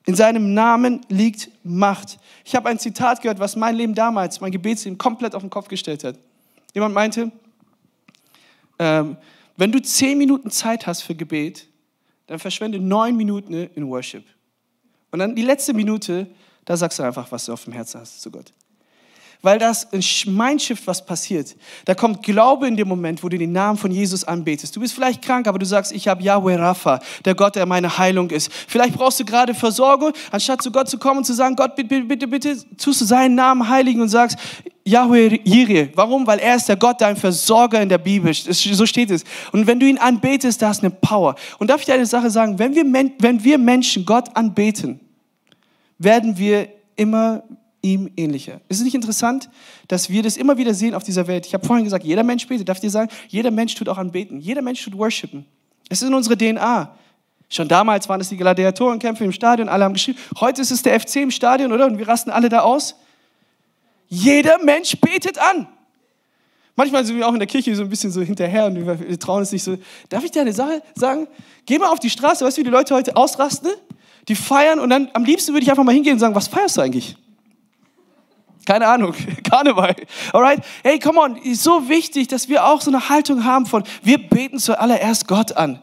In 0.05 0.15
seinem 0.15 0.53
Namen 0.53 1.01
liegt 1.09 1.49
Macht. 1.63 2.19
Ich 2.43 2.55
habe 2.55 2.69
ein 2.69 2.77
Zitat 2.77 3.21
gehört, 3.21 3.39
was 3.39 3.55
mein 3.55 3.75
Leben 3.75 3.95
damals, 3.95 4.39
mein 4.39 4.51
Gebetsleben 4.51 4.97
komplett 4.97 5.33
auf 5.33 5.41
den 5.41 5.49
Kopf 5.49 5.67
gestellt 5.67 6.03
hat. 6.03 6.17
Jemand 6.73 6.93
meinte, 6.93 7.31
ähm, 8.77 9.17
wenn 9.57 9.71
du 9.71 9.81
zehn 9.81 10.17
Minuten 10.17 10.51
Zeit 10.51 10.85
hast 10.85 11.01
für 11.01 11.15
Gebet, 11.15 11.67
dann 12.27 12.39
verschwende 12.39 12.79
neun 12.79 13.15
Minuten 13.15 13.53
in 13.53 13.87
Worship. 13.87 14.25
Und 15.11 15.19
dann 15.19 15.35
die 15.35 15.43
letzte 15.43 15.73
Minute, 15.73 16.27
da 16.65 16.75
sagst 16.75 16.99
du 16.99 17.03
einfach, 17.03 17.31
was 17.31 17.45
du 17.45 17.53
auf 17.53 17.63
dem 17.63 17.73
Herzen 17.73 18.01
hast 18.01 18.21
zu 18.21 18.29
Gott 18.29 18.51
weil 19.45 19.59
das 19.59 19.87
in 19.91 20.03
Mindshift 20.35 20.85
was 20.87 21.05
passiert. 21.05 21.55
Da 21.85 21.93
kommt 21.93 22.23
Glaube 22.23 22.67
in 22.67 22.75
dem 22.75 22.87
Moment, 22.87 23.23
wo 23.23 23.29
du 23.29 23.37
den 23.37 23.51
Namen 23.51 23.77
von 23.77 23.91
Jesus 23.91 24.23
anbetest. 24.23 24.75
Du 24.75 24.79
bist 24.79 24.93
vielleicht 24.93 25.21
krank, 25.21 25.47
aber 25.47 25.59
du 25.59 25.65
sagst, 25.65 25.91
ich 25.91 26.07
habe 26.07 26.23
Yahweh 26.23 26.55
Rapha, 26.55 26.99
der 27.23 27.35
Gott, 27.35 27.55
der 27.55 27.67
meine 27.67 27.97
Heilung 27.97 28.31
ist. 28.31 28.51
Vielleicht 28.51 28.95
brauchst 28.95 29.19
du 29.19 29.25
gerade 29.25 29.53
Versorgung, 29.53 30.13
anstatt 30.31 30.63
zu 30.63 30.71
Gott 30.71 30.89
zu 30.89 30.97
kommen 30.97 31.19
und 31.19 31.25
zu 31.25 31.33
sagen, 31.33 31.55
Gott, 31.55 31.75
bitte, 31.75 32.01
bitte, 32.01 32.27
bitte, 32.27 32.57
tust 32.75 33.01
du 33.01 33.05
seinen 33.05 33.35
Namen 33.35 33.69
heiligen 33.69 34.01
und 34.01 34.09
sagst, 34.09 34.37
Yahweh 34.83 35.39
Jireh. 35.43 35.89
Warum? 35.93 36.25
Weil 36.25 36.39
er 36.39 36.55
ist 36.55 36.67
der 36.67 36.75
Gott, 36.75 36.99
dein 37.01 37.15
Versorger 37.15 37.79
in 37.81 37.89
der 37.89 37.99
Bibel. 37.99 38.33
So 38.33 38.85
steht 38.87 39.11
es. 39.11 39.23
Und 39.51 39.67
wenn 39.67 39.79
du 39.79 39.87
ihn 39.87 39.99
anbetest, 39.99 40.61
da 40.61 40.71
ist 40.71 40.83
eine 40.83 40.89
Power. 40.91 41.35
Und 41.59 41.69
darf 41.69 41.81
ich 41.81 41.85
dir 41.85 41.93
eine 41.93 42.05
Sache 42.07 42.31
sagen? 42.31 42.57
Wenn 42.57 42.75
wir, 42.75 42.83
wenn 43.19 43.43
wir 43.43 43.57
Menschen 43.59 44.05
Gott 44.05 44.35
anbeten, 44.35 44.99
werden 45.99 46.37
wir 46.37 46.67
immer 46.95 47.43
ihm 47.85 48.11
ähnlicher. 48.17 48.61
Ist 48.67 48.79
es 48.79 48.83
nicht 48.83 48.95
interessant, 48.95 49.49
dass 49.87 50.09
wir 50.09 50.23
das 50.23 50.37
immer 50.37 50.57
wieder 50.57 50.73
sehen 50.73 50.95
auf 50.95 51.03
dieser 51.03 51.27
Welt? 51.27 51.45
Ich 51.45 51.53
habe 51.53 51.65
vorhin 51.65 51.83
gesagt, 51.83 52.03
jeder 52.03 52.23
Mensch 52.23 52.47
betet. 52.47 52.67
Darf 52.67 52.77
ich 52.77 52.81
dir 52.81 52.89
sagen, 52.89 53.11
jeder 53.27 53.51
Mensch 53.51 53.75
tut 53.75 53.87
auch 53.87 53.99
anbeten. 53.99 54.39
Jeder 54.39 54.63
Mensch 54.63 54.83
tut 54.83 54.97
worshipen. 54.97 55.45
Es 55.87 56.01
ist 56.01 56.07
in 56.07 56.13
unserer 56.13 56.35
DNA. 56.35 56.97
Schon 57.47 57.67
damals 57.67 58.09
waren 58.09 58.19
es 58.19 58.29
die 58.29 58.37
Gladiatorenkämpfe 58.37 59.23
im 59.23 59.31
Stadion, 59.31 59.69
alle 59.69 59.83
haben 59.83 59.93
geschrieben. 59.93 60.17
Heute 60.39 60.63
ist 60.63 60.71
es 60.71 60.81
der 60.81 60.99
FC 60.99 61.17
im 61.17 61.29
Stadion, 61.29 61.71
oder? 61.71 61.85
Und 61.85 61.99
wir 61.99 62.07
rasten 62.07 62.31
alle 62.31 62.49
da 62.49 62.61
aus. 62.61 62.95
Jeder 64.07 64.57
Mensch 64.63 64.97
betet 64.99 65.37
an. 65.37 65.67
Manchmal 66.75 67.05
sind 67.05 67.17
wir 67.17 67.27
auch 67.27 67.33
in 67.33 67.39
der 67.39 67.47
Kirche 67.47 67.73
so 67.75 67.83
ein 67.83 67.89
bisschen 67.89 68.11
so 68.11 68.21
hinterher 68.21 68.65
und 68.65 68.75
wir 68.75 69.19
trauen 69.19 69.43
es 69.43 69.51
nicht 69.51 69.63
so. 69.63 69.77
Darf 70.09 70.23
ich 70.23 70.31
dir 70.31 70.41
eine 70.41 70.53
Sache 70.53 70.81
sagen? 70.95 71.27
Geh 71.67 71.77
mal 71.77 71.89
auf 71.89 71.99
die 71.99 72.09
Straße, 72.09 72.43
weißt 72.43 72.57
du, 72.57 72.61
wie 72.61 72.65
die 72.65 72.71
Leute 72.71 72.95
heute 72.95 73.15
ausrasten? 73.15 73.71
Die 74.27 74.35
feiern 74.35 74.79
und 74.79 74.89
dann 74.89 75.09
am 75.13 75.23
liebsten 75.23 75.53
würde 75.53 75.63
ich 75.63 75.69
einfach 75.69 75.83
mal 75.83 75.93
hingehen 75.93 76.13
und 76.13 76.19
sagen, 76.19 76.33
was 76.33 76.47
feierst 76.47 76.77
du 76.77 76.81
eigentlich? 76.81 77.15
Keine 78.65 78.87
Ahnung, 78.87 79.13
Karneval. 79.43 79.95
Alright? 80.33 80.63
Hey, 80.83 80.99
come 80.99 81.19
on, 81.19 81.37
ist 81.37 81.63
so 81.63 81.87
wichtig, 81.87 82.27
dass 82.27 82.49
wir 82.49 82.65
auch 82.65 82.81
so 82.81 82.91
eine 82.91 83.09
Haltung 83.09 83.45
haben 83.45 83.65
von, 83.65 83.83
wir 84.03 84.17
beten 84.17 84.59
zuallererst 84.59 85.27
Gott 85.27 85.55
an. 85.55 85.79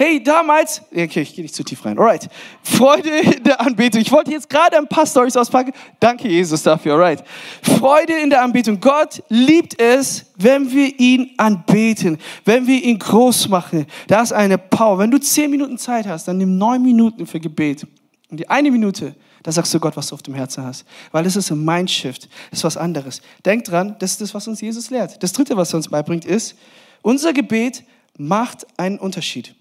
Hey, 0.00 0.22
damals, 0.22 0.80
okay, 0.92 1.22
ich 1.22 1.34
gehe 1.34 1.42
nicht 1.42 1.56
zu 1.56 1.64
tief 1.64 1.84
rein. 1.84 1.98
Alright. 1.98 2.28
Freude 2.62 3.08
in 3.08 3.42
der 3.42 3.60
Anbetung. 3.60 4.00
Ich 4.00 4.12
wollte 4.12 4.30
jetzt 4.30 4.48
gerade 4.48 4.76
ein 4.76 4.86
paar 4.86 5.04
Stories 5.04 5.36
auspacken. 5.36 5.72
Danke, 5.98 6.28
Jesus, 6.28 6.62
dafür. 6.62 6.92
Alright. 6.92 7.24
Freude 7.62 8.12
in 8.12 8.30
der 8.30 8.42
Anbetung. 8.42 8.78
Gott 8.78 9.20
liebt 9.28 9.80
es, 9.82 10.26
wenn 10.36 10.70
wir 10.70 11.00
ihn 11.00 11.32
anbeten, 11.36 12.18
wenn 12.44 12.68
wir 12.68 12.80
ihn 12.80 13.00
groß 13.00 13.48
machen. 13.48 13.86
Da 14.06 14.22
ist 14.22 14.32
eine 14.32 14.56
Power. 14.56 15.00
Wenn 15.00 15.10
du 15.10 15.18
zehn 15.18 15.50
Minuten 15.50 15.78
Zeit 15.78 16.06
hast, 16.06 16.28
dann 16.28 16.36
nimm 16.36 16.56
neun 16.56 16.80
Minuten 16.80 17.26
für 17.26 17.40
Gebet. 17.40 17.84
Und 18.30 18.38
die 18.38 18.48
eine 18.48 18.70
Minute, 18.70 19.16
da 19.48 19.52
sagst 19.52 19.72
du 19.72 19.80
Gott, 19.80 19.96
was 19.96 20.08
du 20.08 20.14
auf 20.14 20.20
dem 20.20 20.34
Herzen 20.34 20.62
hast. 20.62 20.84
Weil 21.10 21.24
es 21.24 21.34
ist 21.34 21.50
ein 21.50 21.64
Mindshift, 21.64 22.28
das 22.50 22.58
ist 22.58 22.64
was 22.64 22.76
anderes. 22.76 23.22
Denk 23.46 23.64
dran, 23.64 23.96
das 23.98 24.10
ist 24.10 24.20
das, 24.20 24.34
was 24.34 24.46
uns 24.46 24.60
Jesus 24.60 24.90
lehrt. 24.90 25.22
Das 25.22 25.32
dritte, 25.32 25.56
was 25.56 25.72
er 25.72 25.78
uns 25.78 25.88
beibringt, 25.88 26.26
ist, 26.26 26.54
unser 27.00 27.32
Gebet 27.32 27.82
macht 28.18 28.66
einen 28.78 28.98
Unterschied. 28.98 29.54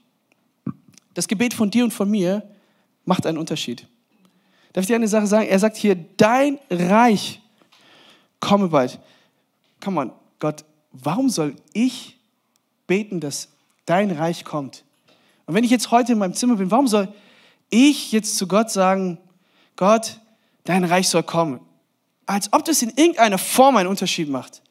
Das 1.13 1.25
Gebet 1.29 1.53
von 1.53 1.71
dir 1.71 1.85
und 1.85 1.91
von 1.91 2.11
mir 2.11 2.43
macht 3.05 3.25
einen 3.25 3.37
Unterschied. 3.37 3.87
Darf 4.73 4.81
ich 4.81 4.87
dir 4.87 4.97
eine 4.97 5.07
Sache 5.07 5.25
sagen? 5.25 5.47
Er 5.47 5.57
sagt 5.57 5.77
hier, 5.77 5.95
dein 5.95 6.59
Reich 6.69 7.41
komme 8.41 8.67
bald. 8.67 8.99
Come 9.81 10.01
on, 10.01 10.11
Gott, 10.39 10.65
warum 10.91 11.29
soll 11.29 11.55
ich 11.71 12.17
beten, 12.87 13.21
dass 13.21 13.47
dein 13.85 14.11
Reich 14.11 14.43
kommt? 14.43 14.83
Und 15.45 15.55
wenn 15.55 15.63
ich 15.63 15.71
jetzt 15.71 15.91
heute 15.91 16.11
in 16.11 16.17
meinem 16.17 16.33
Zimmer 16.33 16.57
bin, 16.57 16.71
warum 16.71 16.87
soll 16.87 17.07
ich 17.69 18.11
jetzt 18.11 18.35
zu 18.35 18.49
Gott 18.49 18.69
sagen, 18.69 19.19
Gott, 19.77 20.19
dein 20.65 20.83
Reich 20.83 21.07
soll 21.07 21.23
kommen. 21.23 21.61
Als 22.25 22.51
ob 22.51 22.65
das 22.65 22.81
in 22.81 22.89
irgendeiner 22.89 23.37
Form 23.37 23.77
einen 23.77 23.87
Unterschied 23.87 24.27
macht. 24.27 24.61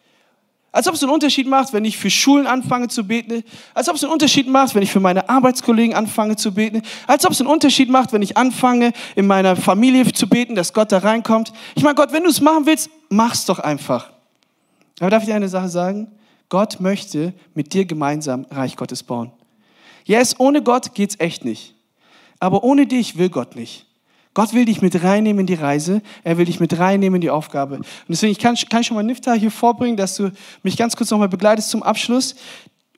Als 0.73 0.87
ob 0.89 0.95
es 0.95 1.03
einen 1.03 1.13
Unterschied 1.13 1.47
macht, 1.47 1.73
wenn 1.73 1.87
ich 1.87 1.97
für 1.97 2.11
Schulen 2.11 2.47
anfange 2.47 2.89
zu 2.89 3.07
beten. 3.07 3.43
Als 3.73 3.89
ob 3.89 3.95
es 3.95 4.05
einen 4.05 4.13
Unterschied 4.13 4.47
macht, 4.47 4.75
wenn 4.75 4.83
ich 4.83 4.93
für 4.93 5.01
meine 5.01 5.27
Arbeitskollegen 5.27 5.97
anfange 5.97 6.37
zu 6.37 6.53
beten. 6.53 6.83
Als 7.07 7.25
ob 7.25 7.33
es 7.33 7.41
einen 7.41 7.49
Unterschied 7.49 7.89
macht, 7.89 8.13
wenn 8.13 8.21
ich 8.21 8.37
anfange, 8.37 8.93
in 9.15 9.27
meiner 9.27 9.57
Familie 9.57 10.13
zu 10.13 10.29
beten, 10.29 10.55
dass 10.55 10.75
Gott 10.75 10.93
da 10.93 10.99
reinkommt. 10.99 11.51
Ich 11.77 11.83
meine, 11.83 11.95
Gott, 11.95 12.13
wenn 12.13 12.25
du 12.25 12.29
es 12.29 12.43
machen 12.43 12.67
willst, 12.67 12.91
mach's 13.09 13.47
doch 13.47 13.59
einfach. 13.59 14.11
Aber 15.01 15.09
darf 15.09 15.23
ich 15.23 15.29
dir 15.29 15.35
eine 15.35 15.49
Sache 15.49 15.71
sagen? 15.71 16.09
Gott 16.51 16.79
möchte 16.79 17.33
mit 17.55 17.73
dir 17.73 17.87
gemeinsam 17.87 18.45
Reich 18.51 18.77
Gottes 18.77 19.03
bauen. 19.03 19.33
Yes, 20.05 20.39
ohne 20.39 20.63
Gott 20.63 20.95
geht's 20.95 21.17
echt 21.19 21.47
nicht. 21.47 21.75
Aber 22.39 22.63
ohne 22.65 22.87
dich 22.87 23.17
will 23.17 23.31
Gott 23.31 23.57
nicht. 23.57 23.86
Gott 24.37 24.53
will 24.53 24.67
dich 24.67 24.83
mit 24.83 25.03
reinnehmen 25.03 25.41
in 25.41 25.47
die 25.47 25.55
Reise. 25.55 26.03
Er 26.23 26.37
will 26.37 26.45
dich 26.45 26.61
mit 26.61 26.79
reinnehmen 26.79 27.15
in 27.15 27.21
die 27.23 27.31
Aufgabe. 27.31 27.77
Und 27.77 27.87
deswegen 28.07 28.33
ich 28.33 28.39
kann, 28.39 28.55
kann 28.69 28.83
ich 28.83 28.87
schon 28.87 28.95
mal 28.95 29.03
Nifta 29.03 29.33
hier 29.33 29.51
vorbringen, 29.51 29.97
dass 29.97 30.15
du 30.17 30.31
mich 30.63 30.77
ganz 30.77 30.95
kurz 30.95 31.11
nochmal 31.11 31.31
begleitest 31.31 31.71
zum 31.71 31.83
Abschluss. 31.83 32.35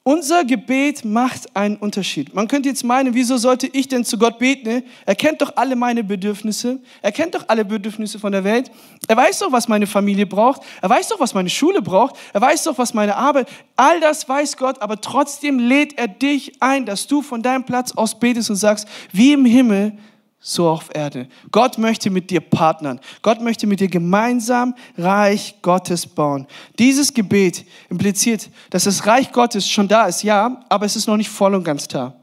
Unser 0.03 0.45
Gebet 0.45 1.05
macht 1.05 1.55
einen 1.55 1.77
Unterschied. 1.77 2.35
Man 2.35 2.49
könnte 2.49 2.69
jetzt 2.69 2.83
meinen, 2.83 3.15
wieso 3.15 3.37
sollte 3.37 3.69
ich 3.69 3.87
denn 3.87 4.05
zu 4.05 4.19
Gott 4.19 4.41
beten? 4.41 4.83
Er 5.07 5.15
kennt 5.15 5.41
doch 5.41 5.53
alle 5.55 5.77
meine 5.77 6.03
Bedürfnisse. 6.03 6.81
Er 7.03 7.13
kennt 7.13 7.37
doch 7.37 7.45
alle 7.47 7.65
Bedürfnisse 7.65 8.19
von 8.19 8.33
der 8.33 8.43
Welt. 8.43 8.73
Er 9.07 9.17
weiß 9.17 9.39
doch, 9.39 9.53
was 9.53 9.69
meine 9.69 9.87
Familie 9.87 10.27
braucht. 10.27 10.63
Er 10.83 10.91
weiß 10.91 11.07
doch, 11.07 11.21
was 11.21 11.35
meine 11.35 11.51
Schule 11.51 11.83
braucht. 11.83 12.17
Er 12.33 12.41
weiß 12.41 12.65
doch, 12.65 12.77
was 12.79 12.95
meine 12.95 13.15
Arbeit. 13.15 13.49
All 13.77 14.01
das 14.01 14.29
weiß 14.29 14.57
Gott, 14.57 14.83
aber 14.83 15.01
trotzdem 15.01 15.61
lädt 15.61 15.97
er 15.99 16.09
dich 16.09 16.61
ein, 16.61 16.85
dass 16.85 17.07
du 17.07 17.23
von 17.23 17.43
deinem 17.43 17.63
Platz 17.63 17.93
aus 17.93 18.19
betest 18.19 18.51
und 18.51 18.57
sagst, 18.57 18.89
wie 19.13 19.35
im 19.35 19.45
Himmel, 19.45 19.97
so 20.41 20.69
auf 20.69 20.91
Erde. 20.95 21.29
Gott 21.51 21.79
möchte 21.79 22.11
mit 22.11 22.31
dir 22.31 22.41
partnern. 22.41 23.01
Gott 23.23 23.41
möchte 23.41 23.67
mit 23.67 23.81
dir 23.81 23.89
gemeinsam 23.89 24.75
Reich 24.97 25.57
Gottes 25.63 26.07
bauen. 26.07 26.47
Dieses 26.79 27.13
Gebet 27.13 27.65
impliziert, 27.91 28.51
dass 28.71 28.85
das 28.85 29.07
Reich 29.07 29.33
Gottes 29.33 29.69
schon 29.69 29.89
da 29.89 30.07
ist, 30.07 30.23
ja, 30.23 30.65
aber 30.69 30.87
es 30.87 30.97
ist 30.97 31.07
noch 31.07 31.17
nicht 31.17 31.31
voll 31.31 31.55
und 31.55 31.65
ganz 31.65 31.89
da. 31.89 32.15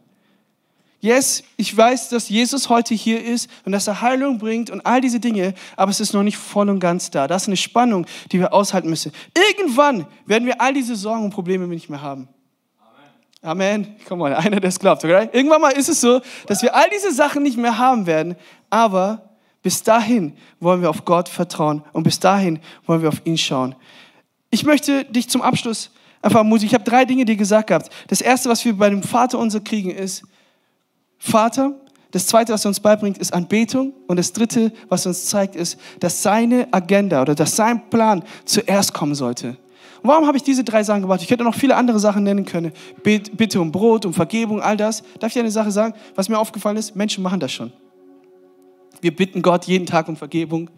Yes, 1.01 1.43
ich 1.55 1.75
weiß, 1.75 2.09
dass 2.09 2.29
Jesus 2.29 2.69
heute 2.69 2.95
hier 2.95 3.23
ist 3.23 3.47
und 3.63 3.73
dass 3.73 3.85
er 3.85 4.01
Heilung 4.01 4.39
bringt 4.39 4.71
und 4.71 4.83
all 4.87 5.01
diese 5.01 5.19
Dinge, 5.19 5.53
aber 5.75 5.91
es 5.91 5.99
ist 5.99 6.13
noch 6.13 6.23
nicht 6.23 6.37
voll 6.37 6.67
und 6.67 6.79
ganz 6.79 7.11
da. 7.11 7.27
Das 7.27 7.43
ist 7.43 7.47
eine 7.47 7.57
Spannung, 7.57 8.07
die 8.31 8.39
wir 8.39 8.53
aushalten 8.53 8.89
müssen. 8.89 9.11
Irgendwann 9.35 10.07
werden 10.25 10.47
wir 10.47 10.59
all 10.59 10.73
diese 10.73 10.95
Sorgen 10.95 11.25
und 11.25 11.29
Probleme 11.29 11.67
nicht 11.67 11.89
mehr 11.89 12.01
haben. 12.01 12.27
Amen. 13.45 13.95
Komm 14.07 14.19
mal, 14.19 14.33
einer, 14.33 14.59
der 14.59 14.69
es 14.69 14.79
glaubt. 14.79 15.05
Okay? 15.05 15.29
Irgendwann 15.31 15.61
mal 15.61 15.69
ist 15.69 15.87
es 15.87 16.01
so, 16.01 16.19
dass 16.47 16.63
wir 16.63 16.75
all 16.75 16.89
diese 16.91 17.13
Sachen 17.13 17.43
nicht 17.43 17.57
mehr 17.57 17.77
haben 17.77 18.07
werden, 18.07 18.35
aber 18.71 19.29
bis 19.61 19.83
dahin 19.83 20.35
wollen 20.59 20.81
wir 20.81 20.89
auf 20.89 21.05
Gott 21.05 21.29
vertrauen 21.29 21.83
und 21.93 22.03
bis 22.03 22.19
dahin 22.19 22.59
wollen 22.87 23.03
wir 23.03 23.09
auf 23.09 23.21
ihn 23.23 23.37
schauen. 23.37 23.75
Ich 24.49 24.63
möchte 24.63 25.05
dich 25.05 25.29
zum 25.29 25.43
Abschluss 25.43 25.91
einfach 26.23 26.39
ermutigen. 26.39 26.67
Ich 26.67 26.73
habe 26.73 26.83
drei 26.83 27.05
Dinge 27.05 27.23
dir 27.23 27.35
gesagt 27.35 27.67
gehabt. 27.67 27.89
Das 28.07 28.19
erste, 28.19 28.49
was 28.49 28.65
wir 28.65 28.75
bei 28.75 28.89
dem 28.89 29.03
Vater 29.03 29.37
unser 29.37 29.59
kriegen, 29.59 29.91
ist 29.91 30.23
Vater. 31.19 31.73
Das 32.11 32.25
zweite, 32.25 32.51
was 32.51 32.65
er 32.65 32.69
uns 32.69 32.79
beibringt, 32.79 33.19
ist 33.19 33.31
Anbetung. 33.31 33.93
Und 34.07 34.17
das 34.17 34.33
dritte, 34.33 34.71
was 34.89 35.05
er 35.05 35.09
uns 35.09 35.25
zeigt, 35.25 35.55
ist, 35.55 35.79
dass 35.99 36.23
seine 36.23 36.67
Agenda 36.71 37.21
oder 37.21 37.35
dass 37.35 37.55
sein 37.55 37.89
Plan 37.89 38.23
zuerst 38.45 38.93
kommen 38.93 39.13
sollte. 39.13 39.57
Und 40.05 40.09
warum 40.09 40.27
habe 40.27 40.37
ich 40.37 40.43
diese 40.43 40.63
drei 40.63 40.83
Sachen 40.83 41.01
gemacht? 41.01 41.23
Ich 41.23 41.31
hätte 41.31 41.43
noch 41.43 41.55
viele 41.55 41.75
andere 41.75 41.97
Sachen 41.97 42.21
nennen 42.21 42.45
können. 42.45 42.73
Bitte 43.01 43.59
um 43.59 43.71
Brot, 43.71 44.05
um 44.05 44.13
Vergebung, 44.13 44.61
all 44.61 44.77
das. 44.77 45.01
Darf 45.19 45.31
ich 45.31 45.39
eine 45.39 45.49
Sache 45.49 45.71
sagen? 45.71 45.95
Was 46.13 46.29
mir 46.29 46.37
aufgefallen 46.37 46.77
ist, 46.77 46.95
Menschen 46.95 47.23
machen 47.23 47.39
das 47.39 47.51
schon. 47.51 47.73
Wir 49.01 49.15
bitten 49.15 49.41
Gott 49.41 49.65
jeden 49.65 49.87
Tag 49.87 50.07
um 50.07 50.15
Vergebung. 50.15 50.69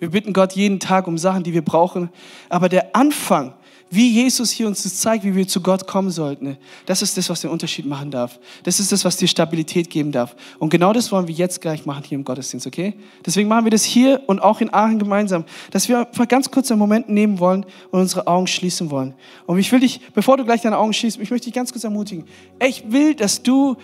Wir 0.00 0.10
bitten 0.10 0.34
Gott 0.34 0.52
jeden 0.52 0.80
Tag 0.80 1.06
um 1.06 1.16
Sachen, 1.16 1.44
die 1.44 1.54
wir 1.54 1.62
brauchen. 1.62 2.10
Aber 2.50 2.68
der 2.68 2.94
Anfang, 2.94 3.54
wie 3.94 4.10
Jesus 4.10 4.50
hier 4.50 4.66
uns 4.66 4.82
das 4.82 4.96
zeigt, 4.98 5.24
wie 5.24 5.34
wir 5.34 5.46
zu 5.46 5.60
Gott 5.60 5.86
kommen 5.86 6.10
sollten. 6.10 6.56
Das 6.86 7.02
ist 7.02 7.16
das, 7.16 7.30
was 7.30 7.40
den 7.40 7.50
Unterschied 7.50 7.86
machen 7.86 8.10
darf. 8.10 8.38
Das 8.62 8.80
ist 8.80 8.92
das, 8.92 9.04
was 9.04 9.16
dir 9.16 9.28
Stabilität 9.28 9.90
geben 9.90 10.12
darf. 10.12 10.34
Und 10.58 10.70
genau 10.70 10.92
das 10.92 11.12
wollen 11.12 11.28
wir 11.28 11.34
jetzt 11.34 11.60
gleich 11.60 11.86
machen 11.86 12.04
hier 12.04 12.16
im 12.16 12.24
Gottesdienst, 12.24 12.66
okay? 12.66 12.94
Deswegen 13.24 13.48
machen 13.48 13.64
wir 13.64 13.70
das 13.70 13.84
hier 13.84 14.22
und 14.26 14.40
auch 14.40 14.60
in 14.60 14.72
Aachen 14.72 14.98
gemeinsam, 14.98 15.44
dass 15.70 15.88
wir 15.88 16.08
einfach 16.08 16.28
ganz 16.28 16.50
kurz 16.50 16.70
einen 16.70 16.80
Moment 16.80 17.08
nehmen 17.08 17.38
wollen 17.38 17.64
und 17.90 18.00
unsere 18.00 18.26
Augen 18.26 18.46
schließen 18.46 18.90
wollen. 18.90 19.14
Und 19.46 19.58
ich 19.58 19.70
will 19.70 19.80
dich, 19.80 20.00
bevor 20.12 20.36
du 20.36 20.44
gleich 20.44 20.62
deine 20.62 20.78
Augen 20.78 20.92
schließt, 20.92 21.20
ich 21.20 21.30
möchte 21.30 21.46
dich 21.46 21.54
ganz 21.54 21.72
kurz 21.72 21.84
ermutigen. 21.84 22.24
Ich 22.60 22.90
will, 22.90 23.14
dass 23.14 23.42
du 23.42 23.76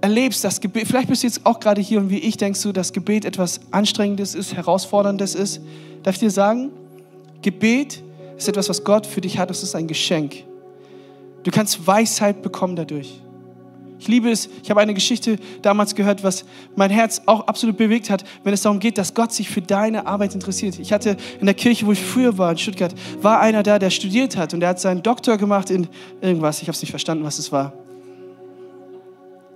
erlebst, 0.00 0.44
dass 0.44 0.60
Gebet, 0.60 0.86
vielleicht 0.86 1.08
bist 1.08 1.22
du 1.22 1.26
jetzt 1.26 1.44
auch 1.44 1.60
gerade 1.60 1.80
hier 1.80 1.98
und 1.98 2.10
wie 2.10 2.18
ich 2.18 2.36
denkst 2.36 2.62
du, 2.62 2.72
dass 2.72 2.92
Gebet 2.92 3.24
etwas 3.24 3.60
Anstrengendes 3.70 4.34
ist, 4.34 4.54
Herausforderndes 4.54 5.34
ist. 5.34 5.60
Darf 6.02 6.14
ich 6.14 6.20
dir 6.20 6.30
sagen, 6.30 6.70
Gebet 7.42 7.94
ist 7.94 8.04
etwas, 8.36 8.68
was 8.68 8.84
Gott 8.84 9.06
für 9.06 9.20
dich 9.20 9.38
hat, 9.38 9.50
das 9.50 9.62
ist 9.62 9.74
ein 9.74 9.86
Geschenk. 9.86 10.44
Du 11.42 11.50
kannst 11.50 11.86
Weisheit 11.86 12.42
bekommen 12.42 12.74
dadurch. 12.74 13.20
Ich 13.98 14.08
liebe 14.08 14.30
es, 14.30 14.48
ich 14.62 14.70
habe 14.70 14.80
eine 14.80 14.92
Geschichte 14.92 15.38
damals 15.62 15.94
gehört, 15.94 16.22
was 16.24 16.44
mein 16.74 16.90
Herz 16.90 17.22
auch 17.26 17.46
absolut 17.46 17.76
bewegt 17.76 18.10
hat, 18.10 18.24
wenn 18.42 18.52
es 18.52 18.62
darum 18.62 18.78
geht, 18.78 18.98
dass 18.98 19.14
Gott 19.14 19.32
sich 19.32 19.48
für 19.48 19.62
deine 19.62 20.06
Arbeit 20.06 20.34
interessiert. 20.34 20.78
Ich 20.78 20.92
hatte 20.92 21.16
in 21.40 21.46
der 21.46 21.54
Kirche, 21.54 21.86
wo 21.86 21.92
ich 21.92 22.02
früher 22.02 22.36
war, 22.36 22.50
in 22.50 22.58
Stuttgart, 22.58 22.94
war 23.22 23.40
einer 23.40 23.62
da, 23.62 23.78
der 23.78 23.90
studiert 23.90 24.36
hat 24.36 24.52
und 24.52 24.60
der 24.60 24.70
hat 24.70 24.80
seinen 24.80 25.02
Doktor 25.02 25.38
gemacht 25.38 25.70
in 25.70 25.88
irgendwas, 26.20 26.60
ich 26.60 26.68
habe 26.68 26.74
es 26.74 26.82
nicht 26.82 26.90
verstanden, 26.90 27.24
was 27.24 27.38
es 27.38 27.52
war. 27.52 27.72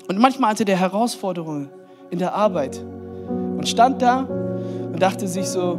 Und 0.07 0.19
manchmal 0.19 0.53
hatte 0.53 0.65
der 0.65 0.79
Herausforderungen 0.79 1.69
in 2.11 2.19
der 2.19 2.35
Arbeit 2.35 2.79
und 2.79 3.69
stand 3.69 4.01
da 4.01 4.21
und 4.21 5.03
dachte 5.03 5.29
sich 5.29 5.47
so, 5.47 5.79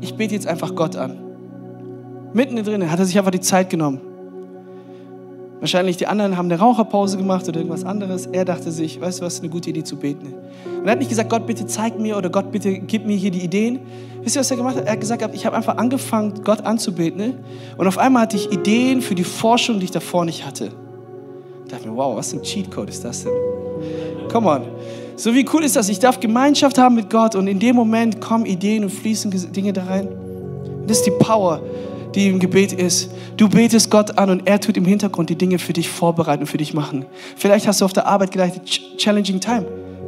ich 0.00 0.14
bete 0.14 0.34
jetzt 0.34 0.46
einfach 0.46 0.74
Gott 0.76 0.94
an. 0.96 1.23
Mitten 2.34 2.56
drin 2.56 2.90
hat 2.90 2.98
er 2.98 3.06
sich 3.06 3.16
einfach 3.16 3.30
die 3.30 3.40
Zeit 3.40 3.70
genommen. 3.70 4.00
Wahrscheinlich 5.60 5.96
die 5.96 6.08
anderen 6.08 6.36
haben 6.36 6.50
eine 6.50 6.58
Raucherpause 6.58 7.16
gemacht 7.16 7.48
oder 7.48 7.58
irgendwas 7.58 7.84
anderes. 7.84 8.26
Er 8.26 8.44
dachte 8.44 8.70
sich, 8.70 9.00
weißt 9.00 9.20
du 9.20 9.24
was, 9.24 9.40
eine 9.40 9.48
gute 9.48 9.70
Idee 9.70 9.84
zu 9.84 9.96
beten. 9.96 10.34
Und 10.78 10.84
er 10.84 10.92
hat 10.92 10.98
nicht 10.98 11.08
gesagt, 11.08 11.30
Gott 11.30 11.46
bitte 11.46 11.64
zeig 11.66 11.98
mir 11.98 12.18
oder 12.18 12.28
Gott 12.28 12.50
bitte 12.50 12.80
gib 12.80 13.06
mir 13.06 13.16
hier 13.16 13.30
die 13.30 13.42
Ideen. 13.42 13.78
Wisst 14.20 14.36
ihr, 14.36 14.40
was 14.40 14.50
er 14.50 14.56
gemacht 14.56 14.76
hat? 14.76 14.84
Er 14.84 14.92
hat 14.92 15.00
gesagt, 15.00 15.24
ich 15.32 15.46
habe 15.46 15.56
einfach 15.56 15.78
angefangen, 15.78 16.34
Gott 16.44 16.62
anzubeten. 16.62 17.36
Und 17.78 17.86
auf 17.86 17.96
einmal 17.96 18.22
hatte 18.22 18.36
ich 18.36 18.52
Ideen 18.52 19.00
für 19.00 19.14
die 19.14 19.24
Forschung, 19.24 19.78
die 19.78 19.84
ich 19.84 19.90
davor 19.92 20.24
nicht 20.24 20.44
hatte. 20.44 20.70
Ich 21.64 21.70
dachte 21.70 21.88
mir, 21.88 21.96
wow, 21.96 22.16
was 22.16 22.32
für 22.32 22.38
ein 22.38 22.42
Cheatcode 22.42 22.90
ist 22.90 23.04
das 23.04 23.22
denn? 23.22 23.32
Come 24.30 24.50
on. 24.50 24.62
So 25.16 25.32
wie 25.32 25.46
cool 25.54 25.62
ist 25.62 25.76
das? 25.76 25.88
Ich 25.88 26.00
darf 26.00 26.18
Gemeinschaft 26.18 26.76
haben 26.78 26.96
mit 26.96 27.08
Gott 27.08 27.36
und 27.36 27.46
in 27.46 27.60
dem 27.60 27.76
Moment 27.76 28.20
kommen 28.20 28.44
Ideen 28.44 28.82
und 28.82 28.90
fließen 28.90 29.30
Dinge 29.52 29.72
da 29.72 29.84
rein. 29.84 30.08
Das 30.86 30.98
ist 30.98 31.06
die 31.06 31.12
Power, 31.12 31.62
die 32.14 32.28
im 32.28 32.38
Gebet 32.38 32.72
ist. 32.72 33.10
Du 33.36 33.48
betest 33.48 33.90
Gott 33.90 34.18
an 34.18 34.30
und 34.30 34.46
er 34.46 34.60
tut 34.60 34.76
im 34.76 34.84
Hintergrund 34.84 35.30
die 35.30 35.36
Dinge 35.36 35.58
für 35.58 35.72
dich 35.72 35.88
vorbereiten 35.88 36.42
und 36.42 36.46
für 36.46 36.58
dich 36.58 36.74
machen. 36.74 37.06
Vielleicht 37.36 37.66
hast 37.66 37.80
du 37.80 37.84
auf 37.84 37.92
der 37.92 38.06
Arbeit 38.06 38.30
gedacht, 38.30 38.52
challenging 38.96 39.40
time. 39.40 39.66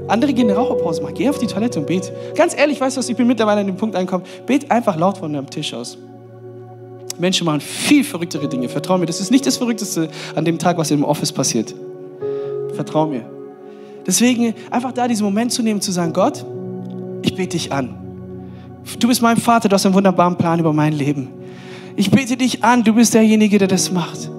Andere 0.09 0.33
gehen 0.33 0.49
eine 0.49 0.57
Raucherpause 0.57 1.03
machen. 1.03 1.15
Geh 1.15 1.29
auf 1.29 1.39
die 1.39 1.47
Toilette 1.47 1.81
und 1.81 1.87
bet. 1.87 2.13
Ganz 2.37 2.57
ehrlich, 2.57 2.81
weißt 2.81 2.97
du 2.97 3.01
was, 3.01 3.09
ich 3.09 3.17
bin 3.17 3.27
mittlerweile 3.27 3.61
an 3.61 3.67
dem 3.67 3.77
Punkt 3.77 3.97
angekommen. 3.97 4.25
Bet 4.47 4.71
einfach 4.71 4.97
laut 4.97 5.19
von 5.19 5.33
deinem 5.33 5.51
Tisch 5.51 5.75
aus. 5.75 5.99
Menschen 7.19 7.45
machen 7.45 7.61
viel 7.61 8.05
verrücktere 8.05 8.49
Dinge. 8.49 8.69
Vertrau 8.69 8.99
mir, 8.99 9.07
das 9.07 9.21
ist 9.21 9.31
nicht 9.31 9.47
das 9.47 9.57
Verrückteste 9.57 10.09
an 10.35 10.45
dem 10.45 10.59
Tag, 10.59 10.79
was 10.79 10.91
im 10.91 11.03
Office 11.03 11.33
passiert. 11.33 11.75
Vertrau 12.75 13.07
mir. 13.07 13.25
Deswegen 14.07 14.55
einfach 14.71 14.93
da 14.93 15.09
diesen 15.09 15.25
Moment 15.25 15.51
zu 15.51 15.63
nehmen, 15.63 15.81
zu 15.81 15.91
sagen, 15.91 16.13
Gott, 16.13 16.45
ich 17.23 17.35
bete 17.35 17.57
dich 17.57 17.73
an. 17.73 17.97
Du 19.01 19.09
bist 19.09 19.21
mein 19.21 19.37
Vater, 19.37 19.69
du 19.69 19.75
hast 19.75 19.85
einen 19.85 19.95
wunderbaren 19.95 20.37
Plan 20.37 20.61
über 20.61 20.73
mein 20.73 20.93
Leben. 20.93 21.29
Ich 21.97 22.11
bete 22.11 22.37
dich 22.37 22.63
an, 22.63 22.85
du 22.85 22.95
bist 22.95 23.15
derjenige, 23.15 23.59
der 23.59 23.69
das 23.69 23.91
macht. 23.91 24.31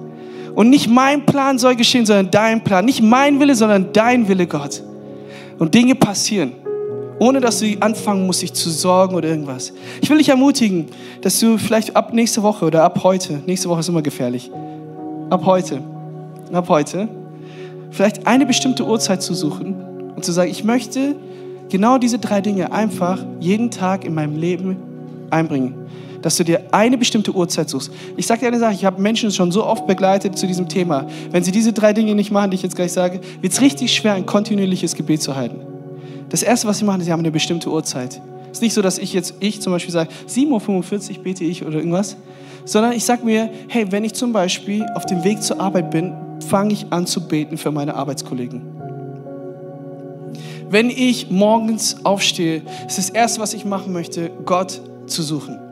Und 0.54 0.70
nicht 0.70 0.88
mein 0.88 1.26
Plan 1.26 1.58
soll 1.58 1.76
geschehen, 1.76 2.06
sondern 2.06 2.30
dein 2.30 2.64
Plan. 2.64 2.84
Nicht 2.84 3.02
mein 3.02 3.38
Wille, 3.40 3.54
sondern 3.54 3.92
dein 3.92 4.28
Wille, 4.28 4.46
Gott. 4.46 4.82
Und 5.58 5.74
Dinge 5.74 5.94
passieren, 5.94 6.52
ohne 7.18 7.40
dass 7.40 7.58
du 7.58 7.66
anfangen 7.80 8.26
musst, 8.26 8.42
dich 8.42 8.52
zu 8.52 8.70
sorgen 8.70 9.14
oder 9.14 9.28
irgendwas. 9.28 9.72
Ich 10.00 10.08
will 10.08 10.18
dich 10.18 10.28
ermutigen, 10.28 10.86
dass 11.20 11.40
du 11.40 11.58
vielleicht 11.58 11.96
ab 11.96 12.12
nächste 12.12 12.42
Woche 12.42 12.64
oder 12.64 12.84
ab 12.84 13.02
heute, 13.02 13.42
nächste 13.46 13.68
Woche 13.68 13.80
ist 13.80 13.88
immer 13.88 14.02
gefährlich, 14.02 14.50
ab 15.30 15.44
heute, 15.44 15.82
ab 16.52 16.68
heute, 16.68 17.08
vielleicht 17.90 18.26
eine 18.26 18.46
bestimmte 18.46 18.86
Uhrzeit 18.86 19.22
zu 19.22 19.34
suchen 19.34 19.74
und 20.14 20.24
zu 20.24 20.30
sagen, 20.32 20.50
ich 20.50 20.62
möchte 20.62 21.16
genau 21.68 21.98
diese 21.98 22.18
drei 22.18 22.40
Dinge 22.40 22.72
einfach 22.72 23.24
jeden 23.40 23.70
Tag 23.70 24.04
in 24.04 24.14
meinem 24.14 24.36
Leben 24.36 24.76
einbringen. 25.30 25.74
Dass 26.22 26.36
du 26.36 26.44
dir 26.44 26.62
eine 26.72 26.98
bestimmte 26.98 27.32
Uhrzeit 27.32 27.68
suchst. 27.68 27.92
Ich 28.16 28.26
sage 28.26 28.40
dir 28.40 28.48
eine 28.48 28.58
Sache, 28.58 28.74
ich 28.74 28.84
habe 28.84 29.00
Menschen 29.00 29.30
schon 29.30 29.52
so 29.52 29.64
oft 29.64 29.86
begleitet 29.86 30.36
zu 30.36 30.46
diesem 30.46 30.68
Thema. 30.68 31.06
Wenn 31.30 31.44
sie 31.44 31.52
diese 31.52 31.72
drei 31.72 31.92
Dinge 31.92 32.14
nicht 32.14 32.30
machen, 32.30 32.50
die 32.50 32.56
ich 32.56 32.62
jetzt 32.62 32.76
gleich 32.76 32.92
sage, 32.92 33.20
wird 33.40 33.52
es 33.52 33.60
richtig 33.60 33.94
schwer, 33.94 34.14
ein 34.14 34.26
kontinuierliches 34.26 34.94
Gebet 34.94 35.22
zu 35.22 35.36
halten. 35.36 35.60
Das 36.28 36.42
Erste, 36.42 36.66
was 36.66 36.78
sie 36.78 36.84
machen, 36.84 37.00
ist, 37.00 37.06
sie 37.06 37.12
haben 37.12 37.20
eine 37.20 37.30
bestimmte 37.30 37.70
Uhrzeit. 37.70 38.20
Es 38.50 38.58
ist 38.58 38.62
nicht 38.62 38.74
so, 38.74 38.82
dass 38.82 38.98
ich 38.98 39.12
jetzt, 39.12 39.34
ich 39.40 39.60
zum 39.60 39.72
Beispiel 39.72 39.92
sage, 39.92 40.10
7.45 40.28 41.18
Uhr 41.18 41.22
bete 41.22 41.44
ich 41.44 41.64
oder 41.64 41.78
irgendwas, 41.78 42.16
sondern 42.64 42.92
ich 42.92 43.04
sage 43.04 43.24
mir, 43.24 43.50
hey, 43.68 43.90
wenn 43.90 44.04
ich 44.04 44.14
zum 44.14 44.32
Beispiel 44.32 44.84
auf 44.94 45.06
dem 45.06 45.24
Weg 45.24 45.42
zur 45.42 45.60
Arbeit 45.60 45.90
bin, 45.90 46.12
fange 46.48 46.72
ich 46.72 46.86
an 46.90 47.06
zu 47.06 47.26
beten 47.26 47.56
für 47.56 47.70
meine 47.70 47.94
Arbeitskollegen. 47.94 48.62
Wenn 50.70 50.90
ich 50.90 51.30
morgens 51.30 52.04
aufstehe, 52.04 52.62
ist 52.86 52.98
das 52.98 53.10
Erste, 53.10 53.40
was 53.40 53.54
ich 53.54 53.64
machen 53.64 53.92
möchte, 53.92 54.30
Gott 54.44 54.80
zu 55.06 55.22
suchen 55.22 55.67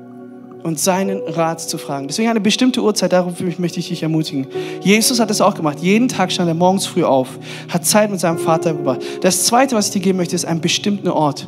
und 0.63 0.81
seinen 0.81 1.21
Rat 1.27 1.61
zu 1.61 1.79
fragen. 1.79 2.09
Deswegen 2.09 2.29
eine 2.29 2.41
bestimmte 2.41 2.83
Uhrzeit, 2.83 3.13
darauf 3.13 3.35
möchte 3.59 3.81
ich 3.81 3.89
dich 3.89 4.03
ermutigen. 4.03 4.47
Jesus 4.83 5.21
hat 5.21 5.31
das 5.31 5.41
auch 5.41 5.55
gemacht. 5.55 5.79
Jeden 5.81 6.09
Tag 6.09 6.33
stand 6.33 6.49
er 6.49 6.55
morgens 6.55 6.87
früh 6.87 7.05
auf, 7.05 7.39
hat 7.69 7.85
Zeit 7.85 8.11
mit 8.11 8.21
seinem 8.21 8.39
Vater 8.39 8.75
gebracht. 8.75 9.01
Das 9.21 9.45
Zweite, 9.45 9.77
was 9.77 9.87
ich 9.87 9.93
dir 9.93 10.01
geben 10.01 10.19
möchte, 10.19 10.35
ist 10.35 10.45
einen 10.45 10.61
bestimmten 10.61 11.09
Ort. 11.09 11.47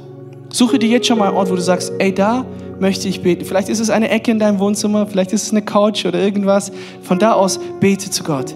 Suche 0.51 0.79
dir 0.79 0.89
jetzt 0.89 1.07
schon 1.07 1.19
mal 1.19 1.29
einen 1.29 1.37
Ort, 1.37 1.51
wo 1.51 1.57
du 1.57 1.61
sagst, 1.61 1.93
ey, 1.99 2.15
da 2.15 2.47
möchte 2.81 3.09
ich 3.09 3.23
beten. 3.23 3.45
Vielleicht 3.45 3.69
ist 3.69 3.81
es 3.81 3.91
eine 3.91 4.09
Ecke 4.09 4.31
in 4.31 4.39
deinem 4.39 4.59
Wohnzimmer, 4.59 5.07
vielleicht 5.07 5.33
ist 5.33 5.45
es 5.45 5.51
eine 5.51 5.63
Couch 5.63 6.07
oder 6.07 6.21
irgendwas. 6.21 6.73
Von 7.03 7.19
da 7.19 7.33
aus 7.33 7.59
bete 7.81 8.11
zu 8.11 8.25
Gott. 8.25 8.55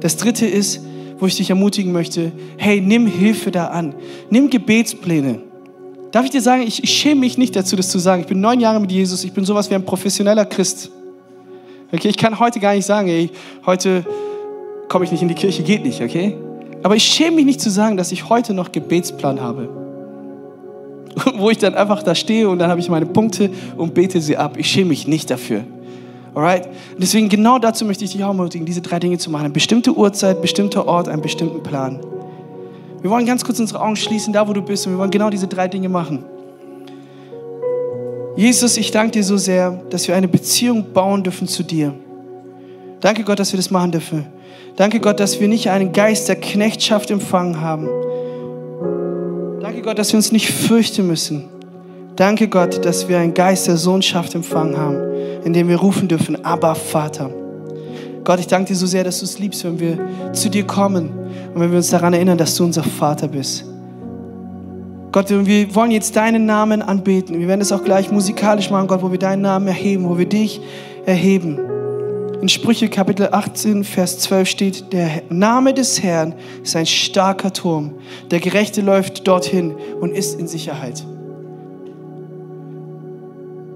Das 0.00 0.16
Dritte 0.16 0.46
ist, 0.46 0.80
wo 1.18 1.26
ich 1.26 1.36
dich 1.36 1.50
ermutigen 1.50 1.92
möchte, 1.92 2.32
hey, 2.56 2.80
nimm 2.80 3.06
Hilfe 3.06 3.50
da 3.50 3.68
an. 3.68 3.94
Nimm 4.30 4.50
Gebetspläne. 4.50 5.40
Darf 6.14 6.24
ich 6.24 6.30
dir 6.30 6.42
sagen, 6.42 6.62
ich, 6.62 6.80
ich 6.84 6.90
schäme 6.90 7.22
mich 7.22 7.38
nicht 7.38 7.56
dazu, 7.56 7.74
das 7.74 7.88
zu 7.88 7.98
sagen. 7.98 8.20
Ich 8.20 8.28
bin 8.28 8.40
neun 8.40 8.60
Jahre 8.60 8.78
mit 8.78 8.92
Jesus, 8.92 9.24
ich 9.24 9.32
bin 9.32 9.44
sowas 9.44 9.68
wie 9.68 9.74
ein 9.74 9.84
professioneller 9.84 10.44
Christ. 10.44 10.92
Okay, 11.92 12.06
ich 12.06 12.16
kann 12.16 12.38
heute 12.38 12.60
gar 12.60 12.72
nicht 12.72 12.86
sagen, 12.86 13.08
ey, 13.08 13.30
heute 13.66 14.06
komme 14.88 15.04
ich 15.04 15.10
nicht 15.10 15.22
in 15.22 15.28
die 15.28 15.34
Kirche, 15.34 15.64
geht 15.64 15.82
nicht, 15.82 16.00
okay? 16.00 16.36
Aber 16.84 16.94
ich 16.94 17.02
schäme 17.02 17.34
mich 17.34 17.46
nicht 17.46 17.60
zu 17.60 17.68
sagen, 17.68 17.96
dass 17.96 18.12
ich 18.12 18.28
heute 18.28 18.54
noch 18.54 18.70
Gebetsplan 18.70 19.40
habe. 19.40 19.68
Wo 21.34 21.50
ich 21.50 21.58
dann 21.58 21.74
einfach 21.74 22.04
da 22.04 22.14
stehe 22.14 22.48
und 22.48 22.60
dann 22.60 22.70
habe 22.70 22.78
ich 22.78 22.88
meine 22.88 23.06
Punkte 23.06 23.50
und 23.76 23.94
bete 23.94 24.20
sie 24.20 24.36
ab. 24.36 24.56
Ich 24.56 24.68
schäme 24.68 24.90
mich 24.90 25.08
nicht 25.08 25.28
dafür. 25.30 25.64
Alright? 26.32 26.66
Und 26.66 27.02
deswegen 27.02 27.28
genau 27.28 27.58
dazu 27.58 27.84
möchte 27.84 28.04
ich 28.04 28.12
dich 28.12 28.22
auch 28.22 28.28
ermutigen, 28.28 28.64
diese 28.64 28.82
drei 28.82 29.00
Dinge 29.00 29.18
zu 29.18 29.32
machen. 29.32 29.46
Eine 29.46 29.52
bestimmte 29.52 29.92
Uhrzeit, 29.92 30.40
bestimmter 30.40 30.86
Ort, 30.86 31.08
einen 31.08 31.22
bestimmten 31.22 31.64
Plan. 31.64 31.98
Wir 33.04 33.10
wollen 33.10 33.26
ganz 33.26 33.44
kurz 33.44 33.60
unsere 33.60 33.82
Augen 33.82 33.96
schließen, 33.96 34.32
da 34.32 34.48
wo 34.48 34.54
du 34.54 34.62
bist, 34.62 34.86
und 34.86 34.94
wir 34.94 34.98
wollen 34.98 35.10
genau 35.10 35.28
diese 35.28 35.46
drei 35.46 35.68
Dinge 35.68 35.90
machen. 35.90 36.24
Jesus, 38.34 38.78
ich 38.78 38.90
danke 38.92 39.10
dir 39.10 39.22
so 39.22 39.36
sehr, 39.36 39.72
dass 39.90 40.08
wir 40.08 40.16
eine 40.16 40.26
Beziehung 40.26 40.90
bauen 40.94 41.22
dürfen 41.22 41.46
zu 41.46 41.62
dir. 41.62 41.92
Danke 43.00 43.22
Gott, 43.22 43.38
dass 43.38 43.52
wir 43.52 43.58
das 43.58 43.70
machen 43.70 43.92
dürfen. 43.92 44.24
Danke 44.76 45.00
Gott, 45.00 45.20
dass 45.20 45.38
wir 45.38 45.48
nicht 45.48 45.68
einen 45.68 45.92
Geist 45.92 46.30
der 46.30 46.36
Knechtschaft 46.36 47.10
empfangen 47.10 47.60
haben. 47.60 47.90
Danke 49.60 49.82
Gott, 49.82 49.98
dass 49.98 50.14
wir 50.14 50.16
uns 50.16 50.32
nicht 50.32 50.50
fürchten 50.50 51.06
müssen. 51.06 51.44
Danke 52.16 52.48
Gott, 52.48 52.86
dass 52.86 53.06
wir 53.06 53.18
einen 53.18 53.34
Geist 53.34 53.66
der 53.66 53.76
Sohnschaft 53.76 54.34
empfangen 54.34 54.78
haben, 54.78 54.96
in 55.44 55.52
dem 55.52 55.68
wir 55.68 55.76
rufen 55.76 56.08
dürfen, 56.08 56.42
aber 56.42 56.74
Vater. 56.74 57.43
Gott, 58.24 58.40
ich 58.40 58.46
danke 58.46 58.68
dir 58.68 58.76
so 58.76 58.86
sehr, 58.86 59.04
dass 59.04 59.18
du 59.18 59.26
es 59.26 59.38
liebst, 59.38 59.64
wenn 59.64 59.78
wir 59.78 59.98
zu 60.32 60.48
dir 60.48 60.66
kommen 60.66 61.10
und 61.54 61.60
wenn 61.60 61.70
wir 61.70 61.76
uns 61.76 61.90
daran 61.90 62.14
erinnern, 62.14 62.38
dass 62.38 62.54
du 62.56 62.64
unser 62.64 62.82
Vater 62.82 63.28
bist. 63.28 63.66
Gott, 65.12 65.28
wir 65.28 65.74
wollen 65.74 65.90
jetzt 65.90 66.16
deinen 66.16 66.46
Namen 66.46 66.82
anbeten. 66.82 67.38
Wir 67.38 67.46
werden 67.46 67.60
es 67.60 67.70
auch 67.70 67.84
gleich 67.84 68.10
musikalisch 68.10 68.70
machen, 68.70 68.88
Gott, 68.88 69.02
wo 69.02 69.12
wir 69.12 69.18
deinen 69.18 69.42
Namen 69.42 69.68
erheben, 69.68 70.08
wo 70.08 70.18
wir 70.18 70.26
dich 70.26 70.60
erheben. 71.06 71.60
In 72.40 72.48
Sprüche 72.48 72.88
Kapitel 72.88 73.28
18, 73.30 73.84
Vers 73.84 74.18
12 74.20 74.48
steht, 74.48 74.92
der 74.92 75.22
Name 75.28 75.72
des 75.72 76.02
Herrn 76.02 76.34
ist 76.62 76.74
ein 76.74 76.86
starker 76.86 77.52
Turm. 77.52 77.92
Der 78.30 78.40
Gerechte 78.40 78.80
läuft 78.80 79.28
dorthin 79.28 79.74
und 80.00 80.12
ist 80.12 80.40
in 80.40 80.48
Sicherheit. 80.48 81.04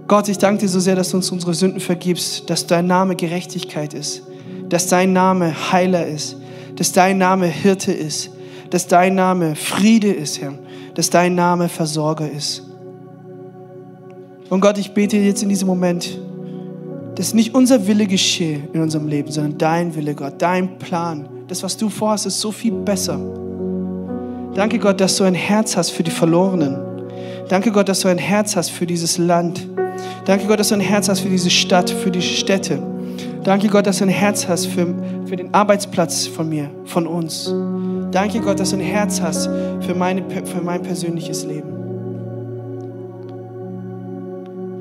Gott, 0.08 0.28
ich 0.28 0.38
danke 0.38 0.62
dir 0.62 0.68
so 0.68 0.80
sehr, 0.80 0.96
dass 0.96 1.10
du 1.10 1.18
uns 1.18 1.30
unsere 1.30 1.52
Sünden 1.52 1.80
vergibst, 1.80 2.48
dass 2.48 2.66
dein 2.66 2.86
Name 2.86 3.14
Gerechtigkeit 3.14 3.92
ist, 3.92 4.22
dass 4.68 4.86
dein 4.86 5.12
Name 5.12 5.72
Heiler 5.72 6.06
ist, 6.06 6.36
dass 6.76 6.92
dein 6.92 7.18
Name 7.18 7.46
Hirte 7.46 7.92
ist, 7.92 8.30
dass 8.70 8.86
dein 8.86 9.14
Name 9.14 9.54
Friede 9.54 10.12
ist, 10.12 10.40
Herr, 10.40 10.54
dass 10.94 11.10
dein 11.10 11.34
Name 11.34 11.68
Versorger 11.68 12.30
ist. 12.30 12.62
Und 14.50 14.60
Gott, 14.60 14.78
ich 14.78 14.92
bete 14.92 15.16
jetzt 15.16 15.42
in 15.42 15.48
diesem 15.48 15.68
Moment, 15.68 16.18
dass 17.16 17.34
nicht 17.34 17.54
unser 17.54 17.86
Wille 17.86 18.06
geschehe 18.06 18.60
in 18.72 18.80
unserem 18.80 19.08
Leben, 19.08 19.30
sondern 19.30 19.58
dein 19.58 19.94
Wille, 19.94 20.14
Gott, 20.14 20.34
dein 20.38 20.78
Plan. 20.78 21.28
Das, 21.48 21.62
was 21.62 21.76
du 21.76 21.88
vorhast, 21.88 22.26
ist 22.26 22.40
so 22.40 22.52
viel 22.52 22.72
besser. 22.72 23.18
Danke, 24.54 24.78
Gott, 24.78 25.00
dass 25.00 25.16
du 25.16 25.24
ein 25.24 25.34
Herz 25.34 25.76
hast 25.76 25.90
für 25.90 26.02
die 26.02 26.10
Verlorenen. 26.10 26.78
Danke, 27.48 27.72
Gott, 27.72 27.88
dass 27.88 28.00
du 28.00 28.08
ein 28.08 28.18
Herz 28.18 28.56
hast 28.56 28.70
für 28.70 28.86
dieses 28.86 29.18
Land. 29.18 29.66
Danke, 30.24 30.46
Gott, 30.46 30.60
dass 30.60 30.68
du 30.68 30.74
ein 30.74 30.80
Herz 30.80 31.08
hast 31.08 31.20
für 31.20 31.28
diese 31.28 31.50
Stadt, 31.50 31.90
für 31.90 32.10
die 32.10 32.22
Städte. 32.22 32.82
Danke, 33.48 33.68
Gott, 33.68 33.86
dass 33.86 33.96
du 33.96 34.04
ein 34.04 34.10
Herz 34.10 34.46
hast 34.46 34.66
für, 34.66 34.94
für 35.24 35.34
den 35.34 35.54
Arbeitsplatz 35.54 36.26
von 36.26 36.50
mir, 36.50 36.68
von 36.84 37.06
uns. 37.06 37.50
Danke, 38.10 38.40
Gott, 38.40 38.60
dass 38.60 38.72
du 38.72 38.76
ein 38.76 38.82
Herz 38.82 39.22
hast 39.22 39.46
für, 39.80 39.94
meine, 39.94 40.22
für 40.44 40.60
mein 40.60 40.82
persönliches 40.82 41.46
Leben. 41.46 41.70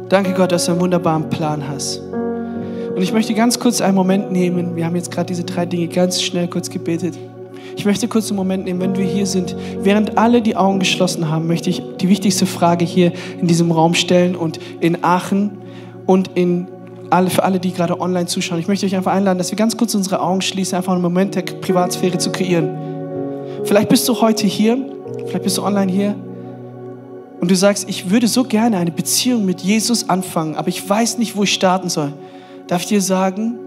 Danke, 0.09 0.33
Gott, 0.33 0.51
dass 0.51 0.65
du 0.65 0.73
einen 0.73 0.81
wunderbaren 0.81 1.29
Plan 1.29 1.65
hast. 1.65 1.99
Und 1.99 3.01
ich 3.01 3.13
möchte 3.13 3.33
ganz 3.33 3.57
kurz 3.57 3.79
einen 3.79 3.95
Moment 3.95 4.33
nehmen. 4.33 4.75
Wir 4.75 4.83
haben 4.83 4.97
jetzt 4.97 5.11
gerade 5.11 5.27
diese 5.27 5.45
drei 5.45 5.65
Dinge 5.65 5.87
ganz 5.87 6.21
schnell 6.21 6.49
kurz 6.49 6.69
gebetet. 6.69 7.17
Ich 7.77 7.85
möchte 7.85 8.09
kurz 8.09 8.27
einen 8.27 8.35
Moment 8.35 8.65
nehmen, 8.65 8.81
wenn 8.81 8.97
wir 8.97 9.05
hier 9.05 9.27
sind. 9.27 9.55
Während 9.79 10.17
alle 10.17 10.41
die 10.41 10.57
Augen 10.57 10.79
geschlossen 10.79 11.29
haben, 11.29 11.47
möchte 11.47 11.69
ich 11.69 11.81
die 12.01 12.09
wichtigste 12.09 12.45
Frage 12.45 12.83
hier 12.83 13.13
in 13.39 13.47
diesem 13.47 13.71
Raum 13.71 13.93
stellen 13.93 14.35
und 14.35 14.59
in 14.81 15.05
Aachen 15.05 15.59
und 16.05 16.31
in 16.35 16.67
alle, 17.09 17.29
für 17.29 17.43
alle, 17.43 17.59
die 17.59 17.73
gerade 17.73 17.99
online 17.99 18.25
zuschauen. 18.25 18.59
Ich 18.59 18.67
möchte 18.67 18.85
euch 18.85 18.95
einfach 18.95 19.13
einladen, 19.13 19.37
dass 19.37 19.51
wir 19.51 19.57
ganz 19.57 19.77
kurz 19.77 19.95
unsere 19.95 20.21
Augen 20.21 20.41
schließen, 20.41 20.75
einfach 20.75 20.93
einen 20.93 21.01
Moment 21.01 21.35
der 21.35 21.41
Privatsphäre 21.41 22.17
zu 22.17 22.31
kreieren. 22.31 22.69
Vielleicht 23.63 23.89
bist 23.89 24.07
du 24.07 24.19
heute 24.21 24.47
hier, 24.47 24.77
vielleicht 25.25 25.43
bist 25.43 25.57
du 25.57 25.63
online 25.63 25.91
hier 25.91 26.15
und 27.39 27.51
du 27.51 27.55
sagst, 27.55 27.87
ich 27.89 28.09
würde 28.09 28.27
so 28.27 28.43
gerne 28.43 28.77
eine 28.77 28.91
Beziehung 28.91 29.45
mit 29.45 29.61
Jesus 29.61 30.09
anfangen, 30.09 30.55
aber 30.55 30.69
ich 30.69 30.87
weiß 30.87 31.17
nicht, 31.17 31.35
wo 31.35 31.43
ich 31.43 31.53
starten 31.53 31.89
soll. 31.89 32.13
Darf 32.67 32.81
ich 32.81 32.87
dir 32.87 33.01
sagen, 33.01 33.57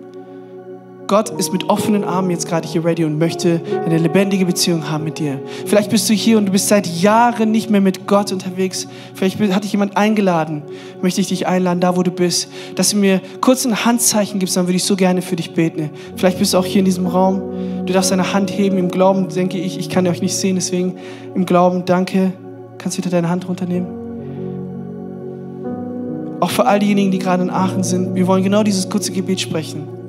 Gott 1.11 1.31
ist 1.31 1.53
mit 1.53 1.69
offenen 1.69 2.05
Armen 2.05 2.31
jetzt 2.31 2.47
gerade 2.47 2.69
hier 2.69 2.85
ready 2.85 3.05
und 3.05 3.19
möchte 3.19 3.61
eine 3.85 3.99
lebendige 3.99 4.47
Beziehung 4.47 4.89
haben 4.93 5.03
mit 5.03 5.19
dir. 5.19 5.41
Vielleicht 5.67 5.91
bist 5.91 6.09
du 6.09 6.15
hier 6.15 6.39
und 6.39 6.47
du 6.47 6.53
bist 6.53 6.69
seit 6.69 6.87
Jahren 6.87 7.51
nicht 7.51 7.69
mehr 7.69 7.81
mit 7.81 8.07
Gott 8.07 8.31
unterwegs. 8.31 8.87
Vielleicht 9.15 9.41
hat 9.41 9.65
dich 9.65 9.73
jemand 9.73 9.97
eingeladen. 9.97 10.63
Möchte 11.03 11.21
ich 11.21 11.27
dich 11.27 11.49
einladen, 11.49 11.81
da 11.81 11.97
wo 11.97 12.05
du 12.05 12.13
bist, 12.13 12.49
dass 12.77 12.91
du 12.91 12.97
mir 12.97 13.21
kurz 13.41 13.67
ein 13.67 13.85
Handzeichen 13.85 14.39
gibst, 14.39 14.57
dann 14.57 14.69
würde 14.69 14.77
ich 14.77 14.85
so 14.85 14.95
gerne 14.95 15.21
für 15.21 15.35
dich 15.35 15.53
beten. 15.53 15.91
Vielleicht 16.15 16.39
bist 16.39 16.55
du 16.55 16.59
auch 16.59 16.65
hier 16.65 16.79
in 16.79 16.85
diesem 16.85 17.09
Raum. 17.09 17.43
Du 17.87 17.93
darfst 17.93 18.13
deine 18.13 18.33
Hand 18.33 18.57
heben 18.57 18.79
im 18.79 18.89
Glauben, 18.89 19.29
denke 19.31 19.59
ich. 19.59 19.81
Ich 19.81 19.91
kann 19.91 20.07
euch 20.07 20.23
nicht 20.23 20.37
sehen, 20.37 20.55
deswegen 20.55 20.95
im 21.35 21.45
Glauben, 21.45 21.85
danke. 21.87 22.35
Kannst 22.79 22.97
du 22.97 23.03
wieder 23.03 23.11
deine 23.11 23.29
Hand 23.29 23.49
runternehmen? 23.49 23.89
Auch 26.39 26.51
für 26.51 26.67
all 26.67 26.79
diejenigen, 26.79 27.11
die 27.11 27.19
gerade 27.19 27.43
in 27.43 27.51
Aachen 27.51 27.83
sind, 27.83 28.15
wir 28.15 28.29
wollen 28.29 28.45
genau 28.45 28.63
dieses 28.63 28.89
kurze 28.89 29.11
Gebet 29.11 29.41
sprechen. 29.41 30.00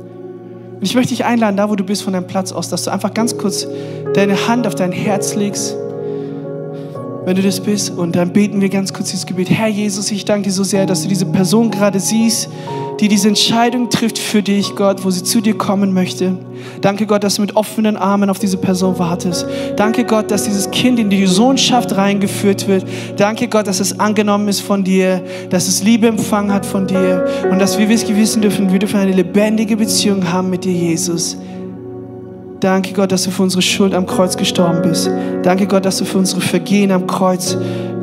Und 0.81 0.87
ich 0.87 0.95
möchte 0.95 1.09
dich 1.09 1.25
einladen, 1.25 1.57
da 1.57 1.69
wo 1.69 1.75
du 1.75 1.83
bist, 1.83 2.01
von 2.01 2.13
deinem 2.13 2.25
Platz 2.25 2.51
aus, 2.51 2.67
dass 2.67 2.85
du 2.85 2.91
einfach 2.91 3.13
ganz 3.13 3.37
kurz 3.37 3.67
deine 4.15 4.47
Hand 4.47 4.65
auf 4.65 4.73
dein 4.73 4.91
Herz 4.91 5.35
legst 5.35 5.75
wenn 7.25 7.35
du 7.35 7.41
das 7.41 7.59
bist. 7.59 7.91
Und 7.91 8.15
dann 8.15 8.33
beten 8.33 8.61
wir 8.61 8.69
ganz 8.69 8.93
kurz 8.93 9.09
dieses 9.09 9.25
Gebet. 9.25 9.49
Herr 9.49 9.67
Jesus, 9.67 10.11
ich 10.11 10.25
danke 10.25 10.49
dir 10.49 10.53
so 10.53 10.63
sehr, 10.63 10.85
dass 10.85 11.03
du 11.03 11.07
diese 11.07 11.25
Person 11.25 11.71
gerade 11.71 11.99
siehst, 11.99 12.49
die 12.99 13.07
diese 13.07 13.27
Entscheidung 13.27 13.89
trifft 13.89 14.19
für 14.19 14.43
dich, 14.43 14.75
Gott, 14.75 15.03
wo 15.03 15.09
sie 15.09 15.23
zu 15.23 15.41
dir 15.41 15.57
kommen 15.57 15.93
möchte. 15.93 16.37
Danke 16.81 17.07
Gott, 17.07 17.23
dass 17.23 17.35
du 17.35 17.41
mit 17.41 17.55
offenen 17.55 17.97
Armen 17.97 18.29
auf 18.29 18.37
diese 18.37 18.57
Person 18.57 18.99
wartest. 18.99 19.47
Danke 19.75 20.05
Gott, 20.05 20.29
dass 20.29 20.43
dieses 20.43 20.69
Kind 20.69 20.99
in 20.99 21.09
die 21.09 21.25
Sohnschaft 21.25 21.95
reingeführt 21.95 22.67
wird. 22.67 22.85
Danke 23.17 23.47
Gott, 23.47 23.65
dass 23.65 23.79
es 23.79 23.99
angenommen 23.99 24.47
ist 24.47 24.61
von 24.61 24.83
dir, 24.83 25.23
dass 25.49 25.67
es 25.67 25.83
Liebe 25.83 26.07
empfangen 26.07 26.53
hat 26.53 26.65
von 26.65 26.85
dir 26.85 27.25
und 27.49 27.59
dass 27.59 27.79
wir 27.79 27.89
wissen 27.89 28.41
dürfen, 28.41 28.71
wir 28.71 28.79
dürfen 28.79 28.99
eine 28.99 29.13
lebendige 29.13 29.77
Beziehung 29.77 30.31
haben 30.31 30.49
mit 30.51 30.63
dir, 30.63 30.73
Jesus. 30.73 31.37
Danke 32.61 32.93
Gott, 32.93 33.11
dass 33.11 33.23
du 33.23 33.31
für 33.31 33.41
unsere 33.41 33.63
Schuld 33.63 33.95
am 33.95 34.05
Kreuz 34.05 34.37
gestorben 34.37 34.83
bist. 34.83 35.09
Danke 35.41 35.65
Gott, 35.65 35.83
dass 35.83 35.97
du 35.97 36.05
für 36.05 36.19
unsere 36.19 36.41
Vergehen 36.41 36.91
am 36.91 37.07
Kreuz 37.07 37.57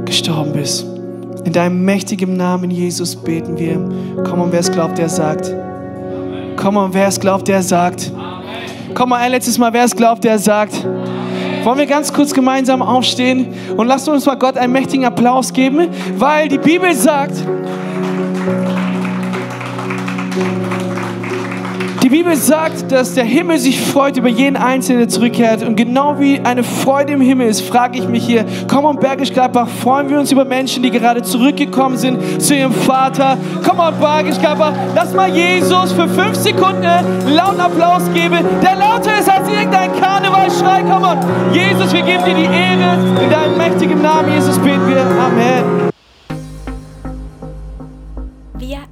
gestorben 0.04 0.52
bist. 0.52 0.84
In 1.44 1.52
deinem 1.52 1.84
mächtigen 1.84 2.36
Namen, 2.36 2.68
Jesus, 2.68 3.14
beten 3.14 3.56
wir. 3.56 3.78
Komm 4.24 4.40
und 4.40 4.50
wer 4.50 4.58
es 4.58 4.72
glaubt, 4.72 4.98
der 4.98 5.08
sagt. 5.08 5.54
Komm 6.56 6.76
und 6.76 6.92
wer 6.92 7.06
es 7.06 7.20
glaubt, 7.20 7.46
der 7.46 7.62
sagt. 7.62 8.10
Komm 8.94 9.10
mal 9.10 9.20
ein 9.20 9.30
letztes 9.30 9.58
Mal, 9.58 9.72
wer 9.72 9.84
es 9.84 9.94
glaubt, 9.94 10.24
der 10.24 10.40
sagt. 10.40 10.84
Wollen 11.62 11.78
wir 11.78 11.86
ganz 11.86 12.12
kurz 12.12 12.34
gemeinsam 12.34 12.82
aufstehen 12.82 13.54
und 13.76 13.86
lasst 13.86 14.08
uns 14.08 14.26
mal 14.26 14.34
Gott 14.34 14.56
einen 14.56 14.72
mächtigen 14.72 15.04
Applaus 15.04 15.52
geben, 15.52 15.86
weil 16.16 16.48
die 16.48 16.58
Bibel 16.58 16.92
sagt, 16.96 17.44
Die 22.08 22.16
Bibel 22.16 22.36
sagt, 22.36 22.90
dass 22.90 23.12
der 23.12 23.24
Himmel 23.24 23.58
sich 23.58 23.78
freut 23.78 24.16
über 24.16 24.30
jeden 24.30 24.56
Einzelnen, 24.56 25.00
der 25.00 25.08
zurückkehrt. 25.10 25.62
Und 25.62 25.76
genau 25.76 26.18
wie 26.18 26.40
eine 26.40 26.64
Freude 26.64 27.12
im 27.12 27.20
Himmel 27.20 27.48
ist, 27.48 27.60
frage 27.60 27.98
ich 27.98 28.08
mich 28.08 28.24
hier, 28.24 28.46
komm 28.66 28.86
on 28.86 28.98
Bergisch 28.98 29.30
Gladbach, 29.30 29.68
freuen 29.68 30.08
wir 30.08 30.18
uns 30.18 30.32
über 30.32 30.46
Menschen, 30.46 30.82
die 30.82 30.90
gerade 30.90 31.22
zurückgekommen 31.22 31.98
sind 31.98 32.40
zu 32.40 32.54
ihrem 32.54 32.72
Vater. 32.72 33.36
Komm 33.62 33.78
on 33.78 33.92
Bergisch 34.00 34.38
Gladbach, 34.38 34.72
lass 34.94 35.12
mal 35.12 35.28
Jesus 35.28 35.92
für 35.92 36.08
fünf 36.08 36.34
Sekunden 36.36 36.88
lauten 37.26 37.60
Applaus 37.60 38.04
geben, 38.14 38.38
der 38.62 38.76
lauter 38.76 39.18
ist 39.18 39.28
als 39.30 39.46
irgendein 39.46 39.90
Karnevalschrei. 40.00 40.84
Komm 40.90 41.02
on, 41.02 41.18
Jesus, 41.52 41.92
wir 41.92 42.00
geben 42.00 42.24
dir 42.24 42.34
die 42.36 42.44
Ehre. 42.44 43.22
In 43.22 43.30
deinem 43.30 43.58
mächtigen 43.58 44.00
Namen, 44.00 44.32
Jesus, 44.32 44.58
beten 44.60 44.88
wir. 44.88 45.02
Amen. 45.02 45.87